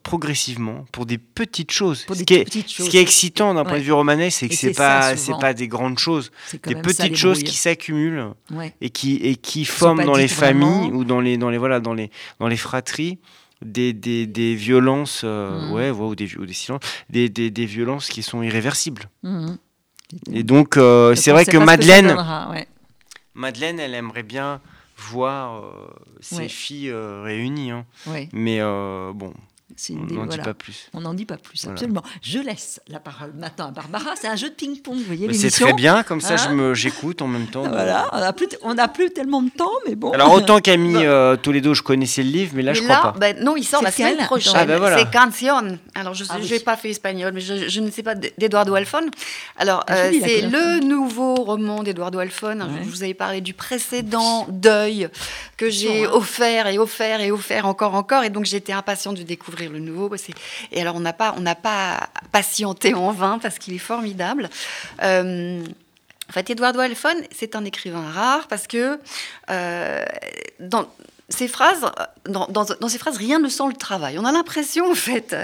progressivement 0.03 0.85
pour 0.91 1.05
des 1.05 1.17
petites 1.17 1.71
choses. 1.71 2.03
Pour 2.05 2.15
ce, 2.15 2.19
des 2.21 2.25
qui 2.25 2.33
est, 2.35 2.43
petites 2.45 2.69
ce 2.69 2.89
qui 2.89 2.97
est 2.97 3.01
excitant 3.01 3.53
d'un 3.53 3.65
point 3.65 3.77
de 3.79 3.83
vue 3.83 3.91
romanesque, 3.91 4.39
c'est 4.39 4.47
que 4.49 4.55
c'est 4.55 4.71
pas, 4.73 5.15
c'est 5.17 5.37
pas 5.39 5.53
des 5.53 5.67
grandes 5.67 5.99
choses, 5.99 6.31
des 6.63 6.73
ça, 6.73 6.79
petites 6.81 7.15
choses 7.15 7.43
qui 7.43 7.55
s'accumulent 7.55 8.29
Ouais. 8.51 8.73
et 8.81 8.89
qui 8.91 9.15
et 9.17 9.35
qui 9.35 9.65
forment 9.65 10.05
dans 10.05 10.15
les 10.15 10.27
vraiment. 10.27 10.83
familles 10.83 10.91
ou 10.93 11.03
dans 11.03 11.19
les 11.21 11.37
dans 11.37 11.49
les 11.49 11.57
voilà 11.57 11.79
dans 11.79 11.93
les 11.93 12.09
dans 12.39 12.47
les 12.47 12.57
fratries 12.57 13.17
des, 13.63 13.93
des, 13.93 14.25
des 14.25 14.55
violences 14.55 15.21
euh, 15.23 15.67
Mhm. 15.67 15.71
ouais, 15.73 15.89
ouais, 15.91 16.05
ou 16.07 16.15
des 16.15 16.37
ou 16.37 16.45
des 16.45 16.53
silences 16.53 16.81
des, 17.09 17.27
des, 17.29 17.51
des 17.51 17.65
violences 17.65 18.07
qui 18.09 18.23
sont 18.23 18.41
irréversibles 18.43 19.09
Mhm. 19.23 19.57
et 20.31 20.43
donc 20.43 20.77
euh, 20.77 21.13
c'est 21.15 21.31
vrai 21.31 21.45
que 21.45 21.57
Madeleine 21.57 22.07
donnera, 22.07 22.49
ouais. 22.51 22.67
Madeleine 23.35 23.79
elle 23.79 23.93
aimerait 23.93 24.23
bien 24.23 24.61
voir 24.97 25.63
euh, 25.63 25.71
ses 26.19 26.35
Ouais. 26.37 26.49
filles 26.49 26.89
euh, 26.89 27.21
réunies 27.23 27.71
hein. 27.71 27.85
Ouais. 28.07 28.27
mais 28.33 28.59
euh, 28.59 29.11
bon 29.13 29.33
C'est 29.75 29.93
on 29.93 29.97
n'en 29.97 30.25
voilà. 30.25 30.37
dit 30.37 30.39
pas 30.39 30.53
plus 30.53 30.89
On 30.93 31.01
n'en 31.01 31.13
dit 31.13 31.25
pas 31.25 31.37
plus, 31.37 31.59
Voilà. 31.63 31.73
absolument. 31.73 32.03
Je 32.21 32.39
laisse 32.39 32.81
la 32.87 32.99
parole 32.99 33.31
maintenant 33.37 33.67
à 33.67 33.71
Barbara. 33.71 34.11
C'est 34.19 34.27
un 34.27 34.35
jeu 34.35 34.49
de 34.49 34.55
ping-pong, 34.55 34.97
vous 34.97 35.03
voyez 35.03 35.27
Mais 35.27 35.33
c'est 35.33 35.51
très 35.51 35.73
bien 35.73 36.03
comme 36.03 36.21
ça 36.21 36.37
je 36.37 36.47
Hein 36.47 36.53
me 36.53 36.73
j'écoute 36.73 37.21
en 37.21 37.27
même 37.27 37.47
temps 37.47 37.63
Voilà, 37.67 38.09
on 38.63 38.73
n'a 38.73 38.87
plus, 38.87 39.09
tellement 39.11 39.41
de 39.41 39.49
temps, 39.49 39.71
mais 39.87 39.95
bon. 39.95 40.11
alors 40.11 40.33
autant 40.33 40.59
qu'Ami 40.59 40.95
euh, 40.97 41.35
Toledo 41.35 41.73
je 41.73 41.83
connaissais 41.83 42.23
le 42.23 42.29
livre 42.29 42.53
mais 42.55 42.63
là 42.63 42.71
Mais 42.71 42.77
je 42.79 42.83
crois 42.83 43.13
pas 43.13 43.19
ben, 43.19 43.37
non, 43.43 43.55
il 43.55 43.63
sort 43.63 43.79
C'est 43.79 44.03
la 44.03 44.09
semaine 44.11 44.25
prochaine. 44.25 44.53
Ah, 44.55 44.65
ben 44.65 44.77
voilà. 44.79 44.97
C'est 44.97 45.11
Canción. 45.11 45.77
Alors, 45.95 46.13
je 46.13 46.23
Ah 46.29 46.39
n'ai 46.39 46.45
oui. 46.51 46.59
pas 46.59 46.75
fait 46.77 46.89
espagnol, 46.91 47.31
mais 47.33 47.41
je, 47.41 47.67
je 47.67 47.79
ne 47.81 47.91
sais 47.91 48.03
pas 48.03 48.15
d'Eduardo 48.15 48.73
Alfon. 48.75 49.01
Alors, 49.57 49.83
Ah, 49.87 49.95
euh, 49.95 50.11
c'est 50.21 50.41
le 50.41 50.79
nouveau 50.85 51.35
roman 51.35 51.83
d'Eduardo 51.83 52.19
Alfon. 52.19 52.59
Ouais. 52.59 52.83
Je 52.83 52.89
vous 52.89 53.03
avais 53.03 53.13
parlé 53.13 53.41
du 53.41 53.53
précédent 53.53 54.47
Deuil 54.49 55.09
que 55.57 55.69
j'ai 55.69 56.05
hein. 56.05 56.09
offert 56.13 56.67
et 56.67 56.77
offert 56.79 57.21
et 57.21 57.31
offert 57.31 57.65
encore, 57.65 57.95
encore. 57.95 58.23
Et 58.23 58.29
donc, 58.29 58.45
j'étais 58.45 58.73
impatiente 58.73 59.17
de 59.17 59.23
découvrir 59.23 59.58
le 59.67 59.79
nouveau. 59.79 60.15
C'est- 60.15 60.33
Et 60.71 60.79
alors, 60.81 60.95
on 60.95 60.99
n'a 61.01 61.13
pas, 61.13 61.33
on 61.37 61.41
n'a 61.41 61.55
pas 61.55 62.09
patienté 62.31 62.93
en 62.93 63.11
vain 63.11 63.39
parce 63.41 63.59
qu'il 63.59 63.73
est 63.73 63.77
formidable. 63.79 64.49
Euh, 65.03 65.63
en 66.29 66.31
fait, 66.31 66.49
Eduardo 66.51 66.79
Alfon, 66.79 67.09
c'est 67.35 67.55
un 67.55 67.65
écrivain 67.65 68.07
rare 68.11 68.47
parce 68.47 68.67
que 68.67 68.99
euh, 69.49 70.05
dans 70.59 70.87
ces 71.29 71.47
phrases, 71.47 71.85
dans, 72.27 72.47
dans, 72.47 72.65
dans 72.79 72.87
ces 72.89 72.97
phrases, 72.97 73.17
rien 73.17 73.39
ne 73.39 73.49
sent 73.49 73.63
le 73.67 73.73
travail. 73.75 74.17
On 74.19 74.25
a 74.25 74.31
l'impression, 74.31 74.89
en 74.89 74.95
fait, 74.95 75.35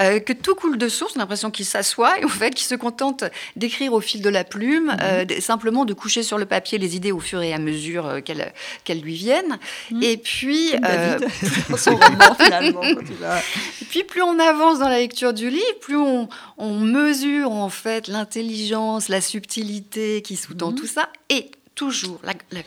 euh, 0.00 0.18
que 0.20 0.32
tout 0.32 0.54
coule 0.54 0.78
de 0.78 0.88
source. 0.88 1.12
On 1.14 1.18
a 1.18 1.22
l'impression 1.22 1.50
qu'il 1.50 1.66
s'assoit 1.66 2.18
et, 2.18 2.24
en 2.24 2.28
fait, 2.28 2.50
qu'il 2.54 2.66
se 2.66 2.74
contente 2.74 3.24
d'écrire 3.56 3.92
au 3.92 4.00
fil 4.00 4.22
de 4.22 4.28
la 4.30 4.44
plume, 4.44 4.96
euh, 5.02 5.24
de- 5.24 5.40
simplement 5.40 5.84
de 5.84 5.92
coucher 5.94 6.22
sur 6.22 6.38
le 6.38 6.46
papier 6.46 6.78
les 6.78 6.96
idées 6.96 7.12
au 7.12 7.20
fur 7.20 7.42
et 7.42 7.52
à 7.52 7.58
mesure 7.58 8.06
euh, 8.06 8.20
qu'elles 8.20 9.00
lui 9.00 9.14
viennent. 9.14 9.58
Mhm. 9.90 10.02
Et 10.02 10.16
puis, 10.16 10.72
euh, 10.84 11.18
son 11.76 11.96
roman, 11.96 12.34
finalement. 12.38 12.82
et 12.82 13.84
puis 13.90 14.04
plus 14.04 14.22
on 14.22 14.38
avance 14.38 14.78
dans 14.78 14.88
la 14.88 14.98
lecture 14.98 15.32
du 15.34 15.50
livre, 15.50 15.78
plus 15.80 15.96
on, 15.96 16.28
on 16.58 16.78
mesure 16.80 17.50
en 17.52 17.68
fait 17.68 18.08
l'intelligence, 18.08 19.08
la 19.08 19.20
subtilité 19.20 20.22
qui 20.22 20.36
sous-tend 20.36 20.70
Mhm. 20.70 20.76
tout 20.78 20.86
ça. 20.86 21.08
Et 21.28 21.50
toujours, 21.74 22.20
la, 22.24 22.32
la- 22.52 22.60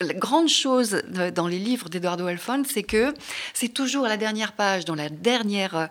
la 0.00 0.14
grande 0.14 0.48
chose 0.48 1.02
dans 1.34 1.46
les 1.46 1.58
livres 1.58 1.88
d'Eduardo 1.88 2.26
Alfon, 2.26 2.62
c'est 2.66 2.82
que 2.82 3.12
c'est 3.52 3.68
toujours 3.68 4.06
à 4.06 4.08
la 4.08 4.16
dernière 4.16 4.52
page, 4.52 4.84
euh, 4.88 5.86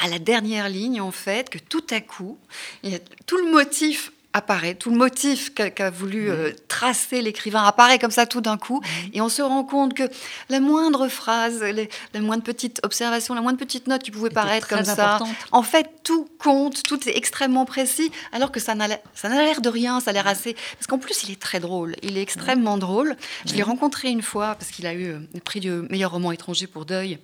à 0.00 0.08
la 0.08 0.18
dernière 0.18 0.68
ligne 0.68 1.00
en 1.00 1.10
fait, 1.10 1.48
que 1.48 1.58
tout 1.58 1.84
à 1.90 2.00
coup, 2.00 2.38
il 2.82 2.90
y 2.90 2.94
a 2.94 2.98
tout 3.26 3.38
le 3.38 3.50
motif 3.50 4.12
apparaît, 4.38 4.74
tout 4.74 4.90
le 4.90 4.96
motif 4.96 5.52
qu'a 5.54 5.90
voulu 5.90 6.30
euh, 6.30 6.52
tracer 6.68 7.20
l'écrivain 7.22 7.62
apparaît 7.64 7.98
comme 7.98 8.10
ça 8.10 8.24
tout 8.26 8.40
d'un 8.40 8.56
coup, 8.56 8.80
et 9.12 9.20
on 9.20 9.28
se 9.28 9.42
rend 9.42 9.64
compte 9.64 9.92
que 9.94 10.04
la 10.48 10.60
moindre 10.60 11.08
phrase, 11.08 11.62
les- 11.62 11.88
la 12.14 12.20
moindre 12.20 12.42
petite 12.42 12.80
observation, 12.84 13.34
la 13.34 13.42
moindre 13.42 13.58
petite 13.58 13.86
note 13.86 14.02
qui 14.02 14.10
pouvait 14.10 14.30
paraître 14.30 14.66
comme 14.68 14.78
ça, 14.96 15.18
en 15.52 15.62
fait, 15.62 15.86
tout 16.02 16.26
compte, 16.38 16.82
tout 16.82 17.08
est 17.08 17.16
extrêmement 17.16 17.64
précis, 17.66 18.10
alors 18.32 18.50
que 18.50 18.60
ça 18.60 18.74
n'a 18.74 18.88
l'air- 18.88 19.00
ça 19.14 19.28
n'a 19.28 19.42
l'air 19.42 19.60
de 19.60 19.68
rien, 19.68 20.00
ça 20.00 20.10
a 20.10 20.12
l'air 20.14 20.26
assez. 20.26 20.54
Parce 20.78 20.86
qu'en 20.86 20.98
plus, 20.98 21.22
il 21.24 21.30
est 21.32 21.40
très 21.40 21.60
drôle, 21.60 21.94
il 22.02 22.16
est 22.16 22.22
extrêmement 22.22 22.78
drôle. 22.78 23.16
Je 23.46 23.54
l'ai 23.54 23.62
rencontré 23.62 24.08
une 24.08 24.22
fois, 24.22 24.54
parce 24.54 24.70
qu'il 24.70 24.86
a 24.86 24.94
eu 24.94 25.06
euh, 25.06 25.18
le 25.34 25.40
prix 25.40 25.60
du 25.60 25.70
meilleur 25.90 26.12
roman 26.12 26.32
étranger 26.32 26.66
pour 26.66 26.84
Deuil. 26.86 27.18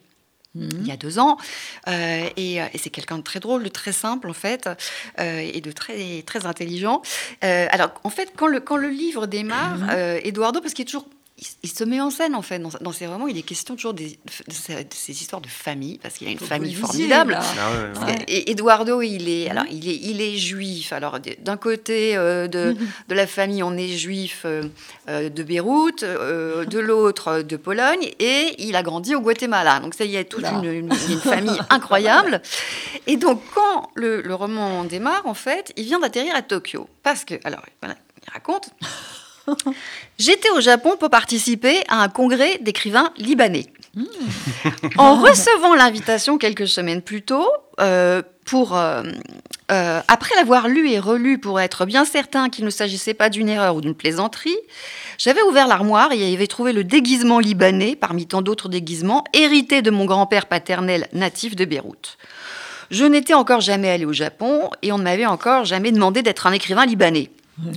Mhm. 0.55 0.71
Il 0.83 0.87
y 0.87 0.93
a 0.93 0.97
deux 0.97 1.19
ans, 1.19 1.37
Euh, 1.89 2.29
et, 2.37 2.63
euh, 2.63 2.67
et 2.73 2.79
c'est 2.79 2.91
quelqu'un 2.91 3.19
de 3.19 3.23
très 3.23 3.41
drôle, 3.41 3.63
de 3.65 3.69
très 3.69 3.93
simple 3.93 4.31
en 4.31 4.35
fait, 4.35 4.69
euh, 5.19 5.39
et 5.41 5.61
de 5.61 5.73
très 5.73 6.23
très 6.23 6.47
intelligent. 6.47 7.03
Euh, 7.43 7.67
alors 7.71 7.91
en 8.05 8.11
fait, 8.11 8.33
quand 8.37 8.47
le 8.47 8.61
quand 8.61 8.77
le 8.77 8.89
livre 8.89 9.27
démarre, 9.27 9.79
euh, 9.91 10.21
Eduardo, 10.23 10.61
parce 10.61 10.73
qu'il 10.75 10.85
est 10.85 10.87
toujours 10.87 11.09
il, 11.45 11.49
il 11.65 11.71
se 11.71 11.85
met 11.85 12.01
en 12.01 12.11
scène 12.11 12.35
en 12.35 12.43
fait 12.43 12.59
dans, 12.59 12.71
dans 12.81 12.93
ses 12.93 13.07
romans. 13.07 13.27
Il 13.29 13.37
est 13.39 13.43
question 13.43 13.77
toujours 13.77 13.95
des, 13.95 14.19
de, 14.49 14.53
ces- 14.53 14.85
de 14.85 14.95
ces 14.95 15.13
histoires 15.13 15.43
de 15.43 15.49
famille 15.49 15.99
parce 15.99 16.15
qu'il 16.17 16.27
a 16.29 16.31
une 16.31 16.39
Faut 16.39 16.47
famille 16.47 16.75
formidable. 16.75 17.39
Ah 17.41 17.71
ouais, 17.71 18.07
ouais. 18.07 18.25
Et 18.29 18.51
Eduardo, 18.51 19.03
il 19.03 19.29
est, 19.29 19.51
alors, 19.51 19.65
il 19.71 19.89
est, 19.89 19.97
il 19.97 20.21
est 20.21 20.37
juif. 20.37 20.93
Alors, 20.93 21.19
d'un 21.21 21.57
côté 21.57 22.17
euh, 22.17 22.49
de, 22.49 22.75
de 23.09 23.15
la 23.15 23.27
famille, 23.27 23.63
on 23.63 23.77
est 23.77 23.89
juif 23.89 24.43
euh, 24.45 24.63
euh, 25.09 25.29
de 25.29 25.43
Beyrouth, 25.43 26.03
euh, 26.03 26.65
de 26.65 26.79
l'autre 26.79 27.43
de 27.43 27.57
Pologne, 27.57 28.11
et 28.19 28.55
il 28.59 28.75
a 28.77 28.83
grandi 28.83 29.15
au 29.15 29.21
Guatemala. 29.21 29.81
Donc, 29.81 29.95
ça 29.95 30.05
y 30.05 30.17
est, 30.17 30.25
toute 30.25 30.41
Oula. 30.41 30.51
une, 30.53 30.65
une- 30.65 30.93
une 31.11 31.21
famille 31.21 31.59
incroyable. 31.71 32.41
Et 33.07 33.17
donc, 33.17 33.43
quand 33.55 33.91
le, 33.95 34.23
le 34.23 34.35
roman 34.35 34.85
démarre, 34.85 35.23
en 35.27 35.35
fait, 35.35 35.73
il 35.77 35.85
vient 35.85 36.01
d'atterrir 36.01 36.35
à 36.35 36.43
Tokyo. 36.43 36.89
Parce 37.03 37.25
que, 37.25 37.35
alors, 37.45 37.61
voilà, 37.83 37.97
il 38.27 38.33
raconte. 38.33 38.71
J'étais 40.19 40.51
au 40.51 40.61
Japon 40.61 40.97
pour 40.99 41.11
participer 41.11 41.83
à 41.89 42.03
un 42.03 42.09
congrès 42.09 42.59
d'écrivains 42.59 43.13
libanais. 43.17 43.67
En 44.99 45.15
recevant 45.21 45.75
l'invitation 45.75 46.39
quelques 46.39 46.69
semaines 46.69 47.03
plus 47.03 47.23
tôt, 47.23 47.49
euh, 47.81 48.23
pour, 48.45 48.77
euh, 48.77 49.03
euh, 49.71 50.01
après 50.07 50.35
l'avoir 50.37 50.69
lu 50.69 50.91
et 50.91 50.99
relu 50.99 51.39
pour 51.39 51.61
être 51.61 51.87
bien 51.87 52.05
certain 52.05 52.51
qu'il 52.51 52.65
ne 52.65 52.71
s'agissait 52.71 53.15
pas 53.15 53.31
d'une 53.31 53.49
erreur 53.49 53.77
ou 53.77 53.81
d'une 53.81 53.95
plaisanterie, 53.95 54.57
j'avais 55.19 55.43
ouvert 55.43 55.67
l'armoire 55.67 56.13
et 56.13 56.19
y 56.19 56.35
avait 56.35 56.47
trouvé 56.47 56.73
le 56.73 56.85
déguisement 56.85 57.39
libanais, 57.39 57.97
parmi 57.97 58.27
tant 58.27 58.43
d'autres 58.43 58.69
déguisements, 58.69 59.25
hérité 59.33 59.81
de 59.81 59.91
mon 59.91 60.05
grand-père 60.05 60.47
paternel 60.47 61.09
natif 61.13 61.57
de 61.57 61.65
Beyrouth. 61.65 62.19
Je 62.91 63.05
n'étais 63.05 63.35
encore 63.35 63.61
jamais 63.61 63.91
allé 63.91 64.05
au 64.05 64.13
Japon 64.13 64.71
et 64.83 64.93
on 64.93 64.99
ne 64.99 65.05
m'avait 65.05 65.27
encore 65.27 65.65
jamais 65.65 65.91
demandé 65.91 66.23
d'être 66.23 66.47
un 66.47 66.53
écrivain 66.53 66.85
libanais. 66.85 67.31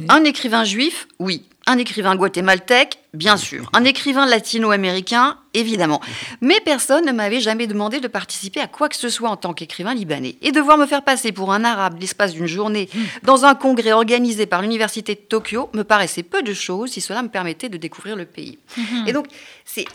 Un 0.10 0.24
écrivain 0.24 0.64
juif, 0.64 1.08
oui. 1.20 1.44
Un 1.70 1.78
écrivain 1.78 2.16
guatémaltèque, 2.16 2.98
bien 3.14 3.36
sûr. 3.36 3.70
Un 3.74 3.84
écrivain 3.84 4.26
latino-américain, 4.26 5.38
évidemment. 5.54 6.00
Mais 6.40 6.62
personne 6.64 7.06
ne 7.06 7.12
m'avait 7.12 7.42
jamais 7.42 7.68
demandé 7.68 8.00
de 8.00 8.08
participer 8.08 8.62
à 8.62 8.68
quoi 8.68 8.88
que 8.88 8.96
ce 8.96 9.10
soit 9.10 9.30
en 9.30 9.36
tant 9.36 9.54
qu'écrivain 9.54 9.94
libanais. 9.94 10.38
Et 10.42 10.54
devoir 10.54 10.78
me 10.78 10.86
faire 10.86 11.04
passer 11.04 11.34
pour 11.34 11.52
un 11.52 11.66
arabe 11.66 12.00
l'espace 12.00 12.32
d'une 12.32 12.48
journée 12.48 12.90
dans 13.24 13.44
un 13.44 13.54
congrès 13.54 13.92
organisé 13.92 14.46
par 14.46 14.62
l'université 14.62 15.14
de 15.16 15.20
Tokyo 15.20 15.70
me 15.74 15.84
paraissait 15.84 16.24
peu 16.24 16.42
de 16.42 16.54
choses 16.54 16.92
si 16.92 17.02
cela 17.02 17.22
me 17.22 17.28
permettait 17.28 17.68
de 17.68 17.78
découvrir 17.78 18.16
le 18.16 18.26
pays. 18.26 18.60
Et 19.06 19.12
donc, 19.12 19.28
c'est 19.66 19.86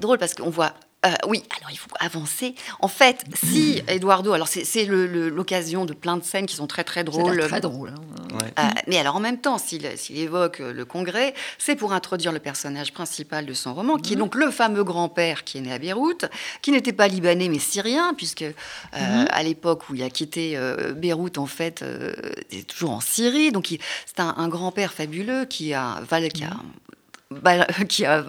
drôle 0.00 0.18
parce 0.18 0.34
qu'on 0.34 0.50
voit 0.50 0.74
euh, 1.04 1.10
oui, 1.28 1.42
alors 1.58 1.70
il 1.70 1.76
faut 1.78 1.90
avancer. 2.00 2.54
En 2.80 2.88
fait, 2.88 3.24
si 3.44 3.82
Eduardo, 3.86 4.32
alors 4.32 4.48
c'est 4.48 4.86
l'occasion 4.86 5.84
de 5.84 5.92
plein 5.92 6.16
de 6.16 6.24
scènes 6.24 6.46
qui 6.46 6.56
sont 6.56 6.66
très 6.66 6.84
très 6.84 7.00
C'est 7.00 7.04
drôles. 7.04 7.38
très 7.46 7.60
drôle. 7.60 7.90
hein. 7.90 8.34
Ouais. 8.34 8.52
Euh, 8.58 8.62
mais 8.88 8.98
alors 8.98 9.16
en 9.16 9.20
même 9.20 9.38
temps, 9.40 9.56
s'il 9.58 9.86
évoque 10.10 10.60
euh, 10.60 10.72
le 10.72 10.84
congrès, 10.84 11.32
c'est 11.58 11.76
pour 11.76 11.92
introduire 11.92 12.32
le 12.32 12.38
personnage 12.40 12.92
principal 12.92 13.46
de 13.46 13.54
son 13.54 13.74
roman, 13.74 13.98
qui 13.98 14.14
est 14.14 14.16
donc 14.16 14.34
le 14.34 14.50
fameux 14.50 14.84
grand-père 14.84 15.44
qui 15.44 15.58
est 15.58 15.60
né 15.60 15.72
à 15.72 15.78
Beyrouth, 15.78 16.24
qui 16.60 16.72
n'était 16.72 16.92
pas 16.92 17.08
libanais 17.08 17.48
mais 17.48 17.58
syrien, 17.60 18.12
puisque 18.16 18.42
euh, 18.42 18.54
à 18.94 19.42
l'époque 19.42 19.88
où 19.88 19.94
il 19.94 20.02
a 20.02 20.10
quitté 20.10 20.56
euh, 20.56 20.92
Beyrouth, 20.92 21.38
en 21.38 21.46
fait, 21.46 21.82
euh, 21.82 22.14
il 22.50 22.60
est 22.60 22.64
toujours 22.64 22.90
en 22.90 23.00
Syrie. 23.00 23.52
Donc 23.52 23.68
c'est 24.06 24.20
un, 24.20 24.34
un 24.36 24.48
grand-père 24.48 24.92
fabuleux 24.92 25.44
qui 25.44 25.72
a, 25.72 26.00
val- 26.08 26.28
qui 26.32 26.44
a 26.44 26.56
bah, 27.30 27.64
qui 27.88 28.04
a 28.04 28.24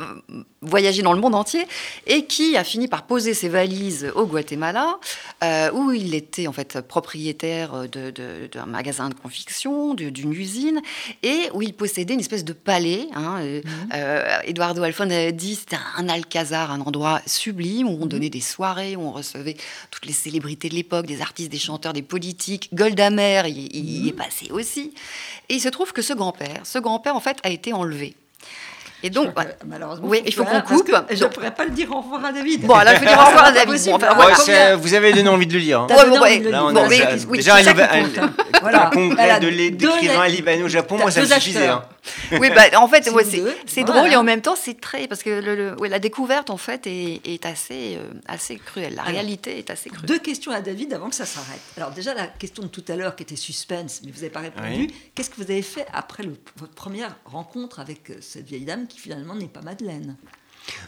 voyagé 0.61 1.01
dans 1.03 1.13
le 1.13 1.21
monde 1.21 1.35
entier 1.35 1.65
et 2.07 2.25
qui 2.25 2.57
a 2.57 2.63
fini 2.63 2.87
par 2.87 3.03
poser 3.03 3.33
ses 3.35 3.47
valises 3.47 4.11
au 4.15 4.25
Guatemala, 4.25 4.97
euh, 5.43 5.71
où 5.71 5.91
il 5.91 6.15
était 6.15 6.47
en 6.47 6.51
fait 6.51 6.81
propriétaire 6.81 7.87
de- 7.87 8.09
de- 8.11 8.47
d'un 8.51 8.65
magasin 8.65 9.09
de 9.09 9.13
confection, 9.13 9.93
d'une 9.93 10.33
usine, 10.33 10.81
et 11.23 11.43
où 11.53 11.61
il 11.61 11.73
possédait 11.73 12.15
une 12.15 12.19
espèce 12.19 12.43
de 12.43 12.53
palais. 12.53 13.07
Hein, 13.13 13.37
euh, 13.41 13.61
euh, 13.93 14.39
Eduardo 14.45 14.81
Alfon 14.81 15.09
a 15.11 15.31
dit 15.31 15.55
c'était 15.55 15.77
un 15.95 16.09
alcazar, 16.09 16.71
un 16.71 16.81
endroit 16.81 17.21
sublime 17.27 17.87
où 17.87 17.97
on 18.01 18.07
donnait 18.07 18.29
des 18.31 18.41
soirées, 18.41 18.95
où 18.95 19.01
on 19.01 19.11
recevait 19.11 19.57
toutes 19.91 20.05
les 20.07 20.13
célébrités 20.13 20.69
de 20.69 20.75
l'époque, 20.75 21.05
des 21.05 21.21
artistes, 21.21 21.51
des 21.51 21.59
chanteurs, 21.59 21.93
des 21.93 22.01
politiques. 22.01 22.69
Golda 22.73 23.09
Meir 23.11 23.45
y, 23.47 23.51
y- 23.51 24.05
y 24.05 24.09
est 24.09 24.13
passé 24.13 24.47
aussi. 24.51 24.93
Et 25.49 25.53
il 25.55 25.61
se 25.61 25.69
trouve 25.69 25.93
que 25.93 26.01
ce 26.01 26.13
grand-père, 26.13 26.61
ce 26.65 26.79
grand-père 26.79 27.15
en 27.15 27.19
fait 27.21 27.37
a 27.43 27.49
été 27.49 27.73
enlevé. 27.73 28.15
Et 29.03 29.09
donc, 29.11 29.29
Malheureusement, 29.65 30.07
Oui, 30.07 30.21
il 30.25 30.33
faut 30.33 30.43
qu'on 30.43 30.61
coupe. 30.61 30.89
que 30.89 31.15
Je 31.15 31.23
ne 31.23 31.29
pourrais 31.29 31.51
pas 31.53 31.65
le 31.65 31.69
dire 31.71 31.91
au 31.91 32.01
revoir 32.01 32.25
à 32.25 32.31
David. 32.31 32.61
Bon, 32.65 32.73
alors 32.73 32.95
je 32.95 32.99
vais 32.99 33.05
dire 33.05 33.17
au 33.19 33.25
revoir 33.25 33.45
à 33.45 33.51
David. 33.51 33.85
Bon, 33.85 33.95
enfin, 33.95 34.07
voilà. 34.15 34.75
Vous 34.75 34.93
avez 34.95 35.13
donné 35.13 35.29
envie 35.29 35.45
de 35.45 35.53
le 35.53 35.59
lire. 35.59 35.81
hein. 35.81 35.87
Ouais, 35.89 36.09
bon, 36.09 36.19
ouais. 36.19 36.39
de 36.39 36.45
le 36.45 36.49
Là, 36.51 36.57
dire. 36.59 36.67
on 36.69 36.73
Bon, 36.73 36.83
a 36.83 36.87
mais- 36.89 36.97
déjà, 36.97 37.09
oui, 37.29 37.37
déjà 37.37 37.55
un, 37.57 38.29
Voilà. 38.61 38.89
congrès 38.91 39.39
de 39.39 39.47
l'é- 39.47 39.69
deux 39.71 39.87
d'écrivains 39.87 40.23
lettres. 40.23 40.35
libanais 40.35 40.63
au 40.63 40.67
Japon, 40.67 40.97
moi 40.97 41.11
ça 41.11 41.21
me 41.21 41.25
suffisait. 41.27 41.67
hein. 41.67 41.83
Oui, 42.33 42.49
bah, 42.55 42.63
en 42.79 42.87
fait, 42.87 43.03
Si 43.03 43.09
ouais, 43.11 43.23
vous 43.23 43.47
c'est 43.65 43.81
voilà. 43.83 43.99
drôle 44.01 44.11
et 44.11 44.15
en 44.15 44.23
même 44.23 44.41
temps, 44.41 44.55
c'est 44.55 44.79
très. 44.79 45.07
Parce 45.07 45.23
que 45.23 45.29
le, 45.41 45.55
le- 45.55 45.79
ouais, 45.79 45.89
la 45.89 45.99
découverte, 45.99 46.49
en 46.49 46.57
fait, 46.57 46.87
est, 46.87 47.21
est 47.25 47.45
assez, 47.45 47.95
euh, 47.97 48.09
assez 48.27 48.57
cruelle. 48.57 48.95
La 48.95 49.03
Alors, 49.03 49.13
réalité 49.13 49.57
est 49.57 49.69
assez 49.69 49.89
cruelle. 49.89 50.05
Deux 50.07 50.19
questions 50.19 50.51
à 50.51 50.61
David 50.61 50.93
avant 50.93 51.09
que 51.09 51.15
ça 51.15 51.25
s'arrête. 51.25 51.59
Alors 51.77 51.91
déjà 51.91 52.13
la 52.13 52.27
question 52.27 52.63
de 52.63 52.67
tout 52.67 52.83
à 52.87 52.95
l'heure 52.95 53.15
qui 53.15 53.23
était 53.23 53.35
suspense, 53.35 54.01
mais 54.05 54.11
vous 54.11 54.17
n'avez 54.17 54.29
pas 54.29 54.39
répondu. 54.41 54.67
Oui. 54.87 54.93
Qu'est-ce 55.15 55.29
que 55.29 55.35
vous 55.37 55.43
avez 55.51 55.61
fait 55.61 55.85
après 55.93 56.23
le- 56.23 56.37
votre 56.57 56.73
première 56.73 57.15
rencontre 57.25 57.79
avec 57.79 58.09
euh, 58.09 58.15
cette 58.21 58.45
vieille 58.47 58.65
dame 58.65 58.87
qui 58.87 58.99
finalement 58.99 59.35
n'est 59.35 59.47
pas 59.47 59.61
Madeleine? 59.61 60.15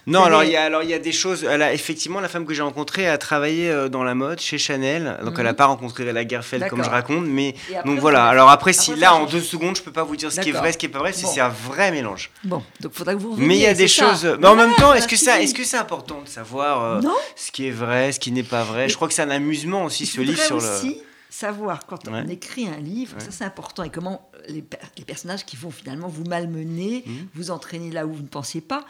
Non, 0.08 0.24
alors 0.24 0.44
il 0.44 0.52
y 0.52 0.56
a 0.56 0.64
alors 0.64 0.84
il 0.84 0.90
y 0.90 0.94
a 0.94 1.00
des 1.00 1.12
choses. 1.12 1.44
Elle 1.44 1.62
a, 1.62 1.74
effectivement, 1.74 2.20
la 2.20 2.28
femme 2.30 2.46
que 2.46 2.54
j'ai 2.54 2.62
rencontrée 2.62 3.08
a 3.08 3.18
travaillé 3.18 3.70
euh, 3.70 3.90
dans 3.90 4.04
la 4.04 4.16
mode 4.16 4.40
chez 4.40 4.58
Chanel. 4.58 5.18
Donc 5.24 5.36
elle 5.38 5.46
n'a 5.46 5.54
pas 5.54 5.66
rencontré 5.66 6.04
la 6.06 6.14
Lagerfeld 6.14 6.68
comme 6.70 6.84
je 6.84 6.90
raconte, 6.90 7.26
mais 7.26 7.56
après, 7.76 7.84
donc 7.90 8.00
voilà. 8.00 8.26
Alors 8.28 8.50
après, 8.50 8.74
si 8.74 8.92
après, 8.92 9.02
là 9.02 9.16
en 9.16 9.26
deux 9.26 9.42
secondes, 9.42 9.76
je 9.78 9.82
peux 9.82 9.92
pas 9.92 10.04
vous 10.04 10.16
dire 10.16 10.32
ce 10.32 10.40
qui 10.42 10.50
est 10.50 10.54
vrai, 10.54 10.72
ce 10.72 10.78
qui 10.78 10.86
est 10.88 10.90
pas 10.90 11.00
vrai, 11.00 11.14
c'est 11.14 11.24
Bon. 11.24 11.32
c'est 11.34 11.42
un 11.42 11.50
vrai 11.50 11.92
mélange. 11.92 12.32
Bon, 12.44 12.64
donc 12.82 12.94
faudra 12.94 13.14
que 13.14 13.20
vous 13.20 13.36
Mais 13.38 13.56
il 13.58 13.62
y 13.62 13.66
a 13.66 13.70
reveniez, 13.70 13.84
des 13.84 13.88
ça. 13.88 14.10
choses. 14.10 14.38
Mais 14.40 14.48
en 14.48 14.56
même 14.56 14.74
temps, 14.76 14.94
est-ce 14.94 15.08
que 15.08 15.16
ça, 15.18 15.42
est-ce 15.42 15.54
que 15.54 15.64
c'est 15.64 15.78
important 15.78 16.22
de 16.24 16.28
savoir 16.30 16.84
euh, 16.84 17.02
ce 17.36 17.52
qui 17.52 17.68
est 17.68 17.72
vrai, 17.72 18.12
ce 18.12 18.20
qui 18.20 18.32
n'est 18.32 18.44
pas 18.44 18.64
vrai? 18.64 18.90
Je 18.90 18.96
crois 18.96 19.08
que 19.08 19.14
c'est 19.14 19.22
un 19.22 19.30
amusement 19.30 19.86
aussi 19.86 20.06
ce 20.06 20.22
livre 20.22 20.42
sur 20.42 20.58
le. 20.60 20.64
aussi 20.68 21.02
savoir 21.30 21.86
quand 21.86 22.08
on 22.08 22.14
Ouais. 22.14 22.26
écrit 22.34 22.68
un 22.68 22.80
livre, 22.82 23.16
ça 23.20 23.28
c'est 23.30 23.44
important, 23.44 23.84
et 23.84 23.90
comment 23.92 24.30
les, 24.48 24.64
per- 24.64 24.78
les 24.98 25.06
personnages 25.06 25.46
qui 25.46 25.56
vont 25.58 25.70
finalement 25.70 26.08
vous 26.08 26.24
malmener, 26.26 27.04
Mhm. 27.06 27.28
vous 27.36 27.52
entraîner 27.52 27.92
là 27.92 28.08
où 28.08 28.14
vous 28.14 28.24
ne 28.24 28.28
pensiez 28.28 28.62
pas, 28.62 28.84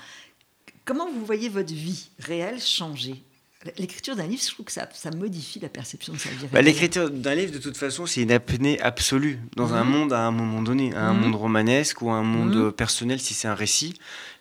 comment 0.90 1.08
vous 1.12 1.24
voyez 1.24 1.50
votre 1.50 1.72
vie 1.74 2.10
réelle 2.18 2.60
changer? 2.60 3.22
L'écriture 3.78 4.16
d'un 4.16 4.26
livre, 4.26 4.42
je 4.42 4.52
trouve 4.52 4.66
que 4.66 4.72
ça, 4.72 4.88
ça 4.94 5.12
modifie 5.12 5.60
la 5.60 5.68
perception 5.70 6.14
de 6.14 6.18
sa 6.18 6.30
vie 6.30 6.48
Bah. 6.52 6.62
L'écriture 6.62 7.10
d'un 7.12 7.36
livre, 7.36 7.52
de 7.52 7.58
toute 7.60 7.76
façon, 7.78 8.06
c'est 8.08 8.22
une 8.22 8.32
apnée 8.32 8.80
absolue 8.82 9.38
dans 9.58 9.74
un 9.74 9.84
Mhm. 9.84 9.90
monde 9.92 10.14
à 10.14 10.22
un 10.22 10.32
moment 10.32 10.62
donné, 10.64 10.96
un 10.96 11.14
Mhm. 11.14 11.20
monde 11.20 11.36
romanesque 11.36 12.02
ou 12.02 12.10
un 12.10 12.24
monde 12.24 12.56
euh, 12.56 12.72
personnel 12.72 13.20
si 13.20 13.34
c'est 13.34 13.50
un 13.50 13.54
récit. 13.56 13.94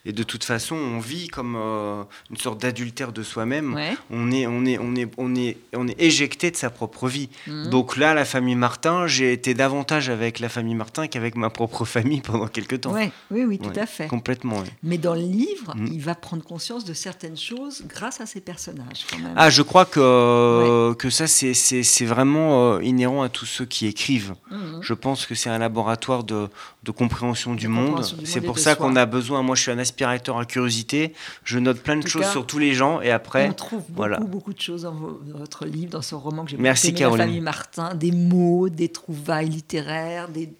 Et 0.05 0.13
de 0.13 0.23
toute 0.23 0.43
façon, 0.45 0.75
on 0.75 0.99
vit 0.99 1.27
comme 1.27 1.55
euh, 1.57 2.03
une 2.31 2.37
sorte 2.37 2.61
d'adultère 2.61 3.11
de 3.11 3.21
soi-même. 3.21 3.73
Ouais. 3.73 3.95
On 4.09 4.31
est, 4.31 4.47
on 4.47 4.65
est, 4.65 4.77
on 4.79 4.95
est, 4.95 5.09
on 5.17 5.35
est, 5.35 5.57
on 5.75 5.87
est 5.87 6.01
éjecté 6.01 6.51
de 6.51 6.55
sa 6.55 6.69
propre 6.69 7.07
vie. 7.09 7.29
Mhm. 7.47 7.69
Donc 7.69 7.97
là, 7.97 8.13
la 8.13 8.23
famille 8.25 8.55
Martin, 8.55 9.07
j'ai 9.07 9.33
été 9.33 9.53
davantage 9.53 10.09
avec 10.09 10.39
la 10.39 10.47
famille 10.49 10.75
Martin 10.75 11.07
qu'avec 11.07 11.35
ma 11.35 11.49
propre 11.49 11.83
famille 11.85 12.21
pendant 12.21 12.47
quelques 12.47 12.81
temps. 12.81 12.93
Ouais, 12.93 13.11
oui, 13.29 13.43
oui, 13.43 13.59
tout 13.59 13.69
Ouais, 13.69 13.79
à 13.79 13.85
fait. 13.85 14.07
Complètement. 14.07 14.63
Mais 14.83 14.97
dans 14.97 15.13
le 15.15 15.21
livre, 15.21 15.73
Mhm. 15.75 15.89
il 15.91 16.01
va 16.01 16.15
prendre 16.15 16.43
conscience 16.43 16.85
de 16.85 16.93
certaines 16.93 17.37
choses 17.37 17.83
grâce 17.87 18.21
à 18.21 18.25
ses 18.25 18.39
personnages, 18.41 19.05
quand 19.11 19.17
même. 19.19 19.33
Ah, 19.35 19.49
je 19.49 19.61
crois 19.61 19.85
que, 19.85 20.93
que 20.93 21.09
ça, 21.09 21.27
c'est- 21.27 21.53
c'est 21.53 21.83
c'est 21.83 22.05
vraiment 22.05 22.73
euh, 22.75 22.83
inhérent 22.83 23.21
à 23.23 23.29
tous 23.29 23.45
ceux 23.45 23.65
qui 23.65 23.85
écrivent. 23.87 24.33
Mhm. 24.51 24.79
Je 24.81 24.93
pense 24.93 25.25
que 25.25 25.35
c'est 25.35 25.49
un 25.49 25.57
laboratoire 25.57 26.23
de, 26.23 26.47
de 26.83 26.91
compréhension 26.91 27.53
du 27.53 27.67
monde. 27.67 27.95
compréhension 27.95 28.17
C'est 28.23 28.41
pour 28.41 28.59
ça 28.59 28.75
qu'on 28.75 28.95
a 28.95 29.05
besoin. 29.05 29.41
Moi, 29.41 29.55
je 29.55 29.61
suis 29.63 29.71
un 29.71 29.77
aspirateur 29.89 30.37
à 30.37 30.45
curiosité. 30.45 31.13
Je 31.43 31.59
note 31.59 31.81
plein 31.81 31.97
de 31.97 32.07
choses 32.07 32.21
cas, 32.23 32.31
sur 32.31 32.45
tous 32.47 32.59
les 32.59 32.73
gens 32.73 33.01
et 33.01 33.11
après. 33.11 33.49
On 33.49 33.53
trouve 33.53 33.79
beaucoup, 33.81 33.93
voilà. 33.95 34.19
beaucoup 34.19 34.53
de 34.53 34.61
choses 34.61 34.83
dans, 34.83 34.93
vo- 34.93 35.19
dans 35.25 35.39
votre 35.39 35.65
livre, 35.65 35.91
dans 35.91 36.01
ce 36.01 36.15
roman 36.15 36.45
que 36.45 36.51
j'ai 36.51 36.57
Merci, 36.57 36.87
beaucoup 36.91 36.97
aimé, 36.97 36.99
Caroline. 36.99 37.19
La 37.19 37.25
famille 37.27 37.41
Martin, 37.41 37.95
des 37.95 38.11
mots, 38.11 38.69
des 38.69 38.89
trouvailles 38.89 39.49
littéraires, 39.49 40.29
des, 40.29 40.53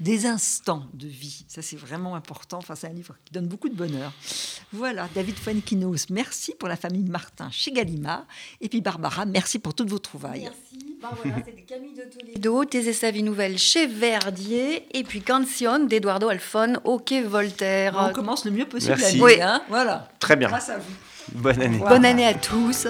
des 0.00 0.26
instants 0.26 0.84
de 0.94 1.06
vie. 1.06 1.44
Ça, 1.48 1.62
c'est 1.62 1.76
vraiment 1.76 2.14
important. 2.14 2.58
Enfin, 2.58 2.74
c'est 2.74 2.86
un 2.88 2.92
livre 2.92 3.14
qui 3.24 3.32
donne 3.32 3.46
beaucoup 3.48 3.68
de 3.68 3.74
bonheur. 3.74 4.12
Voilà, 4.72 5.08
David 5.14 5.36
Fuenquinos, 5.36 6.08
merci 6.10 6.54
pour 6.58 6.68
la 6.68 6.76
famille 6.76 7.04
Martin 7.04 7.48
chez 7.50 7.72
Gallimard. 7.72 8.24
Et 8.60 8.68
puis 8.68 8.80
Barbara, 8.80 9.26
merci 9.26 9.58
pour 9.58 9.74
toutes 9.74 9.90
vos 9.90 9.98
trouvailles. 9.98 10.42
Merci. 10.42 10.85
Ben 11.02 11.08
voilà, 11.22 11.36
c'était 11.44 11.62
Camille 11.62 11.92
de 11.92 12.02
Toledo, 12.04 12.64
Thésée 12.64 12.92
sa 12.94 13.10
vie 13.10 13.22
nouvelle 13.22 13.58
chez 13.58 13.86
Verdier, 13.86 14.86
et 14.94 15.04
puis 15.04 15.20
Canción 15.20 15.80
d'Eduardo 15.80 16.28
Alfon 16.28 16.74
au 16.84 16.98
quai 16.98 17.20
Voltaire. 17.22 17.94
On 17.98 18.12
commence 18.12 18.44
le 18.46 18.50
mieux 18.50 18.64
possible 18.66 18.94
Merci. 18.98 19.18
l'année. 19.18 19.34
Oui. 19.36 19.42
hein. 19.42 19.62
voilà. 19.68 20.08
Très 20.18 20.36
bien. 20.36 20.48
Grâce 20.48 20.70
à 20.70 20.78
vous. 20.78 20.92
Bonne 21.34 21.60
année. 21.60 21.78
Bonne 21.78 22.04
année 22.04 22.26
à 22.26 22.34
tous. 22.34 22.86